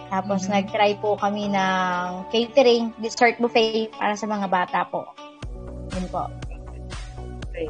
Tapos, 0.10 0.50
mm-hmm. 0.50 0.54
nag-try 0.58 0.92
po 0.98 1.14
kami 1.22 1.54
ng 1.54 2.26
catering, 2.34 2.90
dessert 2.98 3.38
buffet 3.38 3.94
para 3.94 4.18
sa 4.18 4.26
mga 4.26 4.50
bata 4.50 4.90
po. 4.90 5.06
Yun 5.94 6.06
po. 6.10 6.26
Okay. 7.54 7.70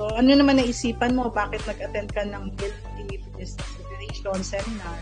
So, 0.00 0.08
ano 0.16 0.32
naman 0.32 0.56
naisipan 0.56 1.16
mo? 1.16 1.28
Bakit 1.28 1.68
nag-attend 1.68 2.08
ka 2.16 2.24
ng 2.24 2.52
Healthy 2.56 3.20
Business 3.36 3.60
Innovation 3.76 4.40
Seminar? 4.40 4.98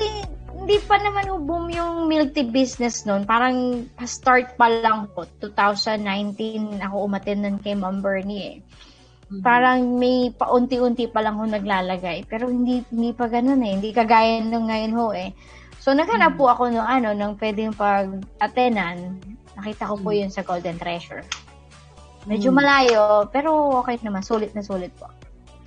Actually, 0.00 0.24
hindi 0.56 0.76
pa 0.88 0.96
naman 0.96 1.44
boom 1.44 1.68
yung 1.68 2.08
milk 2.08 2.32
tea 2.32 2.48
business 2.48 3.04
noon. 3.04 3.28
Parang 3.28 3.84
start 4.00 4.56
pa 4.56 4.72
lang 4.72 5.12
po. 5.12 5.28
2019 5.44 6.80
ako 6.80 7.04
umaten 7.04 7.44
nun 7.44 7.60
kay 7.60 7.76
Ma'am 7.76 8.00
Bernie 8.00 8.40
eh. 8.40 8.56
Mm-hmm. 9.28 9.44
Parang 9.44 10.00
may 10.00 10.32
paunti-unti 10.32 11.04
pa 11.12 11.20
lang 11.20 11.36
ho 11.36 11.44
naglalagay. 11.44 12.24
Pero 12.24 12.48
hindi 12.48 12.80
hindi 12.88 13.12
pa 13.12 13.28
ganoon 13.28 13.60
eh. 13.60 13.72
Hindi 13.76 13.92
kagaya 13.92 14.40
nung 14.40 14.72
ngayon 14.72 14.92
ho 14.96 15.12
eh. 15.12 15.36
So 15.84 15.92
naghanap 15.92 16.40
mm-hmm. 16.40 16.48
po 16.48 16.48
ako 16.48 16.72
ng 16.72 16.88
ano, 16.88 17.12
ng 17.12 17.32
pwedeng 17.36 17.76
pag-atenan. 17.76 19.20
Nakita 19.60 19.84
ko 19.84 20.00
po 20.00 20.16
mm-hmm. 20.16 20.20
yun 20.24 20.30
sa 20.32 20.40
Golden 20.48 20.80
Treasure. 20.80 21.28
Medyo 22.24 22.48
mm-hmm. 22.48 22.56
malayo, 22.56 23.28
pero 23.28 23.84
okay 23.84 24.00
naman. 24.00 24.24
Sulit 24.24 24.56
na 24.56 24.64
sulit 24.64 24.96
po. 24.96 25.12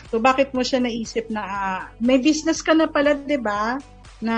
So 0.09 0.17
bakit 0.17 0.57
mo 0.57 0.65
siya 0.65 0.81
naisip 0.81 1.29
na 1.29 1.41
uh, 1.45 1.79
may 2.01 2.17
business 2.17 2.65
ka 2.65 2.73
na 2.73 2.89
pala, 2.89 3.13
'di 3.13 3.37
ba? 3.37 3.77
Na 4.21 4.37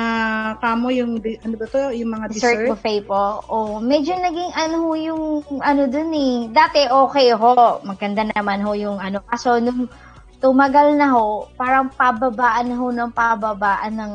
kamo 0.64 0.90
yung 0.94 1.20
ano 1.20 1.56
ba 1.60 1.66
to 1.68 1.92
yung 1.92 2.12
mga 2.16 2.26
dessert, 2.32 2.58
dessert? 2.64 2.70
Buffet 2.72 3.02
po. 3.04 3.44
Oh 3.52 3.78
medyo 3.84 4.16
naging 4.16 4.52
ano 4.56 4.76
ho 4.88 4.92
yung 4.96 5.24
ano 5.62 5.90
dun 5.90 6.12
eh. 6.14 6.36
Dati 6.50 6.88
okay 6.88 7.34
ho. 7.36 7.82
Maganda 7.84 8.24
naman 8.30 8.64
ho 8.64 8.72
yung 8.78 8.98
ano. 9.02 9.22
Kaso 9.28 9.60
nung 9.60 9.92
tumagal 10.40 10.96
na 10.96 11.12
ho 11.14 11.50
parang 11.58 11.90
pababaan 11.92 12.72
na 12.72 12.78
ho 12.78 12.88
ng 12.94 13.12
pababaan 13.12 13.94
ng 13.98 14.14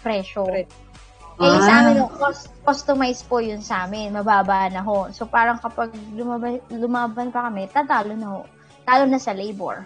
presyo. 0.00 0.46
Eh 0.50 0.66
ah. 1.42 1.58
sa 1.62 1.72
amin 1.82 2.06
cost, 2.14 2.50
customize 2.62 3.22
po 3.26 3.42
yun 3.42 3.60
sa 3.60 3.86
amin. 3.86 4.14
Mababa 4.14 4.70
na 4.70 4.82
ho. 4.82 5.10
So 5.10 5.26
parang 5.26 5.58
kapag 5.58 5.90
lumaban, 6.14 6.62
lumaban 6.70 7.34
pa 7.34 7.50
kami 7.50 7.66
tatalo 7.70 8.14
na 8.14 8.28
ho. 8.30 8.40
Talo 8.86 9.04
na 9.06 9.18
sa 9.18 9.34
labor. 9.34 9.82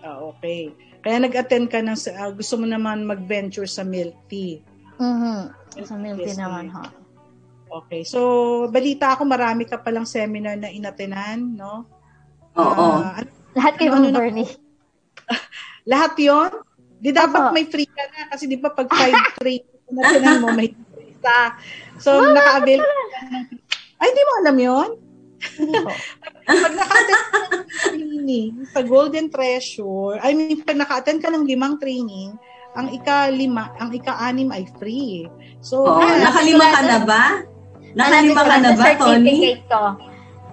Ah 0.00 0.20
okay 0.22 0.85
kaya 1.06 1.22
nag-attend 1.22 1.70
ka 1.70 1.78
ng, 1.78 1.94
uh, 1.94 2.34
gusto 2.34 2.58
mo 2.58 2.66
naman 2.66 3.06
mag-venture 3.06 3.70
sa 3.70 3.86
milk 3.86 4.26
tea. 4.26 4.58
Mm-hmm. 4.98 5.40
Sa 5.86 5.94
milk 5.94 6.18
tea 6.18 6.34
naman, 6.34 6.66
ha. 6.74 6.90
Okay. 7.70 8.02
So, 8.02 8.66
balita 8.66 9.14
ako, 9.14 9.22
marami 9.22 9.70
ka 9.70 9.78
palang 9.78 10.02
seminar 10.02 10.58
na 10.58 10.66
inatenan, 10.66 11.54
no? 11.54 11.86
Oo. 12.58 13.06
Uh, 13.06 13.22
Lahat 13.54 13.78
kay 13.78 13.86
ano, 13.86 14.10
Bernie. 14.10 14.50
Lahat 15.94 16.18
yon 16.18 16.50
Di 16.98 17.14
dapat 17.14 17.38
Opo. 17.38 17.54
may 17.54 17.70
free 17.70 17.86
ka 17.86 18.02
na 18.10 18.26
kasi 18.26 18.50
di 18.50 18.58
ba 18.58 18.74
pag 18.74 18.90
five 18.90 19.14
training 19.38 19.86
national 19.86 20.42
mo 20.42 20.50
may 20.58 20.74
free 20.74 21.14
isa. 21.14 21.54
So, 22.02 22.18
naka-avail 22.34 22.82
ka 22.82 22.90
na 22.90 23.26
ng- 23.46 23.48
Ay, 24.02 24.10
di 24.10 24.22
mo 24.26 24.32
alam 24.42 24.56
yon. 24.58 24.90
Pag 26.46 26.74
naka-attend 26.74 27.22
ka 27.24 27.38
ng 27.42 27.64
training 27.90 28.50
sa 28.66 28.80
Golden 28.80 29.26
Treasure, 29.28 30.18
I 30.20 30.30
mean, 30.32 30.62
pag 30.62 30.76
naka-attend 30.76 31.18
ka 31.18 31.28
ng 31.28 31.44
limang 31.44 31.76
training, 31.76 32.34
ang 32.72 32.92
ika-lima, 32.92 33.72
ang 33.76 33.90
ika-anim 33.90 34.52
ay 34.52 34.68
free. 34.76 35.24
So, 35.58 35.80
Oo, 35.82 35.98
Ah, 35.98 36.16
nakalima 36.22 36.66
ka 36.68 36.80
na 36.82 36.98
ba? 37.02 37.22
Nakalima 37.92 38.42
ka 38.42 38.56
na 38.58 38.70
ba, 38.72 38.84
Tony? 38.94 39.56
Certificate. 39.56 39.64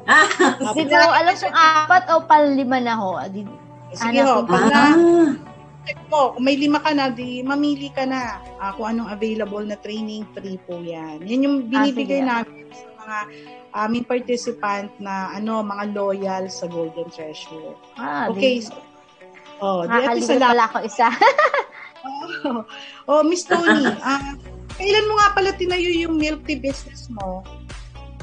Ah, 0.03 0.27
Hindi 0.75 0.91
ko 0.91 1.11
alam 1.11 1.33
kung 1.33 1.55
apat 1.55 2.03
o 2.09 2.15
palima 2.23 2.77
na 2.77 2.93
ho. 2.95 3.19
Di, 3.25 3.43
sige 3.93 4.19
Ano, 4.19 4.39
ho, 4.39 4.43
pag 4.43 4.63
na, 4.65 4.79
ah. 4.83 5.27
check 5.83 5.99
mo, 6.07 6.31
kung 6.31 6.43
may 6.43 6.55
lima 6.55 6.79
ka 6.79 6.91
na, 6.91 7.07
di 7.07 7.39
mamili 7.39 7.87
ka 7.87 8.03
na 8.03 8.35
ah, 8.57 8.71
kung 8.71 8.87
anong 8.89 9.11
available 9.11 9.63
na 9.63 9.75
training, 9.75 10.23
free 10.31 10.59
po 10.59 10.79
yan. 10.79 11.23
Yan 11.23 11.45
yung 11.45 11.57
binibigay 11.67 12.19
sige. 12.19 12.27
namin 12.27 12.67
sa 12.71 12.87
mga 13.03 13.19
aming 13.75 14.05
participant 14.07 14.89
na 14.97 15.35
ano 15.35 15.59
mga 15.59 15.91
loyal 15.91 16.43
sa 16.47 16.65
Golden 16.65 17.07
Treasure. 17.11 17.75
ah, 17.99 18.31
Okay. 18.31 18.63
Di, 18.63 18.67
So, 18.67 18.79
oh, 19.63 19.81
di 19.87 19.95
at 19.95 20.17
isa 20.19 20.35
lang. 20.39 20.59
ako 20.67 20.77
isa. 20.83 21.07
oh, 23.07 23.23
Miss 23.23 23.47
Tony, 23.47 23.87
ah, 24.03 24.35
kailan 24.75 25.07
mo 25.07 25.13
nga 25.19 25.31
pala 25.31 25.55
tinayo 25.55 25.87
yung 25.87 26.19
milk 26.19 26.43
tea 26.43 26.59
business 26.59 27.07
mo? 27.07 27.43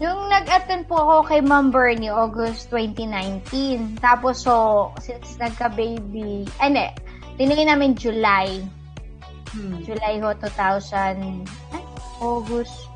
Yung 0.01 0.33
nag-attend 0.33 0.89
po 0.89 0.97
ako 0.97 1.29
kay 1.29 1.41
Ma'am 1.45 1.69
Bernie, 1.69 2.09
August 2.09 2.73
2019. 2.73 4.01
Tapos, 4.01 4.41
so, 4.45 4.89
since 4.97 5.37
nagka-baby, 5.37 6.49
ay, 6.57 6.73
hindi, 6.73 6.87
tinigin 7.37 7.69
namin 7.69 7.93
July. 7.93 8.65
Hmm. 9.53 9.81
July 9.85 10.17
ho, 10.21 10.33
2000, 10.41 11.45
ay, 11.77 11.85
August 12.21 12.89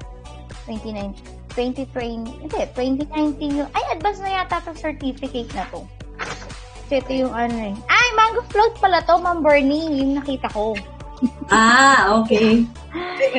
29, 0.64 1.12
2020, 1.55 2.47
hindi, 2.47 2.61
2019 2.75 3.59
yung, 3.63 3.71
ay, 3.73 3.85
advance 3.95 4.21
na 4.21 4.43
yata 4.43 4.61
itong 4.63 4.79
certificate 4.79 5.51
na 5.55 5.65
to. 5.71 5.83
Kasi 6.85 7.01
ito 7.01 7.13
yung 7.27 7.35
ano 7.35 7.55
eh. 7.55 7.75
Ay, 7.89 8.07
mango 8.19 8.43
float 8.51 8.75
pala 8.79 9.01
to, 9.07 9.17
Ma'am 9.17 9.41
Bernie, 9.41 10.03
yung 10.05 10.19
nakita 10.19 10.51
ko. 10.53 10.75
Ah, 11.49 12.21
okay. 12.21 12.67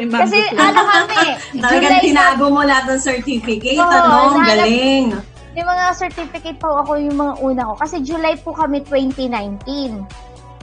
Kasi, 0.10 0.38
ano 0.56 0.82
kami, 0.82 1.18
Talagang 1.64 2.02
July 2.02 2.02
na 2.02 2.02
tinago 2.02 2.46
mo 2.50 2.62
lahat 2.66 2.86
ng 2.90 3.02
certificate, 3.04 3.80
Oo, 3.80 3.86
ano? 3.86 4.42
Galing. 4.42 5.14
Yung 5.56 5.68
mga 5.72 5.86
certificate 5.96 6.60
po 6.60 6.84
ako 6.84 7.00
yung 7.00 7.16
mga 7.16 7.34
una 7.40 7.62
ko. 7.72 7.74
Kasi 7.80 8.04
July 8.04 8.36
po 8.42 8.52
kami 8.52 8.84
2019. 8.84 10.04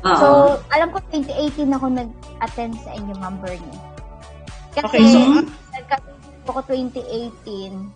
Oo. 0.03 0.19
So, 0.19 0.27
alam 0.75 0.91
ko 0.91 0.99
2018 1.09 1.71
ako 1.73 1.87
nag-attend 1.89 2.75
sa 2.83 2.91
inyo, 2.93 3.15
Ma'am 3.17 3.39
Bernie. 3.41 3.81
Kasi, 4.75 4.85
Okay, 4.89 5.05
so, 5.09 5.21
ako 6.47 6.61
2018. 6.67 7.91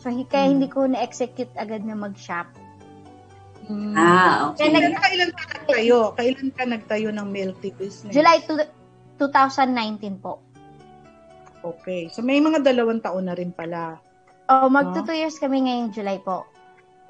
So, 0.00 0.08
kaya 0.08 0.48
Hmm. 0.48 0.52
hindi 0.56 0.68
ko 0.72 0.88
na-execute 0.88 1.52
agad 1.56 1.84
na 1.84 1.92
mag-shop. 1.92 2.48
hmm. 3.68 3.94
ah, 3.94 4.50
okay. 4.50 4.66
Kaya 4.66 4.90
nag- 4.90 4.98
kailan 4.98 5.30
ka 5.30 5.44
nagtayo? 5.46 5.98
Kailan 6.16 6.48
ka 6.50 6.64
nagtayo 6.66 7.08
ng 7.14 7.26
milk 7.28 7.56
tea 7.60 7.76
business? 7.76 8.10
July 8.10 8.42
to, 8.48 8.58
2019 9.20 10.16
po. 10.18 10.40
Okay. 11.60 12.08
So, 12.08 12.24
may 12.24 12.40
mga 12.40 12.64
dalawang 12.64 13.04
taon 13.04 13.28
na 13.28 13.36
rin 13.36 13.52
pala. 13.52 14.00
Oh, 14.48 14.66
magto 14.66 15.04
2 15.04 15.14
years 15.14 15.36
kami 15.38 15.68
ngayong 15.68 15.92
July 15.92 16.18
po. 16.18 16.48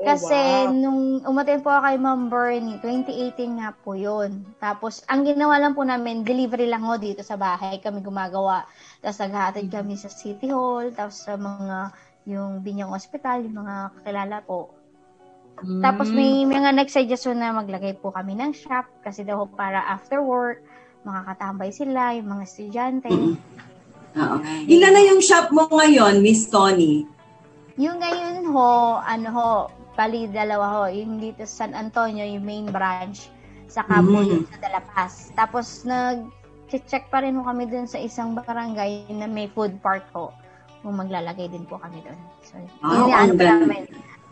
Oh, 0.01 0.07
Kasi 0.09 0.32
wow. 0.32 0.72
nung 0.72 1.20
umaten 1.28 1.61
po 1.61 1.68
ako 1.68 1.84
kay 1.84 1.98
Ma'am 2.01 2.32
Bernie, 2.32 2.80
2018 2.80 3.61
nga 3.61 3.76
po 3.84 3.92
yun. 3.92 4.48
Tapos, 4.57 5.05
ang 5.05 5.28
ginawa 5.28 5.61
lang 5.61 5.76
po 5.76 5.84
namin, 5.84 6.24
delivery 6.24 6.72
lang 6.72 6.88
ho 6.88 6.96
dito 6.96 7.20
sa 7.20 7.36
bahay 7.36 7.76
kami 7.84 8.01
gumagawa. 8.01 8.64
Tapos, 9.05 9.20
naghahatid 9.20 9.68
kami 9.68 10.01
sa 10.01 10.09
City 10.09 10.48
Hall, 10.48 10.88
tapos 10.96 11.20
sa 11.20 11.36
mga, 11.36 11.92
yung 12.24 12.64
Binyang 12.64 12.96
Hospital, 12.96 13.44
yung 13.44 13.61
mga 13.61 13.76
kakilala 14.01 14.36
po. 14.40 14.72
Hmm. 15.61 15.84
Tapos, 15.84 16.09
may 16.09 16.48
mga 16.48 16.80
nag-suggestion 16.80 17.36
na 17.36 17.53
maglagay 17.53 17.92
po 18.01 18.09
kami 18.09 18.40
ng 18.40 18.57
shop 18.57 18.88
kasi 19.05 19.20
daw 19.20 19.44
para 19.53 19.84
after 19.84 20.24
work, 20.24 20.64
makakatambay 21.05 21.76
sila, 21.76 22.16
yung 22.16 22.40
mga 22.40 22.44
estudyante. 22.48 23.12
Mm. 23.12 23.36
Oo. 24.16 24.36
Ilan 24.64 24.92
na 24.96 25.03
yung 25.12 25.20
shop 25.20 25.53
mo 25.53 25.68
ngayon, 25.68 26.24
Miss 26.24 26.48
Tony? 26.48 27.05
Yung 27.76 28.01
ngayon 28.01 28.48
ho, 28.48 28.96
ano 29.01 29.28
ho, 29.32 29.53
bali 30.01 30.24
dalawa 30.32 30.66
ho, 30.72 30.82
yung 30.88 31.20
dito 31.20 31.44
sa 31.44 31.68
San 31.68 31.76
Antonio, 31.76 32.24
yung 32.24 32.40
main 32.40 32.64
branch, 32.72 33.28
sa 33.68 33.84
Cabo 33.84 34.24
Mm. 34.24 34.28
yung 34.32 34.44
sa 34.48 34.57
Dalapas. 34.64 35.12
Tapos 35.36 35.84
nag-check 35.84 37.12
pa 37.12 37.20
rin 37.20 37.36
ho 37.36 37.44
kami 37.44 37.68
dun 37.68 37.84
sa 37.84 38.01
isang 38.01 38.32
barangay 38.32 39.12
na 39.12 39.28
may 39.28 39.44
food 39.53 39.76
park 39.84 40.09
ho. 40.16 40.32
Kung 40.80 40.96
maglalagay 40.96 41.53
din 41.53 41.68
po 41.68 41.76
kami 41.76 42.01
dun. 42.01 42.16
So, 42.40 42.57
Wow, 42.80 43.05
yun, 43.05 43.12
ang 43.12 43.12
ano 43.12 43.32
pa 43.36 43.44
namin. 43.53 43.82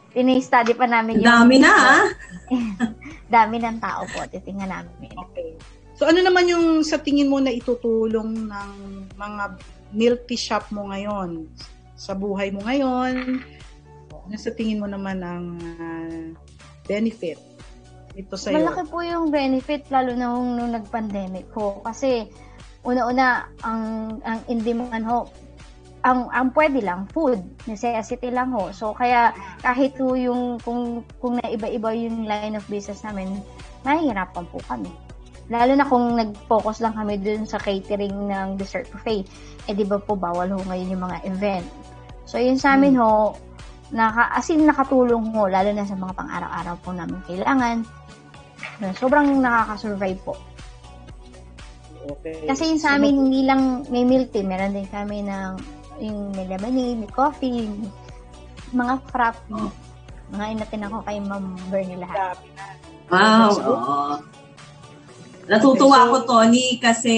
Tini-study 0.08 0.72
pa 0.72 0.88
namin 0.88 1.20
Ang 1.20 1.28
dami 1.28 1.56
na, 1.60 1.70
ah. 1.70 2.04
dami 3.36 3.60
ng 3.60 3.76
tao 3.76 4.08
po. 4.08 4.24
Titingnan 4.24 4.72
namin. 4.72 5.12
Okay. 5.28 5.52
So 6.00 6.08
ano 6.08 6.24
naman 6.24 6.48
yung 6.48 6.80
sa 6.80 6.96
tingin 6.96 7.28
mo 7.28 7.42
na 7.42 7.52
itutulong 7.52 8.48
ng 8.48 8.70
mga 9.18 9.44
milk 9.92 10.24
tea 10.24 10.40
shop 10.40 10.64
mo 10.72 10.88
ngayon? 10.88 11.44
Sa 11.98 12.16
buhay 12.16 12.48
mo 12.54 12.64
ngayon? 12.64 13.44
Ano 14.28 14.36
sa 14.36 14.52
tingin 14.52 14.84
mo 14.84 14.86
naman 14.86 15.24
ang 15.24 15.56
ah, 15.80 16.36
benefit 16.84 17.40
ito 18.18 18.34
sa 18.34 18.50
Malaki 18.50 18.82
po 18.90 18.98
yung 19.06 19.30
benefit 19.30 19.86
lalo 19.94 20.10
na 20.18 20.34
nung, 20.34 20.58
nung 20.58 20.74
nag-pandemic 20.74 21.46
ho. 21.54 21.78
Kasi 21.86 22.26
una-una 22.82 23.46
ang 23.62 23.82
ang 24.26 24.42
in 24.50 24.58
demand 24.66 25.06
ho 25.06 25.30
ang 26.02 26.26
ang 26.34 26.50
pwede 26.50 26.82
lang 26.82 27.06
food. 27.14 27.38
Necessity 27.70 28.34
lang 28.34 28.50
ho. 28.50 28.74
So 28.74 28.90
kaya 28.90 29.30
kahit 29.62 29.94
po 29.94 30.18
yung 30.18 30.58
kung 30.66 31.06
kung 31.22 31.38
naiba-iba 31.38 31.94
yung 31.94 32.26
line 32.26 32.58
of 32.58 32.66
business 32.66 33.06
namin 33.06 33.38
nahihirapan 33.86 34.46
po 34.50 34.58
kami. 34.66 34.90
Lalo 35.48 35.78
na 35.78 35.86
kung 35.86 36.18
nag-focus 36.18 36.82
lang 36.82 36.98
kami 36.98 37.22
dun 37.22 37.46
sa 37.46 37.62
catering 37.62 38.34
ng 38.34 38.58
dessert 38.58 38.90
buffet. 38.90 39.30
Eh 39.70 39.74
di 39.78 39.86
ba 39.86 40.02
po 40.02 40.18
bawal 40.18 40.50
ho 40.50 40.58
ngayon 40.66 40.90
yung 40.90 41.04
mga 41.06 41.18
event. 41.22 41.66
So 42.26 42.42
yun 42.42 42.58
sa 42.58 42.74
amin 42.74 42.98
ho 42.98 43.38
naka, 43.90 44.28
as 44.32 44.48
in 44.48 44.64
nakatulong 44.64 45.32
ho 45.32 45.48
lalo 45.48 45.70
na 45.72 45.84
sa 45.84 45.96
mga 45.96 46.12
pang-araw-araw 46.12 46.74
po 46.80 46.90
namin 46.92 47.18
kailangan 47.24 47.76
sobrang 48.94 49.38
nakaka-survive 49.38 50.20
po 50.22 50.34
Okay. 52.08 52.48
kasi 52.48 52.72
yun 52.72 52.80
sa 52.80 52.96
amin, 52.96 53.28
hindi 53.28 53.44
lang 53.44 53.84
may 53.92 54.00
milk 54.00 54.32
tea, 54.32 54.40
meron 54.40 54.72
din 54.72 54.88
kami 54.88 55.20
ng 55.20 55.60
yung 56.00 56.32
may 56.32 56.48
lemonade, 56.48 57.04
may 57.04 57.10
coffee, 57.10 57.68
yung 57.68 57.84
mga 58.72 58.96
frap, 59.12 59.36
mga 60.32 60.46
inatin 60.56 60.88
ako 60.88 61.04
kay 61.04 61.18
Ma'am 61.20 61.52
Bernie 61.68 62.00
lahat. 62.00 62.38
Wow, 63.12 63.50
So, 63.52 63.60
oo. 63.60 63.96
Natutuwa 65.48 65.84
Okay, 65.84 66.00
so- 66.00 66.04
ako, 66.06 66.16
Tony, 66.24 66.66
kasi 66.80 67.14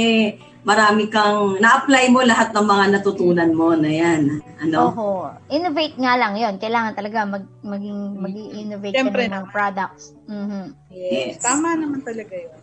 marami 0.62 1.08
kang, 1.08 1.56
na-apply 1.56 2.12
mo 2.12 2.20
lahat 2.20 2.52
ng 2.52 2.66
mga 2.66 2.84
natutunan 3.00 3.50
mo 3.50 3.72
na 3.72 3.90
yan. 3.90 4.40
Ano? 4.60 4.92
Oho. 4.92 5.08
Innovate 5.48 5.96
nga 5.96 6.14
lang 6.20 6.36
yon 6.36 6.60
Kailangan 6.60 6.92
talaga 6.92 7.24
mag, 7.24 7.44
maging, 7.64 8.00
mag-innovate 8.16 8.92
ka 8.92 8.96
Siyempre 9.00 9.24
ng 9.26 9.44
naman. 9.44 9.52
products. 9.52 10.12
Mhm. 10.28 10.64
Yes. 10.92 11.10
Yes. 11.10 11.34
Tama 11.40 11.68
naman 11.76 12.00
talaga 12.04 12.34
yun. 12.36 12.60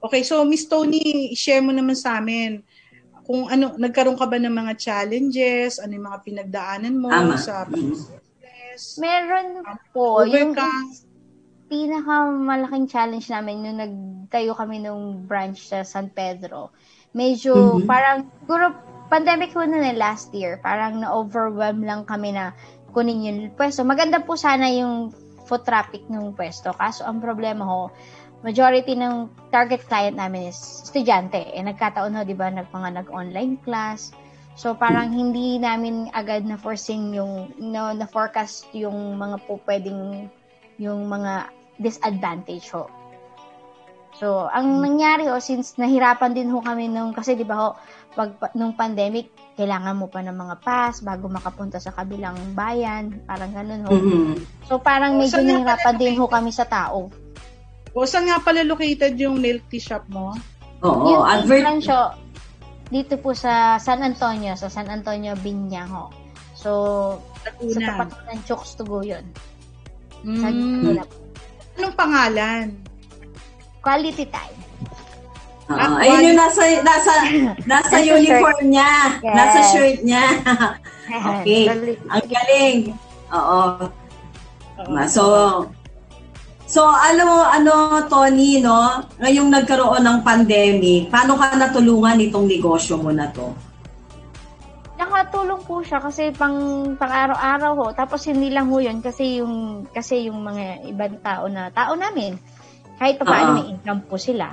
Okay, 0.00 0.22
so 0.24 0.46
Miss 0.48 0.64
Tony, 0.64 1.34
share 1.36 1.60
mo 1.60 1.76
naman 1.76 1.92
sa 1.92 2.16
amin 2.16 2.64
kung 3.30 3.46
ano, 3.46 3.78
nagkaroon 3.78 4.18
ka 4.18 4.26
ba 4.26 4.42
ng 4.42 4.50
mga 4.50 4.72
challenges, 4.74 5.78
ano 5.78 5.94
yung 5.94 6.06
mga 6.10 6.20
pinagdaanan 6.26 6.98
mo 6.98 7.14
Tama. 7.14 7.38
sa 7.38 7.62
Mm. 7.62 7.94
business, 7.94 8.98
Meron 8.98 9.62
po, 9.94 10.26
yung 10.26 10.50
pinakamalaking 11.70 12.90
challenge 12.90 13.30
namin 13.30 13.62
nung 13.62 13.78
nagtayo 13.78 14.50
kami 14.58 14.82
nung 14.82 15.22
branch 15.30 15.62
sa 15.62 15.86
San 15.86 16.10
Pedro. 16.10 16.74
Medyo 17.10 17.82
Mhm. 17.82 17.86
parang, 17.90 18.18
siguro 18.42 18.74
pandemic 19.10 19.50
po 19.50 19.66
na 19.66 19.90
last 19.94 20.30
year, 20.30 20.62
parang 20.62 21.02
na-overwhelm 21.02 21.82
lang 21.82 22.06
kami 22.06 22.30
na 22.30 22.54
kunin 22.94 23.26
yung 23.26 23.40
pwesto. 23.54 23.82
Maganda 23.82 24.22
po 24.22 24.38
sana 24.38 24.70
yung 24.70 25.10
foot 25.46 25.66
traffic 25.66 26.06
ng 26.06 26.34
pwesto. 26.38 26.70
Kaso 26.78 27.02
ang 27.02 27.18
problema 27.18 27.66
ho, 27.66 27.90
majority 28.46 28.94
ng 28.94 29.28
target 29.50 29.82
client 29.90 30.14
namin 30.14 30.48
is 30.48 30.58
estudyante. 30.86 31.38
Eh, 31.50 31.62
nagkataon 31.62 32.14
ho, 32.14 32.22
di 32.22 32.38
ba, 32.38 32.48
nag, 32.48 32.70
mga 32.70 33.02
nag-online 33.02 33.58
class. 33.66 34.14
So, 34.54 34.74
parang 34.78 35.10
hindi 35.10 35.58
namin 35.58 36.10
agad 36.14 36.46
na 36.46 36.54
forcing 36.54 37.14
yung, 37.14 37.50
no, 37.58 37.90
na 37.90 38.06
forecast 38.06 38.70
yung 38.70 39.18
mga 39.18 39.36
po 39.46 39.58
pwedeng, 39.66 40.30
yung 40.78 41.10
mga 41.10 41.50
disadvantage 41.80 42.70
ho. 42.74 42.86
So, 44.12 44.46
ang 44.46 44.80
nangyari 44.80 45.26
ho, 45.26 45.38
since 45.38 45.74
nahirapan 45.74 46.32
din 46.32 46.50
ho 46.50 46.58
kami 46.58 46.86
nung, 46.86 47.10
kasi 47.10 47.34
di 47.34 47.44
ba 47.44 47.56
ho, 47.56 47.68
pag, 48.10 48.34
pa- 48.36 48.52
nung 48.52 48.74
pandemic, 48.74 49.30
kailangan 49.54 49.94
mo 49.94 50.10
pa 50.10 50.18
ng 50.18 50.34
mga 50.34 50.56
pass 50.60 50.98
bago 50.98 51.30
makapunta 51.30 51.78
sa 51.78 51.90
kabilang 51.90 52.34
bayan, 52.52 53.22
parang 53.24 53.50
ganun 53.50 53.86
ho. 53.86 53.90
Mhm. 53.90 54.32
So, 54.66 54.76
parang 54.76 55.14
Oh, 55.14 55.20
medyo 55.20 55.38
nahirapan 55.38 55.94
din 55.94 56.16
ho 56.16 56.26
kami 56.26 56.50
sa 56.50 56.64
tao. 56.64 57.06
O 57.90 58.02
saan 58.02 58.26
nga 58.26 58.38
pala 58.38 58.62
located 58.62 59.14
yung 59.16 59.38
milk 59.38 59.66
tea 59.66 59.80
shop 59.80 60.06
mo? 60.06 60.34
Oo, 60.80 61.06
yung 61.08 61.24
advert. 61.24 61.64
Rancho, 61.64 62.14
dito 62.86 63.14
po 63.14 63.30
sa 63.30 63.76
San 63.76 64.00
Antonio, 64.00 64.54
sa 64.54 64.66
San 64.66 64.86
Antonio, 64.86 65.34
Binyaho. 65.36 66.10
So, 66.52 66.70
sa 67.40 67.48
Laguna. 67.48 67.86
tapat 67.96 68.10
ng 68.28 68.40
Chokes 68.42 68.74
to 68.74 68.84
go 68.84 69.00
yun. 69.00 69.24
Sa 70.20 70.48
Mm. 70.50 70.82
Laguna. 70.82 71.02
Anong 71.72 71.96
pangalan? 71.96 72.64
Quality 73.80 74.26
time. 74.28 74.60
Oo, 75.70 75.96
ayun 76.02 76.34
yung 76.34 76.38
nasa, 76.38 76.62
nasa, 76.82 77.12
nasa 77.70 77.96
uniform 78.02 78.66
niya. 78.66 78.92
Yes. 79.22 79.36
Nasa 79.38 79.58
shirt 79.70 79.98
niya. 80.02 80.24
okay. 81.40 81.70
Ang 82.10 82.26
galing. 82.26 82.78
Oo. 83.30 83.62
Oo. 84.82 85.02
So, 85.06 85.24
so 86.66 86.82
ano, 86.90 87.46
ano, 87.46 88.02
Tony, 88.10 88.58
no? 88.58 89.06
Ngayong 89.22 89.48
nagkaroon 89.48 90.02
ng 90.02 90.18
pandemic, 90.26 91.06
paano 91.06 91.38
ka 91.38 91.54
natulungan 91.54 92.18
itong 92.18 92.50
negosyo 92.50 92.98
mo 92.98 93.14
na 93.14 93.30
to? 93.30 93.54
Nakatulong 94.98 95.62
po 95.64 95.80
siya 95.80 96.02
kasi 96.02 96.34
pang 96.34 96.92
pang 96.98 97.08
araw-araw 97.14 97.72
ho. 97.78 97.86
Tapos 97.94 98.26
hindi 98.26 98.52
lang 98.52 98.68
ho 98.68 98.82
yun 98.82 99.00
kasi 99.00 99.40
yung 99.40 99.86
kasi 99.88 100.28
yung 100.28 100.44
mga 100.44 100.84
ibang 100.92 101.16
tao 101.24 101.48
na 101.48 101.72
tao 101.72 101.96
namin 101.96 102.36
kahit 103.00 103.16
pa 103.16 103.24
paano 103.24 103.48
Ah. 103.50 103.56
may 103.56 103.66
income 103.72 104.04
po 104.04 104.20
sila. 104.20 104.52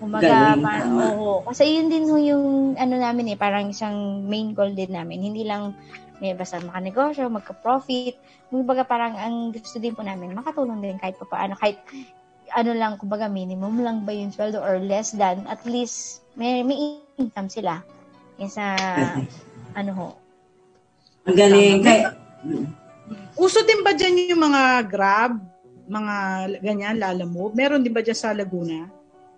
Galing, 0.00 0.20
parang, 0.24 0.60
tama. 0.60 0.72
oo. 1.12 1.44
Kasi 1.44 1.76
yun 1.76 1.88
din 1.88 2.08
ho 2.08 2.16
yung 2.16 2.44
ano 2.76 2.94
namin 2.96 3.32
eh, 3.32 3.36
parang 3.36 3.68
isang 3.68 4.24
main 4.24 4.52
goal 4.52 4.72
din 4.72 4.92
namin. 4.92 5.20
Hindi 5.20 5.44
lang 5.44 5.76
may 6.20 6.32
basta 6.32 6.60
makanegosyo, 6.60 7.28
magka-profit. 7.28 8.16
Kumbaga 8.48 8.84
parang 8.84 9.16
ang 9.16 9.36
gusto 9.50 9.76
din 9.76 9.92
po 9.92 10.00
namin, 10.00 10.32
makatulong 10.32 10.80
din 10.80 10.96
kahit 10.96 11.16
pa 11.16 11.24
paano. 11.26 11.56
Kahit 11.56 11.80
ano 12.52 12.72
lang, 12.72 12.96
kumbaga 12.96 13.28
minimum 13.28 13.80
lang 13.80 14.04
ba 14.04 14.12
yung 14.12 14.28
sweldo 14.28 14.60
or 14.60 14.80
less 14.80 15.12
than, 15.12 15.44
at 15.46 15.60
least 15.64 16.20
may, 16.32 16.60
may 16.60 17.00
income 17.16 17.48
sila. 17.48 17.80
Kesa, 18.36 18.76
ano 19.80 19.90
ho, 19.96 20.08
Ang 21.24 21.36
galing. 21.36 21.80
Kaya, 21.80 22.16
Uso 23.36 23.60
din 23.64 23.80
ba 23.80 23.92
dyan 23.92 24.32
yung 24.32 24.42
mga 24.42 24.62
grab? 24.88 25.36
Mga 25.90 26.14
ganyan, 26.62 27.02
lalamove? 27.02 27.58
Meron 27.58 27.82
din 27.82 27.90
ba 27.90 27.98
dyan 27.98 28.14
sa 28.14 28.30
Laguna? 28.30 28.86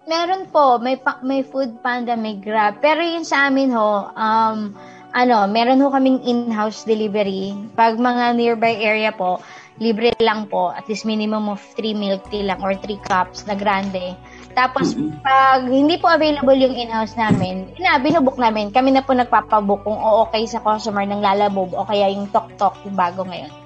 Meron 0.04 0.44
po, 0.52 0.76
may 0.76 1.00
pa- 1.00 1.22
may 1.24 1.40
food 1.40 1.80
panda, 1.80 2.12
may 2.12 2.36
grab. 2.36 2.84
Pero 2.84 3.00
yun 3.00 3.24
sa 3.24 3.48
amin 3.48 3.72
ho, 3.72 4.12
um, 4.12 4.76
ano, 5.16 5.36
meron 5.48 5.80
ho 5.80 5.88
kaming 5.88 6.20
in-house 6.28 6.84
delivery. 6.84 7.56
Pag 7.72 7.96
mga 7.96 8.36
nearby 8.36 8.76
area 8.84 9.16
po, 9.16 9.40
libre 9.80 10.12
lang 10.20 10.44
po. 10.50 10.74
At 10.76 10.84
least 10.92 11.08
minimum 11.08 11.48
of 11.48 11.62
3 11.78 11.96
milk 11.96 12.28
tea 12.28 12.44
lang 12.44 12.60
or 12.60 12.76
3 12.76 13.00
cups 13.08 13.48
na 13.48 13.56
grande. 13.56 14.12
Tapos, 14.52 14.92
pag 15.24 15.64
hindi 15.64 15.96
po 15.96 16.12
available 16.12 16.58
yung 16.58 16.76
in-house 16.76 17.16
namin, 17.16 17.72
ina, 17.80 17.96
binubok 17.96 18.36
namin. 18.36 18.68
Kami 18.68 18.92
na 18.92 19.00
po 19.00 19.16
nagpapabook 19.16 19.88
kung 19.88 19.96
o 19.96 20.28
okay 20.28 20.44
sa 20.44 20.60
customer 20.60 21.08
ng 21.08 21.24
Lalabob 21.24 21.72
o 21.72 21.88
kaya 21.88 22.12
yung 22.12 22.28
Tok 22.28 22.52
Tok, 22.60 22.76
yung 22.84 22.98
bago 22.98 23.24
ngayon. 23.24 23.61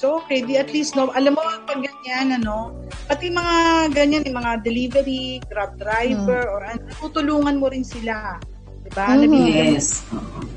So, 0.00 0.24
okay, 0.24 0.40
di 0.40 0.56
at 0.56 0.72
least, 0.72 0.96
no, 0.96 1.12
alam 1.12 1.36
mo, 1.36 1.44
pag 1.68 1.84
ganyan, 1.84 2.40
ano, 2.40 2.72
pati 3.04 3.28
mga 3.28 3.92
ganyan, 3.92 4.24
yung 4.24 4.40
mga 4.40 4.64
delivery, 4.64 5.44
grab 5.44 5.76
driver, 5.76 6.48
or 6.48 6.64
ano, 6.64 6.88
tutulungan 7.04 7.60
mo 7.60 7.68
rin 7.68 7.84
sila. 7.84 8.40
Diba? 8.80 9.12
Mhm. 9.12 9.28
Nabibigyan 9.28 9.66
mo 9.68 9.76
yes. 9.76 9.88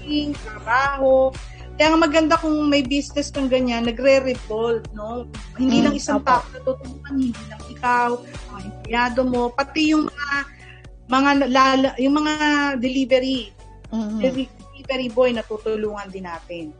Ng 0.07 0.31
trabaho. 0.39 1.11
Kaya 1.75 1.87
nga 1.91 1.99
maganda 1.99 2.35
kung 2.39 2.55
may 2.71 2.87
business 2.87 3.35
kang 3.35 3.51
ganyan, 3.51 3.83
nagre-revolve, 3.83 4.87
no? 4.95 5.27
Hindi 5.59 5.83
Mm, 5.83 5.85
lang 5.91 5.95
isang 5.99 6.21
tao 6.23 6.39
na 6.47 6.59
tutulungan, 6.63 7.13
hindi 7.19 7.43
lang 7.51 7.63
ikaw, 7.67 8.09
mga 8.23 8.59
empleyado 8.63 9.19
mo, 9.27 9.51
pati 9.51 9.91
yung 9.91 10.07
mga 10.07 10.29
mga 11.03 11.31
lala, 11.51 11.89
yung 11.99 12.15
mga 12.15 12.35
delivery, 12.79 13.51
Mhm. 13.91 14.23
delivery 14.23 15.07
boy 15.11 15.35
na 15.35 15.43
tutulungan 15.43 16.07
din 16.07 16.23
natin. 16.23 16.71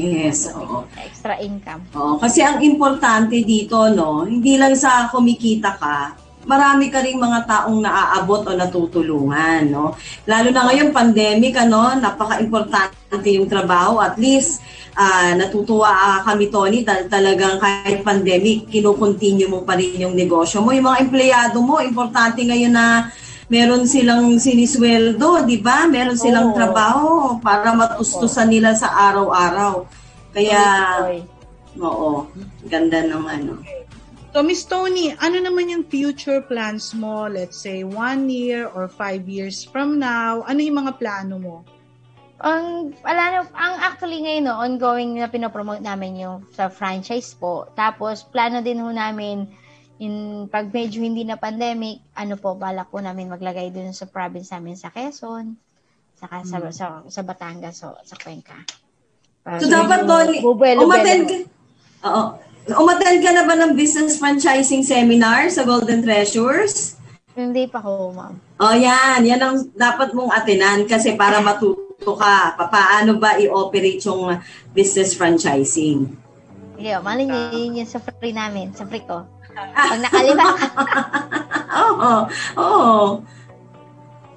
Yes, 0.00 0.48
oo. 0.56 0.88
Extra 0.96 1.36
income. 1.36 1.84
Oo, 1.92 2.16
kasi 2.16 2.40
ang 2.40 2.64
importante 2.64 3.36
dito, 3.44 3.92
no, 3.92 4.24
hindi 4.24 4.56
lang 4.56 4.72
sa 4.72 5.12
kumikita 5.12 5.76
ka, 5.76 6.16
marami 6.48 6.90
ka 6.90 7.04
ring 7.04 7.20
mga 7.20 7.46
taong 7.46 7.78
naaabot 7.78 8.42
o 8.48 8.50
natutulungan, 8.56 9.68
no? 9.70 9.94
Lalo 10.26 10.48
na 10.50 10.66
ngayon, 10.70 10.90
pandemic, 10.90 11.54
ano, 11.54 11.94
napaka-importante 11.94 13.28
yung 13.30 13.46
trabaho. 13.46 14.02
At 14.02 14.18
least, 14.18 14.64
ah, 14.96 15.36
natutuwa 15.38 16.24
kami, 16.26 16.50
Tony, 16.50 16.82
dahil 16.82 17.06
talagang 17.06 17.62
kahit 17.62 18.02
pandemic, 18.02 18.72
kinukontinue 18.72 19.46
mo 19.46 19.62
pa 19.62 19.78
rin 19.78 20.02
yung 20.08 20.16
negosyo 20.16 20.64
mo. 20.64 20.74
Yung 20.74 20.88
mga 20.88 21.02
empleyado 21.06 21.62
mo, 21.62 21.78
importante 21.78 22.42
ngayon 22.42 22.74
na 22.74 23.12
meron 23.52 23.84
silang 23.84 24.40
sinisweldo, 24.40 25.44
di 25.44 25.60
ba? 25.60 25.84
Meron 25.84 26.16
silang 26.16 26.50
Oo. 26.50 26.56
trabaho 26.56 27.08
para 27.44 27.76
matustusan 27.76 28.48
nila 28.48 28.72
sa 28.72 29.12
araw-araw. 29.12 29.84
Kaya, 30.32 30.64
oo, 31.76 32.32
ganda 32.64 33.04
ng 33.04 33.24
ano. 33.28 33.60
So, 34.32 34.40
Miss 34.40 34.64
Tony, 34.64 35.12
ano 35.20 35.36
naman 35.44 35.68
yung 35.68 35.84
future 35.84 36.40
plans 36.40 36.96
mo? 36.96 37.28
Let's 37.28 37.60
say, 37.60 37.84
one 37.84 38.32
year 38.32 38.72
or 38.72 38.88
five 38.88 39.28
years 39.28 39.60
from 39.60 40.00
now, 40.00 40.40
ano 40.48 40.64
yung 40.64 40.88
mga 40.88 40.96
plano 40.96 41.36
mo? 41.36 41.56
Ang, 42.40 42.96
wala 43.04 43.22
na, 43.28 43.38
ang 43.52 43.74
actually 43.84 44.24
ngayon, 44.24 44.48
no, 44.48 44.56
ongoing 44.56 45.20
na 45.20 45.28
pinopromote 45.28 45.84
namin 45.84 46.16
yung 46.16 46.48
sa 46.56 46.72
franchise 46.72 47.36
po. 47.36 47.68
Tapos, 47.76 48.24
plano 48.24 48.64
din 48.64 48.80
ho 48.80 48.88
namin, 48.88 49.44
in, 50.02 50.14
pag 50.50 50.66
medyo 50.68 50.98
hindi 50.98 51.22
na 51.22 51.38
pandemic, 51.38 52.02
ano 52.18 52.34
po, 52.34 52.58
balak 52.58 52.90
po 52.90 52.98
namin 52.98 53.30
maglagay 53.30 53.70
dun 53.70 53.94
sa 53.94 54.10
province 54.10 54.50
namin 54.50 54.74
sa 54.74 54.90
Quezon, 54.90 55.54
saka 56.18 56.42
sa, 56.42 56.56
sa, 56.74 56.86
sa 57.06 57.22
Batangas, 57.22 57.78
so, 57.78 57.94
sa 58.02 58.18
Cuenca. 58.18 58.58
Para 59.42 59.62
So, 59.62 59.70
dapat, 59.70 60.02
bubuelo-buelo. 60.02 60.86
umattend 60.86 61.22
ka, 61.24 61.36
oo, 62.02 62.24
umattend 62.78 63.22
ka 63.22 63.30
na 63.30 63.46
ba 63.46 63.54
ng 63.54 63.78
business 63.78 64.18
franchising 64.18 64.82
seminar 64.82 65.46
sa 65.50 65.62
Golden 65.62 66.02
Treasures? 66.02 66.98
Hindi 67.32 67.64
pa 67.64 67.78
ho, 67.80 68.10
ma'am. 68.12 68.34
Oh, 68.60 68.76
yan. 68.76 69.24
Yan 69.24 69.40
ang 69.40 69.56
dapat 69.72 70.12
mong 70.12 70.34
atinan 70.36 70.84
kasi 70.84 71.16
para 71.16 71.40
matuto 71.40 72.12
ka 72.12 72.52
pa- 72.54 72.68
paano 72.68 73.16
ba 73.16 73.40
i-operate 73.40 74.04
yung 74.04 74.36
business 74.70 75.16
franchising. 75.16 76.12
Hindi, 76.76 76.88
oh, 76.92 77.00
mali 77.00 77.24
niyo 77.24 77.38
yun 77.56 77.78
yun 77.80 77.88
sa 77.88 78.02
free 78.02 78.36
namin, 78.36 78.74
sa 78.76 78.84
free 78.84 79.02
ko. 79.02 79.24
Pag 79.52 80.00
nakalimutan, 80.00 80.70
Oo. 81.84 82.12
Oo. 82.56 83.00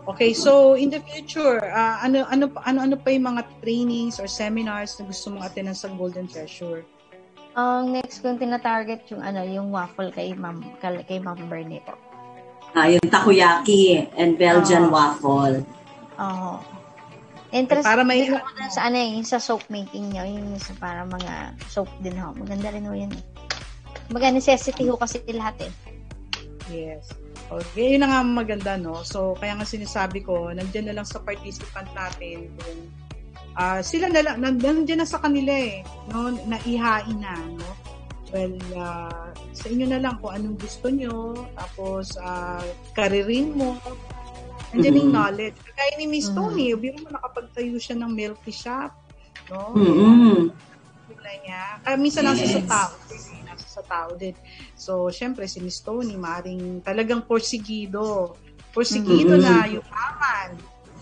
Okay, 0.06 0.38
so 0.38 0.78
in 0.78 0.94
the 0.94 1.02
future, 1.02 1.58
ah, 1.66 1.98
ano 2.00 2.30
ano 2.30 2.54
ano 2.62 2.78
ano 2.80 2.96
pa 2.96 3.10
yung 3.10 3.34
mga 3.34 3.42
trainings 3.60 4.22
or 4.22 4.30
seminars 4.30 4.94
na 4.96 5.10
gusto 5.10 5.34
mong 5.34 5.44
attenan 5.44 5.74
sa 5.74 5.90
Golden 5.90 6.30
Treasure? 6.30 6.86
ang 7.56 7.96
next 7.96 8.20
kong 8.20 8.36
tinatarget 8.36 9.08
yung 9.16 9.24
ano, 9.24 9.40
yung 9.42 9.72
waffle 9.72 10.12
kay 10.12 10.36
Ma'am, 10.36 10.60
kay 10.78 11.00
kay 11.08 11.24
Ma'am 11.24 11.40
Bernie 11.48 11.80
po. 11.80 11.96
Ah, 12.76 12.92
yung 12.92 13.08
takoyaki 13.08 14.12
and 14.20 14.36
Belgian 14.36 14.92
Oo. 14.92 14.94
waffle. 14.94 15.64
Oo. 16.20 16.60
Interest 17.56 17.88
Para 17.88 18.04
may- 18.04 18.28
din 18.28 18.36
ako 18.36 18.52
sa 18.68 18.92
ano 18.92 19.00
eh, 19.00 19.16
yung 19.16 19.24
sa 19.24 19.40
soap 19.40 19.64
making 19.72 20.12
niya, 20.12 20.28
yung 20.28 20.60
sa 20.60 20.76
para 20.76 21.08
mga 21.08 21.56
soap 21.72 21.88
din 22.04 22.20
ho. 22.20 22.36
Maganda 22.36 22.68
rin 22.68 22.84
ho 22.84 22.92
yun 22.92 23.16
eh. 23.16 23.24
Mga 24.08 24.28
necessity 24.34 24.86
ho 24.86 24.96
kasi 24.96 25.22
lahat 25.34 25.58
eh. 25.66 25.72
Yes. 26.70 27.10
Okay, 27.46 27.94
yun 27.94 28.02
na 28.02 28.10
nga 28.10 28.22
maganda, 28.26 28.74
no? 28.74 29.06
So, 29.06 29.38
kaya 29.38 29.54
nga 29.54 29.66
sinasabi 29.66 30.26
ko, 30.26 30.50
nandiyan 30.50 30.90
na 30.90 30.96
lang 30.98 31.08
sa 31.08 31.22
participant 31.22 31.86
natin 31.94 32.50
kung 32.58 32.80
ah, 33.54 33.80
sila 33.80 34.10
na 34.10 34.22
lang, 34.26 34.38
nan- 34.42 34.58
nandiyan 34.58 35.02
na 35.02 35.08
sa 35.08 35.22
kanila 35.22 35.54
eh, 35.54 35.86
no? 36.10 36.34
Naihain 36.44 37.18
na, 37.22 37.38
no? 37.38 37.70
Well, 38.34 38.58
ah, 38.76 39.30
sa 39.54 39.70
inyo 39.70 39.86
na 39.86 40.02
lang 40.02 40.18
kung 40.18 40.34
anong 40.34 40.58
gusto 40.58 40.90
nyo, 40.90 41.46
tapos 41.54 42.18
uh, 42.18 42.66
karirin 42.92 43.54
mo, 43.54 43.78
nandiyan 44.74 44.98
yung 45.00 45.10
Mhm. 45.10 45.16
knowledge. 45.16 45.58
Kaya 45.72 45.92
ni 45.96 46.06
Miss 46.10 46.30
Mhm. 46.30 46.36
Tony, 46.36 46.74
biro 46.74 46.98
mo 47.00 47.10
nakapagtayo 47.10 47.78
siya 47.78 47.96
ng 47.96 48.10
milk 48.10 48.42
tea 48.42 48.58
shop, 48.58 48.90
no? 49.48 49.70
Mm-mm. 49.72 50.50
kulay 51.06 51.38
niya. 51.46 51.78
Kaya 51.80 51.96
minsan 51.96 52.26
sa 52.26 52.34
Yes. 52.34 52.66
tao 52.66 52.92
din. 53.06 53.22
eh, 53.22 53.22
Nasa 53.22 53.35
sa 53.76 53.84
tao 53.84 54.16
din. 54.16 54.32
So, 54.74 55.12
syempre, 55.12 55.44
si 55.46 55.60
Miss 55.60 55.84
Tony, 55.84 56.16
maring 56.16 56.80
talagang 56.80 57.28
porsigido. 57.28 58.34
Porsigido 58.72 59.36
Mm-mm. 59.36 59.44
na 59.44 59.68
yumaman. 59.68 60.50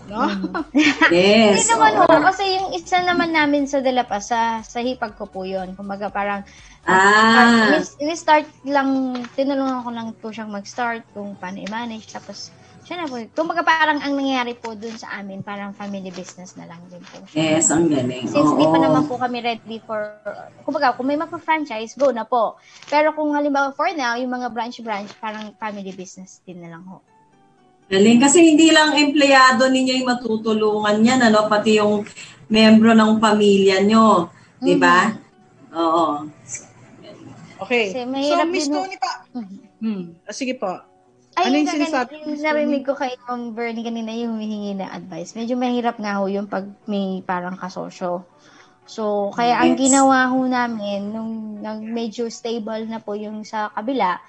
No? 0.04 0.28
Yes. 1.14 1.64
Hindi 1.64 1.64
naman 1.72 1.92
ho, 1.96 2.04
oo. 2.04 2.22
kasi 2.28 2.44
yung 2.58 2.68
isa 2.76 3.00
naman 3.00 3.32
namin 3.32 3.64
sa 3.64 3.80
Dalapa, 3.80 4.20
sa, 4.20 4.60
sa 4.60 4.84
hipag 4.84 5.16
ko 5.16 5.24
po 5.24 5.46
yun. 5.46 5.72
Kumbaga 5.72 6.10
parang, 6.10 6.42
Ah. 6.84 7.80
Ini- 7.80 7.96
ini-start 8.04 8.44
lang, 8.68 9.16
tinulungan 9.32 9.80
ko 9.80 9.88
lang 9.88 10.12
po 10.20 10.28
siyang 10.28 10.52
mag-start 10.52 11.00
kung 11.16 11.32
paano 11.40 11.64
i-manage. 11.64 12.12
Tapos, 12.12 12.52
siya 12.84 13.00
na 13.00 13.08
po. 13.08 13.16
Kumbaga 13.32 13.64
parang 13.64 13.96
ang 13.96 14.12
nangyayari 14.12 14.52
po 14.60 14.76
dun 14.76 14.92
sa 14.92 15.16
amin, 15.16 15.40
parang 15.40 15.72
family 15.72 16.12
business 16.12 16.52
na 16.60 16.68
lang 16.68 16.78
din 16.92 17.00
po 17.00 17.24
siya. 17.32 17.56
Yes, 17.56 17.72
ang 17.72 17.88
galing. 17.88 18.28
Since 18.28 18.52
Oo. 18.52 18.60
di 18.60 18.66
pa 18.68 18.78
naman 18.78 19.08
po 19.08 19.16
kami 19.16 19.40
ready 19.40 19.80
for, 19.88 20.20
kumbaga, 20.68 20.92
kung 20.92 21.08
may 21.08 21.16
magpa-franchise, 21.16 21.96
go 21.96 22.12
na 22.12 22.28
po. 22.28 22.60
Pero 22.92 23.16
kung 23.16 23.32
halimbawa 23.32 23.72
for 23.72 23.88
now, 23.96 24.20
yung 24.20 24.36
mga 24.36 24.52
branch-branch, 24.52 25.16
parang 25.16 25.56
family 25.56 25.96
business 25.96 26.44
din 26.44 26.60
na 26.60 26.76
lang 26.76 26.84
ho. 26.84 27.00
Galing. 27.88 28.20
Kasi 28.20 28.44
hindi 28.44 28.68
lang 28.68 28.92
empleyado 28.92 29.64
ninyo 29.72 30.04
yung 30.04 30.08
matutulungan 30.12 31.00
yan, 31.00 31.20
ano? 31.24 31.48
Pati 31.48 31.80
yung 31.80 32.04
membro 32.52 32.92
ng 32.92 33.16
pamilya 33.16 33.80
nyo. 33.80 34.28
Di 34.60 34.76
ba? 34.76 35.08
Oo. 35.72 36.28
Okay. 37.64 37.96
Kasi 37.96 38.28
So, 38.28 38.44
Miss. 38.44 38.68
Tony 38.68 38.96
pa. 39.00 39.12
Mhm. 39.32 39.56
Hmm. 39.84 40.04
Ah, 40.24 40.32
sige 40.36 40.56
po. 40.56 40.93
Ay, 41.34 41.50
Ano 41.50 41.54
yung 41.58 41.70
sinasabi 41.70 42.12
yung 42.22 42.38
narinig 42.38 42.86
ko 42.86 42.94
kay 42.94 43.18
Ma'am 43.26 43.50
Bernie 43.58 43.82
kanina 43.82 44.14
yung 44.14 44.38
humihingi 44.38 44.78
ng 44.78 44.90
advice. 44.90 45.34
Medyo 45.34 45.58
mahirap 45.58 45.98
nga 45.98 46.22
ho 46.22 46.30
yung 46.30 46.46
pag 46.46 46.62
may 46.86 47.26
parang 47.26 47.58
kasosyo. 47.58 48.22
So, 48.86 49.32
kaya 49.34 49.58
ang 49.58 49.74
ginawa 49.74 50.28
ho 50.30 50.44
namin, 50.46 51.10
nung, 51.10 51.58
nung 51.58 51.80
medyo 51.90 52.28
stable 52.30 52.86
na 52.86 53.00
po 53.02 53.16
yung 53.18 53.42
sa 53.42 53.72
kabila, 53.72 54.20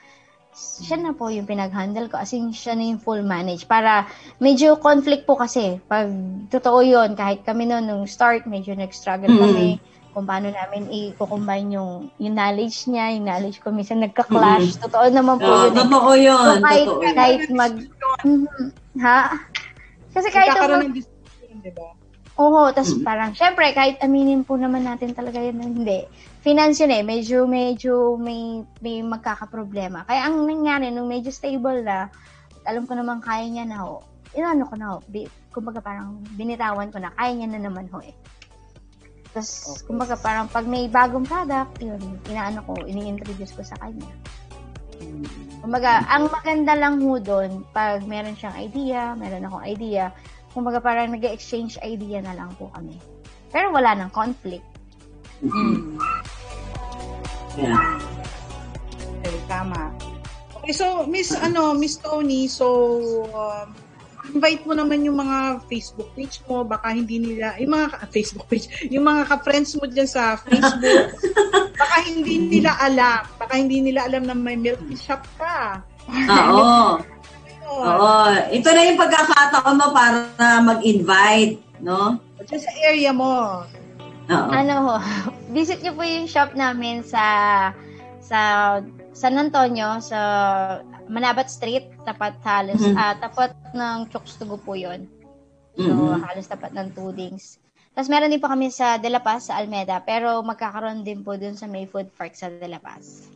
siya 0.56 0.96
na 0.96 1.12
po 1.12 1.28
yung 1.28 1.44
pinag-handle 1.46 2.08
ko. 2.08 2.16
As 2.16 2.32
in, 2.32 2.56
siya 2.56 2.74
na 2.80 2.88
yung 2.88 3.04
full 3.04 3.22
manage. 3.22 3.68
Para 3.68 4.08
medyo 4.40 4.80
conflict 4.80 5.28
po 5.28 5.36
kasi. 5.36 5.84
Pag 5.84 6.08
totoo 6.48 6.80
yun, 6.80 7.14
kahit 7.14 7.44
kami 7.44 7.68
noon, 7.68 7.84
nung 7.86 8.08
start, 8.08 8.48
medyo 8.48 8.72
nag-struggle 8.74 9.30
Mm. 9.30 9.42
kami 9.44 9.68
kung 10.16 10.24
paano 10.24 10.48
namin 10.48 10.88
i-combine 10.88 11.76
yung, 11.76 12.08
yung 12.16 12.36
knowledge 12.40 12.88
niya, 12.88 13.12
yung 13.20 13.28
knowledge 13.28 13.60
ko. 13.60 13.68
Minsan 13.70 14.00
nagka-clash. 14.00 14.80
Totoo 14.80 15.12
naman 15.12 15.44
po 15.44 15.52
Oo, 15.52 15.68
yun. 15.68 15.74
eh. 15.76 15.80
totoo 15.84 16.12
yun. 16.16 16.40
So, 16.56 16.64
kahit, 16.64 16.88
totoo 16.88 17.04
yun. 17.04 17.16
kahit 17.20 17.42
mag... 17.52 17.74
Mhm. 18.24 18.68
Ha? 19.04 19.20
Kasi 20.16 20.28
kahit 20.32 20.56
Nagkakaroon 20.56 20.88
ng 20.88 20.96
discussion, 20.96 21.56
di 21.60 21.72
ba? 21.76 21.92
Oo, 22.36 22.72
tas 22.72 22.96
Mm. 22.96 23.04
parang, 23.04 23.32
syempre, 23.36 23.76
kahit 23.76 24.00
aminin 24.00 24.48
po 24.48 24.56
naman 24.56 24.88
natin 24.88 25.12
talaga 25.12 25.40
yun 25.40 25.60
na 25.60 25.68
hindi. 25.68 26.08
Finance 26.40 26.80
yun 26.80 26.96
eh, 26.96 27.04
medyo, 27.04 27.44
medyo 27.44 28.16
may, 28.16 28.64
may 28.80 29.04
magkakaproblema. 29.04 30.08
Kaya 30.08 30.32
ang 30.32 30.48
nangyari, 30.48 30.96
nung 30.96 31.12
medyo 31.12 31.28
stable 31.28 31.84
na, 31.84 32.08
alam 32.64 32.88
ko 32.88 32.96
naman 32.96 33.20
kaya 33.20 33.44
niya 33.48 33.68
na 33.68 33.84
ho, 33.84 34.00
inano 34.32 34.64
ko 34.64 34.76
na 34.80 34.88
ho, 34.96 35.04
bi, 35.08 35.28
kumbaga 35.52 35.80
parang 35.80 36.24
binitawan 36.36 36.88
ko 36.88 37.00
na, 37.00 37.12
kaya 37.16 37.36
niya 37.36 37.52
na 37.52 37.68
naman 37.68 37.88
ho 37.92 38.00
eh. 38.00 38.16
Tapos, 39.36 39.52
Okay. 39.52 39.92
kumbaga 39.92 40.16
parang 40.16 40.48
pag 40.48 40.64
may 40.64 40.88
bagong 40.88 41.28
product, 41.28 41.84
yun, 41.84 42.00
inaano 42.32 42.64
ko, 42.64 42.80
ini-introduce 42.88 43.52
ko 43.52 43.68
sa 43.68 43.76
kanya. 43.84 44.08
Kumbaga, 45.60 46.08
ang 46.08 46.32
maganda 46.32 46.72
lang 46.72 47.04
ho 47.04 47.20
doon, 47.20 47.68
pag 47.76 48.00
meron 48.08 48.40
siyang 48.40 48.56
idea, 48.56 49.12
meron 49.20 49.44
akong 49.44 49.66
idea, 49.68 50.16
kumbaga 50.56 50.80
parang 50.80 51.12
nag-exchange 51.12 51.76
idea 51.84 52.24
na 52.24 52.32
lang 52.32 52.48
po 52.56 52.72
kami. 52.72 52.96
Pero 53.52 53.76
wala 53.76 53.92
nang 53.92 54.08
conflict. 54.16 54.64
Hmm. 55.44 56.00
Yeah. 57.60 58.00
Okay, 59.20 59.36
tama. 59.52 59.92
Okay, 60.64 60.72
so 60.72 61.04
Miss 61.12 61.36
ano, 61.36 61.76
Miss 61.76 62.00
Tony, 62.00 62.48
so 62.48 62.66
um, 63.36 63.76
invite 64.34 64.64
mo 64.66 64.74
naman 64.74 65.06
yung 65.06 65.20
mga 65.22 65.68
Facebook 65.70 66.10
page 66.18 66.42
mo, 66.50 66.66
baka 66.66 66.96
hindi 66.96 67.22
nila, 67.22 67.54
yung 67.62 67.74
mga 67.76 68.10
Facebook 68.10 68.46
page, 68.50 68.66
yung 68.90 69.06
mga 69.06 69.30
ka-friends 69.30 69.78
mo 69.78 69.86
dyan 69.86 70.10
sa 70.10 70.40
Facebook, 70.40 71.20
baka 71.82 71.96
hindi 72.08 72.36
nila 72.50 72.74
alam, 72.82 73.22
baka 73.38 73.54
hindi 73.60 73.84
nila 73.84 74.10
alam 74.10 74.26
na 74.26 74.34
may 74.34 74.58
milk 74.58 74.82
tea 74.90 74.98
shop 74.98 75.24
ka. 75.38 75.84
Oo. 76.32 77.00
Oh, 77.66 77.82
Oo. 77.82 78.30
Ito 78.54 78.68
na 78.72 78.82
yung 78.86 79.00
pagkakataon 79.02 79.76
mo 79.78 79.88
para 79.90 80.30
mag-invite, 80.62 81.58
no? 81.82 82.22
Dyan 82.46 82.62
sa 82.62 82.72
area 82.86 83.12
mo. 83.12 83.66
Oo. 84.30 84.50
Ano 84.50 84.74
ho, 84.86 84.94
visit 85.56 85.82
niyo 85.82 85.94
po 85.94 86.06
yung 86.06 86.30
shop 86.30 86.54
namin 86.58 87.06
sa 87.06 87.22
sa 88.26 88.82
San 89.14 89.38
Antonio 89.38 90.02
sa 90.02 90.20
Manabat 91.06 91.48
Street, 91.54 91.94
tapat 92.02 92.42
halos 92.42 92.82
Mhm. 92.82 92.98
ah, 92.98 93.14
tapat 93.22 93.54
ng 93.78 94.10
Chokes 94.10 94.42
to 94.42 94.50
Go 94.50 94.58
po 94.58 94.74
'yon. 94.74 95.06
So, 95.78 95.94
Mhm. 95.94 96.26
halos 96.26 96.50
tapat 96.50 96.74
ng 96.74 96.98
Tudings. 96.98 97.62
Tapos 97.96 98.12
meron 98.12 98.28
din 98.28 98.42
po 98.42 98.52
kami 98.52 98.74
sa 98.74 98.98
De 99.00 99.08
La 99.08 99.24
Paz, 99.24 99.48
sa 99.48 99.56
Almeda, 99.62 100.04
pero 100.04 100.44
magkakaroon 100.44 101.06
din 101.06 101.24
po 101.24 101.38
dun 101.40 101.56
sa 101.56 101.70
May 101.70 101.88
Food 101.88 102.12
Park 102.18 102.36
sa 102.36 102.52
De 102.52 102.68
La 102.68 102.82
Paz. 102.82 103.30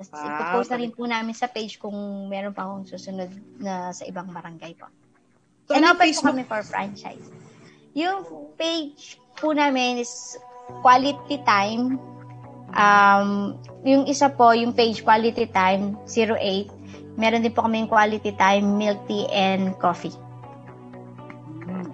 Tapos 0.00 0.08
Wow, 0.14 0.24
ipopost 0.30 0.70
na 0.72 0.80
rin 0.80 0.92
po 0.94 1.04
namin 1.04 1.34
sa 1.36 1.50
page 1.52 1.76
kung 1.76 1.94
meron 2.30 2.56
pa 2.56 2.64
akong 2.64 2.88
susunod 2.88 3.28
na 3.60 3.92
sa 3.92 4.06
ibang 4.08 4.30
barangay 4.32 4.72
po. 4.78 4.88
So, 5.68 5.76
And 5.76 5.84
ano 5.84 5.96
open 5.96 6.12
po 6.16 6.22
kami 6.32 6.42
for 6.48 6.60
franchise. 6.64 7.28
Yung 7.92 8.24
page 8.56 9.16
po 9.36 9.52
namin 9.52 10.00
is 10.00 10.12
Quality 10.80 11.40
Time. 11.44 12.00
Um, 12.74 13.54
yung 13.86 14.04
isa 14.04 14.28
po, 14.28 14.50
yung 14.50 14.74
page 14.74 15.06
Quality 15.06 15.46
Time 15.48 15.94
08. 16.10 16.70
Meron 17.14 17.46
din 17.46 17.54
po 17.54 17.62
kami 17.62 17.86
yung 17.86 17.90
Quality 17.90 18.34
Time 18.34 18.66
Milk 18.74 19.06
Tea 19.06 19.30
and 19.30 19.78
Coffee. 19.78 20.14
Hmm, 21.64 21.86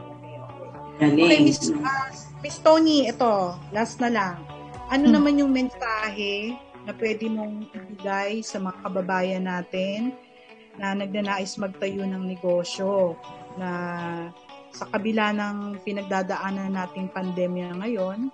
okay, 0.96 1.38
Miss, 1.44 1.60
ah, 1.84 2.08
Miss 2.40 2.56
Tony, 2.58 3.04
ito, 3.06 3.52
last 3.70 4.00
na 4.00 4.08
lang. 4.08 4.36
Ano 4.88 5.06
Hmm. 5.06 5.14
naman 5.20 5.38
yung 5.38 5.52
mensahe 5.52 6.56
na 6.88 6.96
pwede 6.96 7.28
mong 7.28 7.68
ibigay 7.76 8.40
sa 8.40 8.56
mga 8.56 8.80
kababayan 8.80 9.44
natin 9.44 10.16
na 10.80 10.96
nagnanais 10.96 11.60
magtayo 11.60 12.08
ng 12.08 12.24
negosyo 12.24 13.12
na 13.60 13.68
sa 14.72 14.88
kabila 14.88 15.34
ng 15.34 15.82
pinagdadaanan 15.84 16.72
nating 16.72 17.12
pandemya 17.12 17.76
ngayon, 17.76 18.32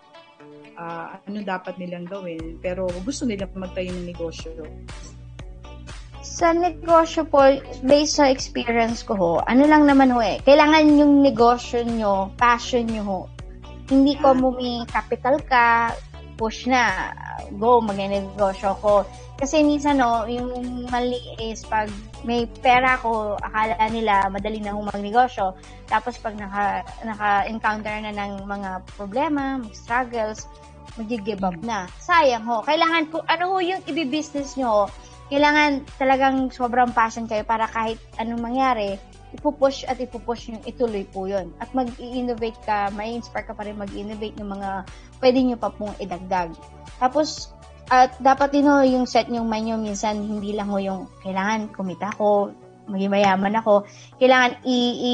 ah, 0.76 1.18
ano 1.24 1.42
dapat 1.42 1.80
nilang 1.80 2.06
gawin? 2.06 2.60
Pero 2.60 2.86
gusto 3.02 3.24
nilang 3.24 3.52
magtayo 3.56 3.90
ng 3.92 4.06
negosyo. 4.06 4.52
Sa 6.20 6.52
negosyo 6.52 7.24
po, 7.24 7.40
based 7.86 8.20
sa 8.20 8.28
experience 8.28 9.00
ko 9.00 9.16
ho, 9.16 9.32
ano 9.46 9.64
lang 9.64 9.88
naman 9.88 10.12
ho 10.12 10.20
eh, 10.20 10.42
kailangan 10.44 10.84
yung 11.00 11.24
negosyo 11.24 11.80
nyo, 11.86 12.28
passion 12.36 12.84
nyo 12.86 13.02
ho. 13.04 13.20
Hindi 13.86 14.18
ko 14.18 14.34
mo 14.34 14.52
may 14.52 14.82
capital 14.90 15.40
ka, 15.46 15.94
push 16.36 16.68
na, 16.68 17.14
go, 17.56 17.80
mag-negosyo 17.80 18.76
ko. 18.82 19.06
Kasi 19.36 19.60
minsan 19.60 20.00
no, 20.00 20.24
yung 20.24 20.88
mali 20.88 21.20
is 21.36 21.60
pag 21.68 21.92
may 22.24 22.48
pera 22.64 22.96
ko, 22.96 23.36
akala 23.36 23.76
nila 23.92 24.32
madali 24.32 24.64
na 24.64 24.72
hong 24.72 24.88
magnegosyo. 24.88 25.52
Tapos 25.84 26.16
pag 26.16 26.40
naka, 26.40 26.80
naka-encounter 27.04 28.00
na 28.00 28.16
ng 28.16 28.48
mga 28.48 28.80
problema, 28.96 29.60
mga 29.60 29.76
struggles, 29.76 30.48
mag-give 30.96 31.44
up 31.44 31.56
na. 31.60 31.84
Sayang 32.00 32.48
ho. 32.48 32.64
Kailangan 32.64 33.12
ko, 33.12 33.20
ano 33.28 33.52
ho 33.52 33.60
yung 33.60 33.84
ibibusiness 33.84 34.56
nyo 34.56 34.68
ho, 34.72 34.84
kailangan 35.28 35.84
talagang 36.00 36.48
sobrang 36.48 36.96
passion 36.96 37.28
kayo 37.28 37.44
para 37.44 37.68
kahit 37.68 38.00
anong 38.16 38.40
mangyari, 38.40 38.96
ipupush 39.36 39.84
at 39.84 40.00
ipupush 40.00 40.48
yung 40.48 40.62
ituloy 40.64 41.04
po 41.04 41.28
yun. 41.28 41.52
At 41.60 41.68
mag-i-innovate 41.76 42.56
ka, 42.64 42.88
may 42.96 43.12
inspire 43.12 43.44
ka 43.44 43.52
pa 43.52 43.68
rin 43.68 43.76
mag-innovate 43.76 44.38
ng 44.40 44.48
mga 44.48 44.70
pwede 45.20 45.38
nyo 45.44 45.56
pa 45.60 45.68
pong 45.68 45.92
idagdag. 46.00 46.56
Tapos, 46.96 47.52
at 47.86 48.18
dapat 48.18 48.50
din 48.50 48.66
ho, 48.66 48.82
yung 48.82 49.06
set 49.06 49.30
yung 49.30 49.46
mind 49.46 49.70
nyo, 49.70 49.76
minsan 49.78 50.18
hindi 50.18 50.54
lang 50.54 50.66
ho 50.66 50.78
yung 50.82 51.06
kailangan 51.22 51.70
kumita 51.70 52.10
ko, 52.18 52.50
maging 52.90 53.14
mayaman 53.14 53.54
ako. 53.58 53.86
Kailangan 54.18 54.62
i, 54.66 54.78
i, 54.98 55.12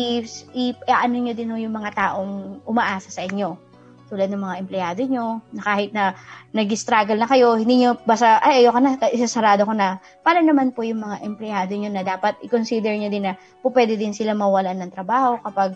i, 0.56 0.64
ano 0.88 1.16
nyo 1.16 1.32
din 1.36 1.52
ho 1.52 1.56
yung 1.60 1.76
mga 1.76 1.92
taong 1.92 2.64
umaasa 2.64 3.12
sa 3.12 3.24
inyo 3.24 3.72
tulad 4.12 4.28
ng 4.28 4.44
mga 4.44 4.58
empleyado 4.60 5.00
nyo, 5.08 5.40
na 5.56 5.62
kahit 5.64 5.90
na 5.96 6.12
nag-struggle 6.52 7.16
na 7.16 7.24
kayo, 7.24 7.56
hindi 7.56 7.80
nyo 7.80 7.96
basta, 8.04 8.44
ay, 8.44 8.60
ayoko 8.60 8.76
na, 8.76 9.00
isasarado 9.08 9.64
ko 9.64 9.72
na. 9.72 10.04
Para 10.20 10.44
naman 10.44 10.76
po 10.76 10.84
yung 10.84 11.00
mga 11.00 11.24
empleyado 11.24 11.72
nyo 11.72 11.88
na 11.88 12.04
dapat 12.04 12.36
i-consider 12.44 12.92
nyo 12.92 13.08
din 13.08 13.24
na 13.24 13.40
po 13.64 13.72
pwede 13.72 13.96
din 13.96 14.12
sila 14.12 14.36
mawalan 14.36 14.84
ng 14.84 14.92
trabaho 14.92 15.40
kapag 15.40 15.72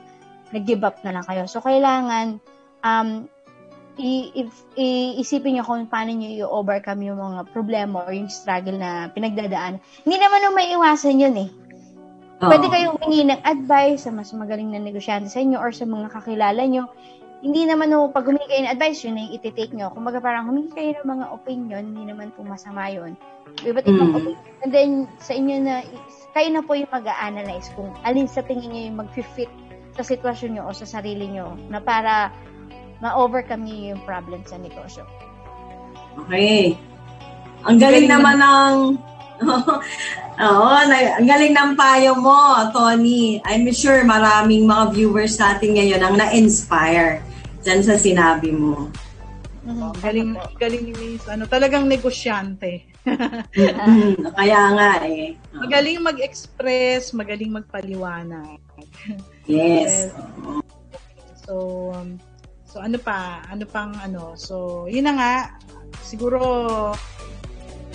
nag-give 0.52 0.84
up 0.84 1.00
na 1.00 1.16
lang 1.16 1.24
kayo. 1.24 1.48
So, 1.48 1.64
kailangan, 1.64 2.36
um, 2.84 3.24
i- 3.96 4.30
if- 4.44 4.66
i- 4.76 5.16
isipin 5.16 5.56
nyo 5.56 5.64
kung 5.64 5.88
paano 5.88 6.12
nyo 6.12 6.28
i-overcome 6.28 7.08
yung 7.08 7.18
mga 7.20 7.40
problema 7.52 8.04
or 8.04 8.12
yung 8.12 8.28
struggle 8.28 8.76
na 8.76 9.08
pinagdadaan. 9.12 9.80
Hindi 10.04 10.16
naman 10.20 10.38
nung 10.44 10.56
may 10.56 10.68
iwasan 10.72 11.20
yun 11.20 11.36
eh. 11.36 11.48
Oo. 12.44 12.52
Pwede 12.52 12.68
kayong 12.68 13.00
humingi 13.00 13.32
ng 13.32 13.40
advice 13.40 14.04
sa 14.04 14.12
mas 14.12 14.28
magaling 14.36 14.68
na 14.68 14.80
negosyante 14.80 15.32
sa 15.32 15.40
inyo 15.40 15.56
or 15.56 15.72
sa 15.72 15.88
mga 15.88 16.12
kakilala 16.12 16.68
nyo. 16.68 16.84
Hindi 17.40 17.64
naman 17.64 17.92
no, 17.92 18.12
pag 18.12 18.28
humingi 18.28 18.48
kayo 18.48 18.64
ng 18.64 18.74
advice, 18.76 19.04
yun 19.04 19.16
na 19.16 19.24
yung 19.24 19.34
iti-take 19.40 19.72
nyo. 19.72 19.88
Kumbaga 19.92 20.20
parang 20.20 20.48
humingi 20.48 20.72
kayo 20.72 20.90
ng 21.00 21.08
mga 21.16 21.26
opinion, 21.32 21.82
hindi 21.84 22.04
naman 22.12 22.32
po 22.36 22.44
masama 22.44 22.88
yun. 22.92 23.16
Iba't 23.64 23.88
ibang 23.88 24.12
Mm. 24.12 24.16
opinion. 24.16 24.40
And 24.64 24.70
then, 24.72 24.90
sa 25.20 25.32
inyo 25.36 25.56
na, 25.64 25.80
kayo 26.36 26.48
na 26.52 26.60
po 26.64 26.76
yung 26.76 26.92
mag-a-analyze 26.92 27.72
kung 27.72 27.92
alin 28.04 28.28
sa 28.28 28.44
tingin 28.44 28.68
nyo 28.72 28.82
yung 28.92 28.98
mag-fit 29.00 29.48
sa 29.96 30.04
sitwasyon 30.04 30.60
nyo 30.60 30.62
o 30.68 30.76
sa 30.76 30.84
sarili 30.84 31.28
nyo 31.32 31.56
na 31.72 31.80
para 31.80 32.28
ma-overcome 33.00 33.62
nyo 33.64 33.76
yung 33.96 34.02
problem 34.04 34.40
sa 34.48 34.56
negosyo. 34.56 35.04
Okay. 36.26 36.76
Ang 37.66 37.76
galing 37.76 38.08
Galing 38.08 38.22
naman 38.22 38.36
ng 38.40 38.74
Oo, 40.36 40.68
na, 40.88 41.16
ang 41.16 41.28
galing 41.28 41.52
ng 41.52 41.72
payo 41.76 42.16
mo, 42.16 42.68
Tony. 42.72 43.40
I'm 43.44 43.68
sure 43.72 44.04
maraming 44.04 44.68
mga 44.68 44.96
viewers 44.96 45.36
natin 45.36 45.76
ngayon 45.76 46.00
ang 46.00 46.16
na-inspire 46.16 47.24
dyan 47.64 47.80
sa 47.84 47.96
sinabi 47.96 48.52
mo. 48.52 48.88
Oh, 49.66 49.90
galing, 49.98 50.38
galing 50.62 50.82
ni 50.86 50.92
Miss, 50.94 51.26
ano, 51.26 51.48
talagang 51.48 51.90
negosyante. 51.90 52.86
Mm, 53.06 54.30
Kaya 54.38 54.60
nga 54.78 54.90
eh. 55.08 55.34
magaling 55.64 55.98
mag-express, 56.04 57.10
magaling 57.10 57.50
magpaliwanag. 57.50 58.62
Yes. 59.50 60.14
So, 61.42 61.90
um, 61.94 62.22
so 62.76 62.84
ano 62.84 63.00
pa? 63.00 63.40
Ano 63.48 63.64
pang 63.64 63.96
ano? 63.96 64.36
So, 64.36 64.84
yun 64.84 65.08
na 65.08 65.14
nga. 65.16 65.34
Siguro, 66.04 66.92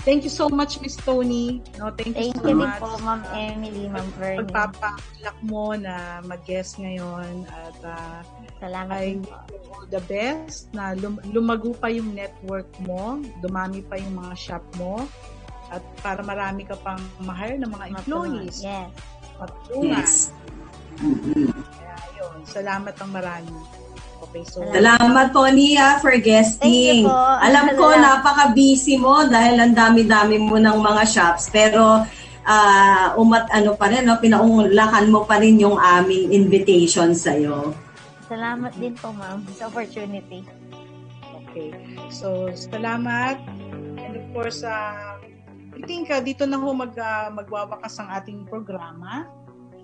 thank 0.01 0.25
you 0.25 0.33
so 0.33 0.49
much, 0.49 0.81
Miss 0.81 0.97
Tony. 0.97 1.61
No, 1.77 1.93
thank 1.93 2.17
you 2.17 2.33
Thank 2.33 2.41
so 2.41 2.49
you 2.49 2.57
much. 2.57 2.81
po, 2.81 2.97
Ma'am 2.97 3.21
Emily, 3.29 3.85
Ma'am 3.85 4.09
Vernie. 4.17 4.41
Pagpapakalak 4.49 5.37
mo 5.45 5.77
na 5.77 6.17
mag-guest 6.25 6.81
ngayon 6.81 7.45
at 7.45 7.77
uh, 7.85 8.19
Salamat 8.57 8.93
I 8.93 9.21
you 9.21 9.25
all 9.69 9.85
the 9.85 10.01
best 10.09 10.69
na 10.73 10.97
lum- 10.97 11.21
lumago 11.29 11.77
pa 11.77 11.93
yung 11.93 12.17
network 12.17 12.69
mo, 12.81 13.21
dumami 13.39 13.85
pa 13.85 14.01
yung 14.01 14.17
mga 14.17 14.33
shop 14.33 14.65
mo, 14.81 15.05
at 15.69 15.81
para 16.01 16.25
marami 16.25 16.65
ka 16.65 16.73
pang 16.81 16.99
mahire 17.21 17.61
ng 17.61 17.69
mga 17.69 17.85
employees, 17.95 18.65
Yes. 18.65 18.89
matulungan. 19.37 19.93
Yes. 19.93 20.13
Mm-mm. 21.01 21.49
Kaya 21.53 21.95
yun, 22.17 22.37
salamat 22.43 22.93
ang 22.97 23.11
marami. 23.13 23.55
Okay, 24.21 24.43
so 24.45 24.61
Salamat, 24.61 25.33
Tony, 25.33 25.73
ah, 25.81 25.97
for 25.97 26.13
guesting. 26.21 27.03
Thank 27.03 27.09
you 27.09 27.09
po. 27.09 27.25
Alam 27.41 27.65
ko, 27.73 27.85
napaka-busy 27.97 29.01
mo 29.01 29.25
dahil 29.25 29.57
ang 29.57 29.73
dami-dami 29.73 30.37
mo 30.37 30.61
ng 30.61 30.77
mga 30.77 31.03
shops. 31.09 31.49
Pero, 31.49 32.05
ah, 32.45 33.17
umat 33.17 33.49
ano 33.49 33.73
pa 33.73 33.89
rin, 33.89 34.05
no? 34.05 34.21
pinaunglakan 34.21 35.09
mo 35.09 35.25
pa 35.25 35.41
rin 35.41 35.57
yung 35.57 35.81
aming 35.81 36.29
invitation 36.29 37.17
sa'yo. 37.17 37.73
Salamat 38.29 38.71
din 38.77 38.93
po, 38.93 39.09
ma'am, 39.09 39.41
sa 39.57 39.67
opportunity. 39.67 40.45
Okay. 41.51 41.73
So, 42.13 42.53
salamat. 42.53 43.41
And 43.99 44.21
of 44.21 44.25
course, 44.31 44.63
uh, 44.63 45.19
I 45.75 45.81
think 45.83 46.13
uh, 46.13 46.23
dito 46.23 46.45
na 46.45 46.61
ho 46.61 46.71
mag, 46.71 46.93
uh, 46.95 47.27
magwawakas 47.33 47.99
ang 47.99 48.07
ating 48.13 48.45
programa. 48.47 49.27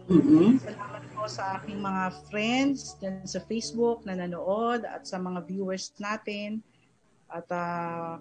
Mm 0.08 0.64
Salamat 0.64 1.04
po 1.12 1.28
sa 1.28 1.60
aking 1.60 1.80
mga 1.84 2.04
friends 2.32 2.96
dyan 3.04 3.28
sa 3.28 3.44
Facebook 3.44 4.08
na 4.08 4.16
nanood 4.16 4.88
at 4.88 5.04
sa 5.04 5.20
mga 5.20 5.44
viewers 5.44 5.92
natin. 6.00 6.64
At 7.28 7.48
uh, 7.52 8.16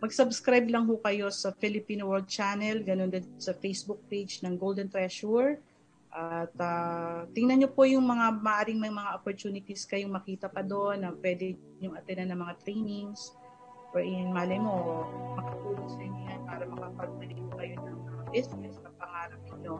mag-subscribe 0.00 0.64
lang 0.72 0.88
ho 0.88 0.96
kayo 1.04 1.28
sa 1.28 1.52
Filipino 1.52 2.08
World 2.08 2.30
Channel, 2.30 2.80
ganun 2.80 3.12
din 3.12 3.26
sa 3.36 3.52
Facebook 3.52 4.00
page 4.08 4.40
ng 4.40 4.56
Golden 4.56 4.88
Treasure. 4.88 5.60
At 6.08 6.56
uh, 6.56 7.28
tingnan 7.36 7.60
nyo 7.60 7.68
po 7.68 7.84
yung 7.84 8.08
mga 8.08 8.40
maaring 8.40 8.80
may 8.80 8.88
mga 8.88 9.12
opportunities 9.12 9.84
kayong 9.84 10.08
makita 10.08 10.48
pa 10.48 10.64
doon 10.64 11.04
na 11.04 11.12
pwede 11.12 11.52
yung 11.84 11.92
attenan 11.92 12.32
ng 12.32 12.40
mga 12.48 12.54
trainings 12.64 13.36
wherein 13.92 14.32
malay 14.32 14.56
mo 14.56 15.04
makatulong 15.36 15.88
sa 15.88 16.00
inyo 16.00 16.32
para 16.48 16.64
makapagbalik 16.64 17.38
po 17.44 17.52
kayo 17.60 17.76
ng 17.84 17.98
business 18.32 18.76
na 18.80 18.90
pangarap 18.96 19.40
ninyo. 19.52 19.74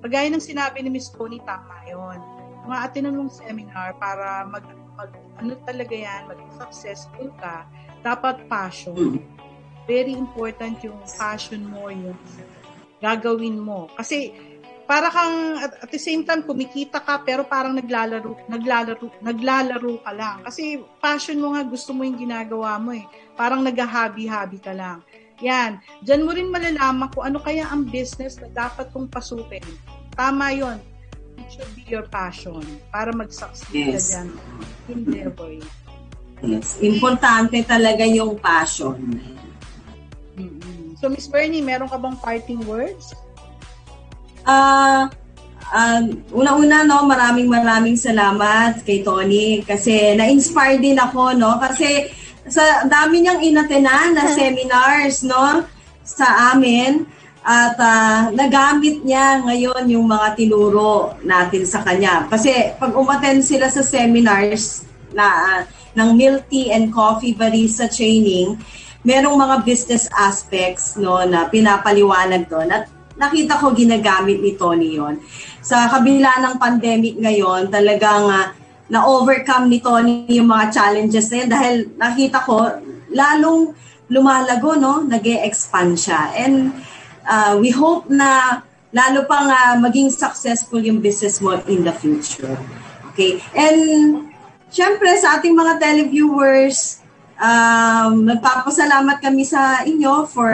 Pagaya 0.00 0.32
ng 0.32 0.40
sinabi 0.40 0.80
ni 0.80 0.88
Miss 0.88 1.12
Tony, 1.12 1.36
tama 1.44 1.76
yun. 1.84 2.18
Mga 2.64 2.78
attenan 2.88 3.16
mong 3.20 3.32
seminar 3.36 3.96
para 4.00 4.48
mag, 4.48 4.64
mag 4.96 5.12
ano 5.36 5.56
talaga 5.68 5.92
yan, 5.92 6.28
maging 6.28 6.52
successful 6.56 7.28
ka, 7.36 7.68
dapat 8.00 8.44
passion. 8.48 9.20
Very 9.84 10.16
important 10.16 10.80
yung 10.80 11.00
passion 11.16 11.68
mo, 11.68 11.92
yung 11.92 12.16
gagawin 13.00 13.60
mo. 13.60 13.88
Kasi 13.96 14.32
para 14.90 15.06
kang 15.06 15.54
at, 15.62 15.86
at 15.86 15.90
the 15.94 16.02
same 16.02 16.26
time 16.26 16.42
kumikita 16.42 16.98
ka 16.98 17.22
pero 17.22 17.46
parang 17.46 17.78
naglalaro 17.78 18.50
naglalaro 18.50 19.22
naglalaro 19.22 20.02
ka 20.02 20.10
lang 20.10 20.42
kasi 20.42 20.82
passion 20.98 21.38
mo 21.38 21.54
nga 21.54 21.62
gusto 21.62 21.94
mo 21.94 22.02
yung 22.02 22.18
ginagawa 22.18 22.74
mo 22.74 22.90
eh 22.90 23.06
parang 23.38 23.62
naghahabi-habi 23.62 24.58
ka 24.58 24.74
lang 24.74 24.98
yan. 25.40 25.80
Diyan 26.00 26.22
mo 26.22 26.30
rin 26.32 26.48
malalaman 26.48 27.08
kung 27.10 27.24
ano 27.26 27.40
kaya 27.40 27.66
ang 27.66 27.88
business 27.88 28.36
na 28.38 28.48
dapat 28.48 28.92
kong 28.92 29.08
pasukin. 29.08 29.64
Tama 30.14 30.52
yon 30.52 30.78
it 31.40 31.48
should 31.48 31.72
be 31.72 31.84
your 31.88 32.04
passion 32.06 32.60
para 32.92 33.10
mag-succeed 33.10 33.72
Yes. 33.72 34.12
ka 34.12 34.20
dyan. 34.20 34.28
Endeavor 34.92 35.50
Yes. 36.40 36.80
Importante 36.80 37.60
talaga 37.64 38.04
yung 38.04 38.36
passion. 38.36 38.96
mm 40.36 40.96
so 41.00 41.08
Miss 41.08 41.24
Bernie 41.24 41.64
meron 41.64 41.88
ka 41.88 41.96
bang 41.96 42.16
parting 42.20 42.60
words? 42.68 43.16
Ah, 44.44 45.08
ah, 45.68 46.00
una-una 46.28 46.84
no, 46.84 47.04
maraming 47.04 47.48
maraming 47.48 47.96
salamat 47.96 48.84
kay 48.84 49.00
Tony 49.00 49.64
kasi 49.64 50.12
na-inspire 50.12 50.76
din 50.76 50.96
ako 50.96 51.32
no? 51.36 51.56
Kasi 51.56 52.08
sa 52.50 52.84
dami 52.84 53.22
niyang 53.24 53.40
inatenan 53.40 54.14
na 54.14 54.30
seminars 54.38 55.22
no 55.24 55.64
sa 56.02 56.52
amin. 56.54 57.06
At 57.40 57.80
ah, 57.80 58.28
nagamit 58.28 59.00
niya 59.00 59.40
ngayon 59.40 59.88
yung 59.88 60.04
mga 60.04 60.36
tinuro 60.36 61.16
natin 61.24 61.64
sa 61.64 61.80
kanya. 61.80 62.28
Kasi 62.28 62.76
pag 62.76 62.92
umattend 62.92 63.40
sila 63.40 63.72
sa 63.72 63.80
seminars 63.80 64.84
na 65.16 65.24
ah, 65.24 65.60
ng 65.96 66.10
milk 66.14 66.46
tea 66.52 66.68
and 66.70 66.92
coffee 66.92 67.32
barista 67.32 67.88
training 67.88 68.60
merong 69.00 69.36
mga 69.40 69.56
business 69.64 70.04
aspects 70.12 71.00
no 71.00 71.24
na 71.24 71.48
pinapaliwanag 71.48 72.44
doon. 72.46 72.68
At 72.68 72.92
nakita 73.16 73.56
ko 73.60 73.72
ginagamit 73.72 74.40
ni 74.40 74.56
Tony 74.56 74.96
yon. 74.96 75.20
Sa 75.60 75.88
kabila 75.88 76.40
ng 76.40 76.54
pandemic 76.56 77.16
ngayon, 77.20 77.68
talagang 77.72 78.28
ah, 78.28 78.52
na-overcome 78.90 79.70
ni 79.70 79.78
Tony 79.78 80.26
yung 80.34 80.50
mga 80.50 80.74
challenges 80.74 81.30
na 81.30 81.36
yun 81.38 81.48
dahil 81.48 81.74
nakita 81.94 82.42
ko 82.42 82.66
lalong 83.14 83.72
lumalago, 84.10 84.74
no? 84.74 85.06
nag 85.06 85.22
expand 85.22 85.94
siya. 85.94 86.34
And 86.34 86.74
ah, 87.22 87.54
we 87.54 87.70
hope 87.70 88.10
na 88.10 88.60
lalo 88.90 89.22
pang 89.30 89.46
ah, 89.46 89.78
maging 89.78 90.10
successful 90.10 90.82
yung 90.82 90.98
business 90.98 91.38
mo 91.38 91.62
in 91.70 91.86
the 91.86 91.94
future. 91.94 92.58
Okay? 93.14 93.38
And 93.54 94.26
syempre 94.74 95.14
sa 95.22 95.38
ating 95.38 95.54
mga 95.54 95.78
televiewers, 95.78 96.98
um, 97.38 98.26
nagpapasalamat 98.26 99.22
kami 99.22 99.46
sa 99.46 99.86
inyo 99.86 100.26
for 100.26 100.50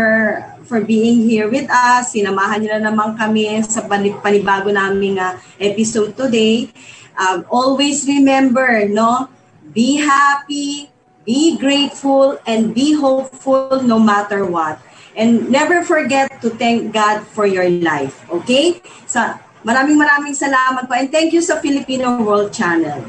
for 0.67 0.85
being 0.85 1.25
here 1.25 1.49
with 1.49 1.71
us. 1.73 2.13
Sinamahan 2.13 2.61
niyo 2.61 2.71
na 2.77 2.93
naman 2.93 3.17
kami 3.17 3.65
sa 3.65 3.87
pani- 3.89 4.19
panibago 4.21 4.69
naming 4.69 5.17
ah, 5.17 5.41
episode 5.57 6.13
today. 6.13 6.69
Um, 7.17 7.49
always 7.51 8.07
remember, 8.07 8.87
no? 8.89 9.29
Be 9.73 9.97
happy, 9.97 10.93
be 11.25 11.57
grateful, 11.59 12.39
and 12.47 12.73
be 12.77 12.93
hopeful 12.93 13.83
no 13.83 13.99
matter 13.99 14.45
what. 14.45 14.79
And 15.17 15.49
never 15.49 15.83
forget 15.83 16.41
to 16.45 16.53
thank 16.53 16.93
God 16.93 17.25
for 17.33 17.49
your 17.49 17.69
life. 17.69 18.21
Okay? 18.29 18.85
Sa 19.09 19.41
maraming 19.65 19.97
maraming 19.97 20.37
salamat 20.37 20.85
po. 20.85 20.93
And 20.93 21.09
thank 21.09 21.33
you 21.33 21.41
sa 21.41 21.59
Filipino 21.59 22.21
World 22.21 22.53
Channel. 22.53 23.01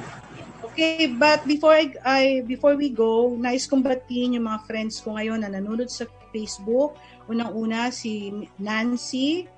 Okay, 0.78 1.10
but 1.10 1.42
before 1.50 1.74
I, 1.74 1.90
I 2.06 2.24
before 2.46 2.78
we 2.78 2.94
go, 2.94 3.34
nais 3.34 3.66
kong 3.66 3.82
batiin 3.82 4.38
yung 4.38 4.46
mga 4.46 4.62
friends 4.70 5.02
ko 5.02 5.18
ngayon 5.18 5.42
na 5.42 5.50
nanonood 5.50 5.90
sa 5.90 6.06
Facebook. 6.30 7.02
Unang-una 7.26 7.90
si 7.90 8.46
Nancy, 8.62 9.50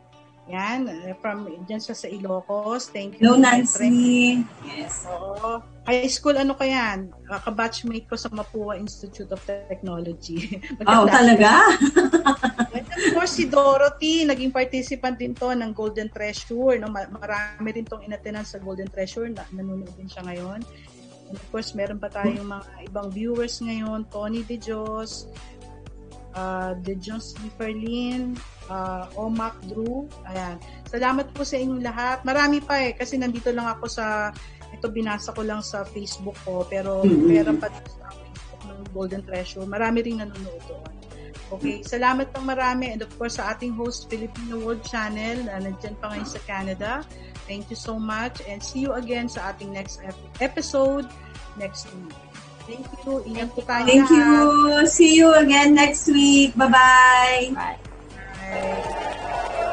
yan, 0.50 0.80
from 1.22 1.46
dyan 1.70 1.78
siya 1.78 1.96
sa 1.96 2.10
Ilocos. 2.10 2.90
Thank 2.90 3.22
you. 3.22 3.38
Friend. 3.38 3.42
Nancy. 3.42 4.42
Yes. 4.66 5.06
Oo. 5.06 5.62
High 5.86 6.10
school, 6.10 6.38
ano 6.38 6.54
ka 6.54 6.66
yan? 6.66 7.10
Uh, 7.26 7.42
kabatchmate 7.42 8.06
ko 8.06 8.14
sa 8.14 8.30
Mapua 8.30 8.78
Institute 8.78 9.30
of 9.30 9.42
Technology. 9.46 10.58
Oh, 10.90 11.06
talaga? 11.06 11.70
And 12.76 12.86
of 12.86 13.02
course, 13.14 13.38
si 13.38 13.46
Dorothy, 13.46 14.26
naging 14.26 14.50
participant 14.54 15.18
din 15.18 15.38
to 15.38 15.54
ng 15.54 15.74
Golden 15.74 16.10
Treasure. 16.10 16.78
No? 16.82 16.90
Ma- 16.90 17.10
Marami 17.10 17.70
rin 17.74 17.86
tong 17.86 18.02
inatenan 18.02 18.46
sa 18.46 18.58
Golden 18.58 18.90
Treasure. 18.90 19.30
Na, 19.30 19.46
nanonood 19.54 19.94
din 19.98 20.10
siya 20.10 20.26
ngayon. 20.26 20.62
And 21.30 21.38
of 21.38 21.46
course, 21.54 21.78
meron 21.78 22.02
pa 22.02 22.10
tayong 22.10 22.46
mga 22.46 22.90
ibang 22.90 23.14
viewers 23.14 23.62
ngayon. 23.62 24.10
Tony 24.10 24.42
De 24.42 24.58
Dios, 24.58 25.30
uh, 26.36 26.78
Dios 26.82 27.34
Di 27.38 27.50
Ferlin, 27.56 28.38
uh, 28.70 29.08
Omak 29.16 29.58
Drew. 29.66 30.06
Ayan. 30.28 30.58
Salamat 30.86 31.30
po 31.34 31.42
sa 31.42 31.58
inyong 31.58 31.82
lahat. 31.82 32.22
Marami 32.26 32.60
pa 32.62 32.82
eh, 32.82 32.94
kasi 32.94 33.18
nandito 33.18 33.50
lang 33.50 33.66
ako 33.66 33.86
sa, 33.90 34.30
ito 34.70 34.86
binasa 34.90 35.34
ko 35.34 35.42
lang 35.42 35.66
sa 35.66 35.82
Facebook 35.86 36.38
ko, 36.46 36.66
pero 36.66 37.02
Mhm. 37.02 37.26
meron 37.26 37.58
pa 37.58 37.70
dito 37.70 37.90
sa 37.98 38.10
Facebook 38.14 38.62
ng 38.68 38.80
Golden 38.94 39.22
Treasure. 39.26 39.66
Marami 39.66 40.06
ring 40.06 40.22
nanonood 40.22 40.62
doon. 40.70 40.86
Okay, 41.50 41.82
salamat 41.82 42.30
pang 42.30 42.46
marami. 42.46 42.94
And 42.94 43.02
of 43.02 43.10
course, 43.18 43.42
sa 43.42 43.58
ating 43.58 43.74
host, 43.74 44.06
Filipino 44.06 44.62
World 44.62 44.86
Channel, 44.86 45.50
na 45.50 45.58
nandyan 45.58 45.98
pa 45.98 46.14
ngayon 46.14 46.30
sa 46.30 46.38
Canada. 46.46 47.02
Thank 47.50 47.74
you 47.74 47.80
so 47.80 47.98
much. 47.98 48.38
And 48.46 48.62
see 48.62 48.86
you 48.86 48.94
again 48.94 49.26
sa 49.26 49.50
ating 49.50 49.74
next 49.74 49.98
ep- 50.06 50.14
episode 50.46 51.10
next 51.58 51.90
week. 51.90 52.14
Thank 52.70 52.86
you. 53.02 53.14
Ingat 53.26 53.50
po 53.58 53.62
tayo. 53.66 53.84
Thank 53.90 54.08
you. 54.14 54.30
See 54.86 55.18
you 55.18 55.34
again 55.34 55.74
next 55.74 56.06
week. 56.06 56.54
Bye-bye. 56.54 57.50
Bye. 57.58 57.78
Bye. 58.38 59.66